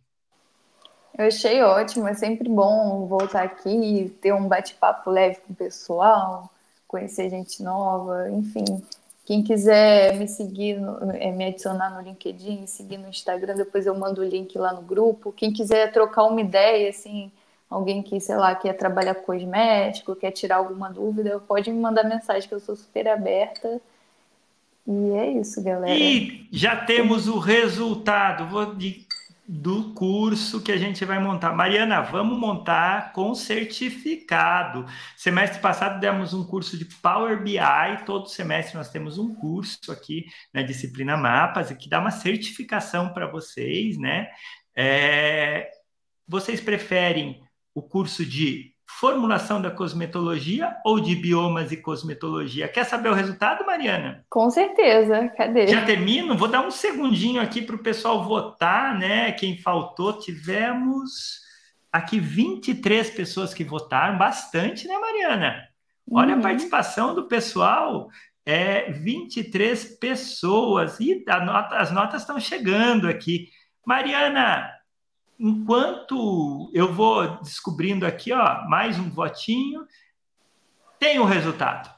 [1.17, 6.51] Eu achei ótimo, é sempre bom voltar aqui ter um bate-papo leve com o pessoal,
[6.87, 8.83] conhecer gente nova, enfim.
[9.25, 10.77] Quem quiser me seguir,
[11.15, 14.81] é, me adicionar no LinkedIn, seguir no Instagram, depois eu mando o link lá no
[14.81, 15.31] grupo.
[15.31, 17.31] Quem quiser trocar uma ideia, assim,
[17.69, 22.03] alguém que, sei lá, quer trabalhar com cosmético, quer tirar alguma dúvida, pode me mandar
[22.03, 23.81] mensagem que eu sou super aberta.
[24.87, 25.97] E é isso, galera.
[25.97, 28.47] E já temos o resultado.
[28.47, 28.75] Vou
[29.47, 31.53] do curso que a gente vai montar.
[31.53, 34.85] Mariana, vamos montar com certificado.
[35.15, 37.59] Semestre passado demos um curso de Power BI,
[38.05, 43.27] todo semestre nós temos um curso aqui na disciplina Mapas, que dá uma certificação para
[43.27, 44.27] vocês, né?
[44.76, 45.69] É...
[46.27, 47.41] Vocês preferem
[47.73, 52.68] o curso de formulação da cosmetologia ou de biomas e cosmetologia.
[52.68, 54.24] Quer saber o resultado, Mariana?
[54.30, 55.28] Com certeza.
[55.36, 55.68] Cadê?
[55.68, 56.38] Já termino?
[56.38, 59.32] Vou dar um segundinho aqui para o pessoal votar, né?
[59.34, 61.41] Quem faltou, tivemos
[61.91, 65.68] aqui 23 pessoas que votaram, bastante, né, Mariana?
[66.12, 66.40] Olha uhum.
[66.40, 68.10] a participação do pessoal,
[68.45, 73.49] é 23 pessoas, e nota, as notas estão chegando aqui.
[73.86, 74.70] Mariana,
[75.40, 79.86] enquanto eu vou descobrindo aqui, ó, mais um votinho,
[80.99, 81.94] tem o resultado.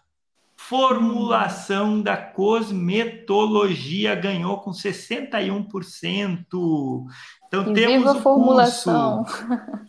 [0.56, 7.06] Formulação da cosmetologia ganhou com 61%.
[7.48, 9.24] Então e temos o formulação.
[9.24, 9.88] curso.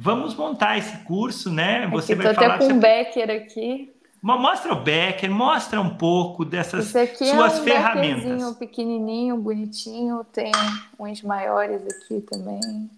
[0.00, 1.86] Vamos montar esse curso, né?
[1.88, 3.92] Você aqui, vai falar até com o Becker aqui.
[4.20, 8.56] Mostra o Becker, mostra um pouco dessas suas é um ferramentas.
[8.56, 10.50] pequenininho, bonitinho, tem
[10.98, 12.90] uns maiores aqui também.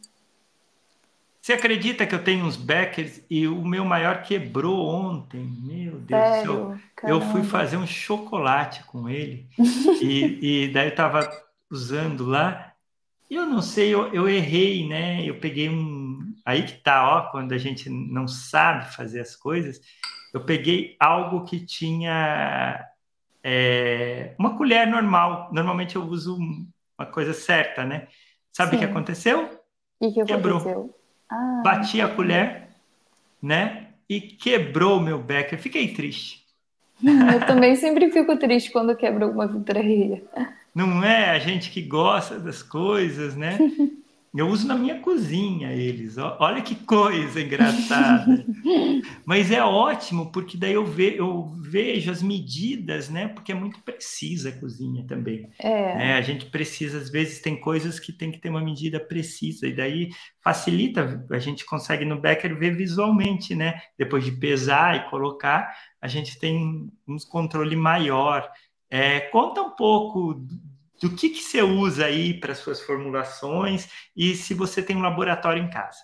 [1.40, 5.40] Você acredita que eu tenho uns Beckers e o meu maior quebrou ontem?
[5.62, 6.78] Meu Deus do céu.
[7.02, 9.46] Eu fui fazer um chocolate com ele
[10.02, 11.30] e, e daí eu estava
[11.70, 12.72] usando lá.
[13.28, 15.24] E eu não sei, eu, eu errei, né?
[15.24, 16.34] Eu peguei um.
[16.44, 19.80] Aí que tá, ó, quando a gente não sabe fazer as coisas
[20.32, 22.86] eu peguei algo que tinha
[23.42, 25.50] é, uma colher normal.
[25.52, 26.38] Normalmente eu uso
[26.98, 28.08] uma coisa certa, né?
[28.52, 29.60] Sabe o que aconteceu?
[30.00, 30.58] E que quebrou.
[30.58, 30.94] Aconteceu?
[31.30, 32.68] Ah, Bati a colher,
[33.42, 33.88] né?
[34.08, 35.58] E quebrou o meu becker.
[35.58, 36.44] Fiquei triste.
[37.02, 40.22] Eu também sempre fico triste quando quebra alguma vidraria.
[40.74, 41.30] Não é?
[41.30, 43.58] A gente que gosta das coisas, né?
[44.32, 46.16] Eu uso na minha cozinha eles.
[46.16, 48.46] Olha que coisa engraçada.
[49.26, 53.26] Mas é ótimo, porque daí eu, ve, eu vejo as medidas, né?
[53.26, 55.50] Porque é muito precisa a cozinha também.
[55.58, 55.96] É.
[55.96, 56.14] Né?
[56.14, 59.74] A gente precisa, às vezes, tem coisas que tem que ter uma medida precisa, e
[59.74, 63.80] daí facilita, a gente consegue no Becker ver visualmente, né?
[63.98, 68.48] Depois de pesar e colocar, a gente tem um controle maior.
[68.88, 70.40] É, conta um pouco
[71.00, 75.62] do que, que você usa aí para suas formulações e se você tem um laboratório
[75.62, 75.98] em casa.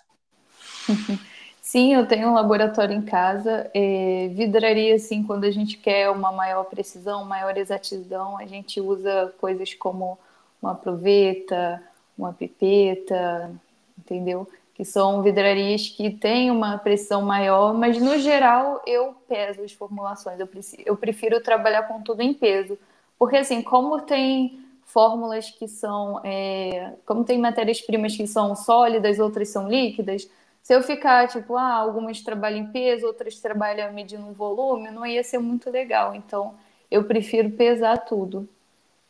[1.61, 3.69] Sim, eu tenho um laboratório em casa.
[3.73, 9.33] É, vidraria, assim, quando a gente quer uma maior precisão, maior exatidão, a gente usa
[9.39, 10.17] coisas como
[10.61, 11.83] uma proveta,
[12.17, 13.51] uma pipeta,
[13.97, 14.49] entendeu?
[14.73, 20.39] Que são vidrarias que têm uma precisão maior, mas no geral eu peso as formulações.
[20.39, 20.49] Eu,
[20.85, 22.79] eu prefiro trabalhar com tudo em peso.
[23.19, 24.66] Porque, assim, como tem
[24.97, 30.27] fórmulas que são, é, como tem matérias-primas que são sólidas, outras são líquidas,
[30.63, 35.05] se eu ficar tipo, ah, algumas trabalham em peso, outras trabalham medindo um volume, não
[35.05, 36.15] ia ser muito legal.
[36.15, 36.55] Então,
[36.89, 38.49] eu prefiro pesar tudo.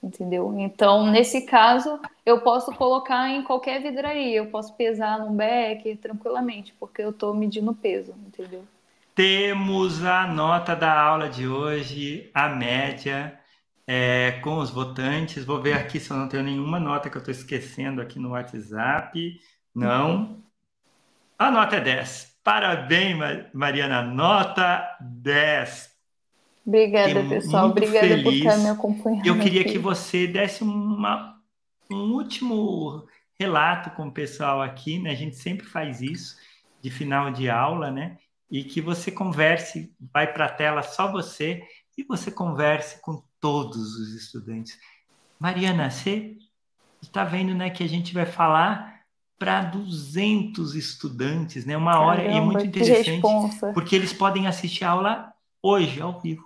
[0.03, 0.53] entendeu?
[0.57, 6.73] Então, nesse caso, eu posso colocar em qualquer vidraria, eu posso pesar num becker tranquilamente,
[6.77, 8.65] porque eu estou medindo peso, entendeu?
[9.15, 13.36] Temos a nota da aula de hoje, a média,
[13.87, 15.45] é, com os votantes.
[15.45, 18.31] Vou ver aqui se eu não tenho nenhuma nota que eu estou esquecendo aqui no
[18.31, 19.39] WhatsApp.
[19.73, 20.43] Não.
[21.39, 22.39] A nota é 10.
[22.43, 23.17] Parabéns,
[23.53, 24.01] Mariana.
[24.01, 25.95] Nota 10.
[26.65, 27.69] Obrigada, Fiquei pessoal.
[27.69, 28.23] Obrigada feliz.
[28.23, 29.25] por estar me acompanhando.
[29.25, 29.71] Eu queria aqui.
[29.71, 31.39] que você desse uma,
[31.89, 33.07] um último
[33.39, 35.11] relato com o pessoal aqui, né?
[35.11, 36.35] A gente sempre faz isso
[36.81, 38.17] de final de aula, né?
[38.51, 41.61] E que você converse, vai para a tela só você
[41.97, 44.77] e você converse com todos os estudantes.
[45.39, 46.37] Mariana, você
[47.01, 48.97] está vendo, né, que a gente vai falar
[49.37, 51.77] para 200 estudantes, né?
[51.77, 53.21] Uma Caramba, hora e é muito interessante,
[53.73, 56.43] porque eles podem assistir a aula hoje ao vivo.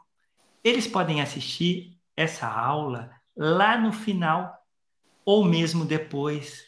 [0.63, 4.53] Eles podem assistir essa aula lá no final
[5.25, 6.65] ou mesmo depois.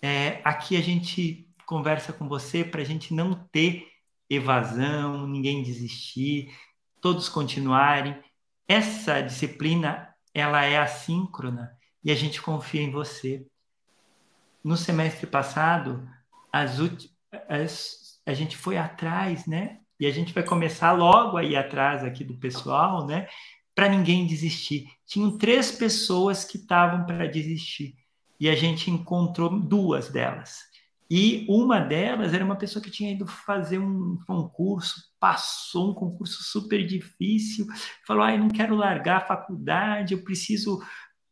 [0.00, 3.86] É, aqui a gente conversa com você para a gente não ter
[4.30, 6.54] evasão, ninguém desistir,
[7.00, 8.16] todos continuarem.
[8.68, 11.70] Essa disciplina ela é assíncrona
[12.04, 13.46] e a gente confia em você.
[14.62, 16.06] No semestre passado,
[16.52, 16.78] as,
[17.48, 19.78] as, a gente foi atrás, né?
[19.98, 23.28] E a gente vai começar logo aí atrás aqui do pessoal, né?
[23.74, 24.88] Para ninguém desistir.
[25.06, 27.94] Tinham três pessoas que estavam para desistir
[28.38, 30.64] e a gente encontrou duas delas.
[31.10, 36.42] E uma delas era uma pessoa que tinha ido fazer um concurso, passou um concurso
[36.42, 37.66] super difícil,
[38.06, 40.82] falou: "Ai, não quero largar a faculdade, eu preciso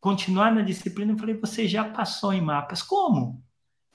[0.01, 1.13] continuar na disciplina".
[1.13, 2.83] Eu falei: "Você já passou em mapas?
[2.83, 3.43] Como?"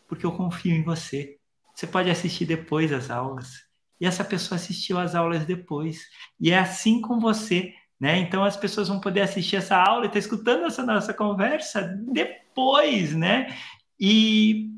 [0.08, 1.38] Porque eu confio em você.
[1.76, 3.70] Você pode assistir depois as aulas
[4.00, 6.00] e essa pessoa assistiu às aulas depois.
[6.40, 8.18] E é assim com você, né?
[8.20, 11.82] Então as pessoas vão poder assistir essa aula e estar tá escutando essa nossa conversa
[12.12, 13.56] depois, né?
[14.00, 14.70] E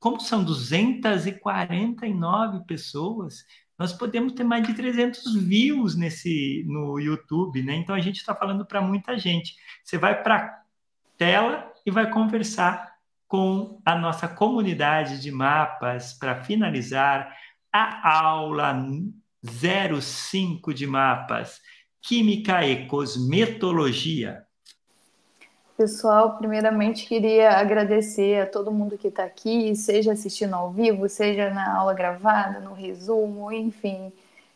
[0.00, 3.44] como são 249 pessoas,
[3.78, 7.76] nós podemos ter mais de 300 views nesse no YouTube, né?
[7.76, 9.54] Então a gente está falando para muita gente.
[9.84, 10.62] Você vai para
[11.16, 12.94] tela e vai conversar
[13.28, 17.36] com a nossa comunidade de mapas para finalizar
[17.72, 18.74] a aula
[19.42, 21.60] 05 de mapas,
[22.02, 24.42] Química e Cosmetologia.
[25.80, 31.48] Pessoal, primeiramente queria agradecer a todo mundo que está aqui, seja assistindo ao vivo, seja
[31.48, 34.12] na aula gravada, no resumo, enfim.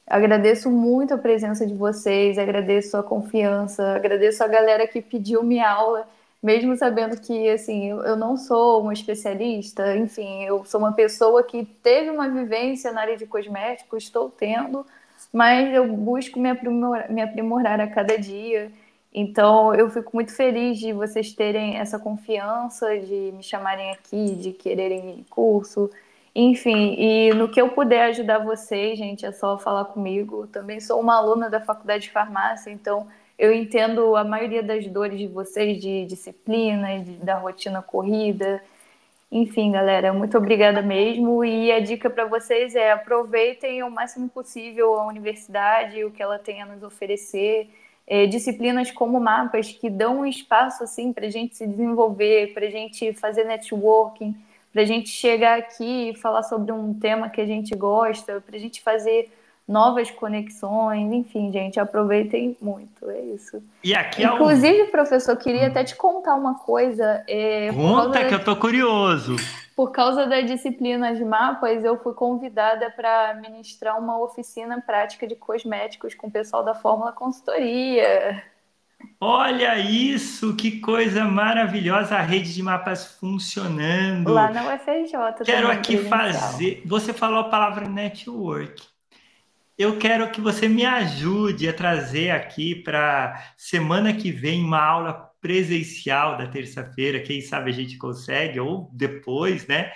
[0.07, 5.67] Agradeço muito a presença de vocês, agradeço a confiança, agradeço a galera que pediu minha
[5.67, 6.07] aula
[6.43, 11.65] mesmo sabendo que assim eu, não sou uma especialista, enfim, eu sou uma pessoa que
[11.65, 14.85] teve uma vivência na área de cosméticos, estou tendo,
[15.33, 18.71] mas eu busco me aprimorar, me aprimorar a cada dia.
[19.15, 24.53] Então, eu fico muito feliz de vocês terem essa confiança, de me chamarem aqui, de
[24.53, 25.89] quererem curso,
[26.35, 26.97] enfim.
[26.99, 30.49] E no que eu puder ajudar vocês, gente, é só falar comigo.
[30.49, 33.07] Também sou uma aluna da faculdade de farmácia, então
[33.39, 38.61] eu entendo a maioria das dores de vocês, de disciplina, de, da rotina corrida.
[39.31, 41.45] Enfim, galera, muito obrigada mesmo.
[41.45, 46.39] E a dica para vocês é aproveitem o máximo possível a universidade, o que ela
[46.39, 47.69] tem a nos oferecer.
[48.06, 52.66] É, disciplinas como mapas que dão um espaço assim para a gente se desenvolver, para
[52.66, 54.36] a gente fazer networking,
[54.72, 58.56] para a gente chegar aqui e falar sobre um tema que a gente gosta, para
[58.56, 59.31] a gente fazer
[59.66, 63.62] novas conexões, enfim, gente, aproveitem muito, é isso.
[63.82, 64.90] E aqui Inclusive, é um...
[64.90, 67.24] professor, queria até te contar uma coisa.
[67.26, 69.36] É, Conta que eu tô curioso.
[69.77, 75.35] Por causa da disciplina de mapas, eu fui convidada para ministrar uma oficina prática de
[75.35, 78.43] cosméticos com o pessoal da Fórmula Consultoria.
[79.21, 84.33] Olha isso, que coisa maravilhosa a rede de mapas funcionando.
[84.33, 85.45] Lá na UFRJ.
[85.45, 86.83] Quero aqui fazer.
[86.87, 88.95] Você falou a palavra network
[89.77, 95.34] eu quero que você me ajude a trazer aqui para semana que vem uma aula
[95.45, 99.93] presencial da terça-feira, quem sabe a gente consegue, ou depois, né?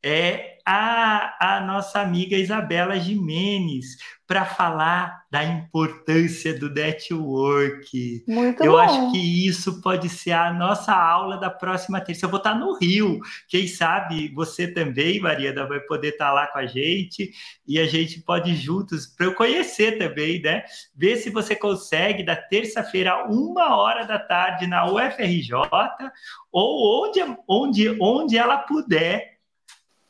[0.00, 3.96] É a, a nossa amiga Isabela Jimenez
[4.32, 8.24] para falar da importância do network.
[8.26, 8.78] Muito Eu bom.
[8.78, 12.24] acho que isso pode ser a nossa aula da próxima terça.
[12.24, 13.20] Eu vou estar no Rio.
[13.46, 17.30] Quem sabe você também, Mariana, vai poder estar lá com a gente
[17.68, 20.64] e a gente pode ir juntos para eu conhecer também, né?
[20.96, 25.52] Ver se você consegue da terça-feira, uma hora da tarde, na UFRJ,
[26.50, 29.36] ou onde, onde, onde ela puder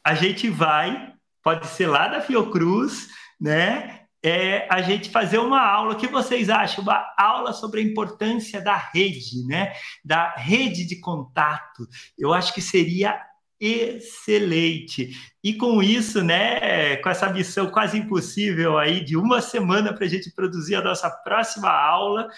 [0.05, 1.13] a gente vai,
[1.43, 3.09] pode ser lá da Fiocruz,
[3.41, 4.02] né?
[4.23, 5.95] É a gente fazer uma aula.
[5.95, 6.85] O que vocês acham?
[6.85, 9.73] Uma aula sobre a importância da rede, né?
[10.05, 11.89] Da rede de contato.
[12.17, 13.21] Eu acho que seria
[13.63, 15.11] excelente.
[15.43, 20.09] E com isso, né, com essa missão quase impossível aí de uma semana para a
[20.09, 22.29] gente produzir a nossa próxima aula,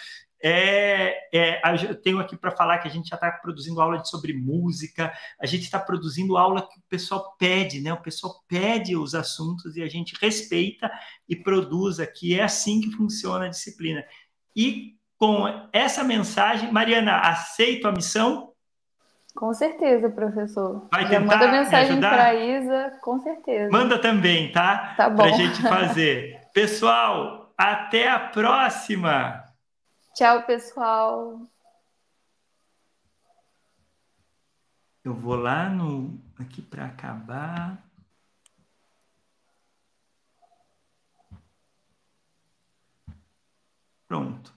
[0.46, 4.10] é, é, eu tenho aqui para falar que a gente já está produzindo aula de,
[4.10, 5.10] sobre música,
[5.40, 7.94] a gente está produzindo aula que o pessoal pede, né?
[7.94, 10.92] O pessoal pede os assuntos e a gente respeita
[11.26, 12.38] e produz aqui.
[12.38, 14.04] É assim que funciona a disciplina.
[14.54, 18.52] E com essa mensagem, Mariana, aceito a missão?
[19.34, 20.88] Com certeza, professor.
[20.92, 23.72] Vai tentar manda mensagem para a Isa, com certeza.
[23.72, 24.92] Manda também, tá?
[24.94, 25.16] Tá bom.
[25.16, 26.38] Para a gente fazer.
[26.52, 29.43] Pessoal, até a próxima!
[30.14, 31.40] Tchau, pessoal.
[35.02, 37.84] Eu vou lá no aqui para acabar.
[44.06, 44.53] Pronto.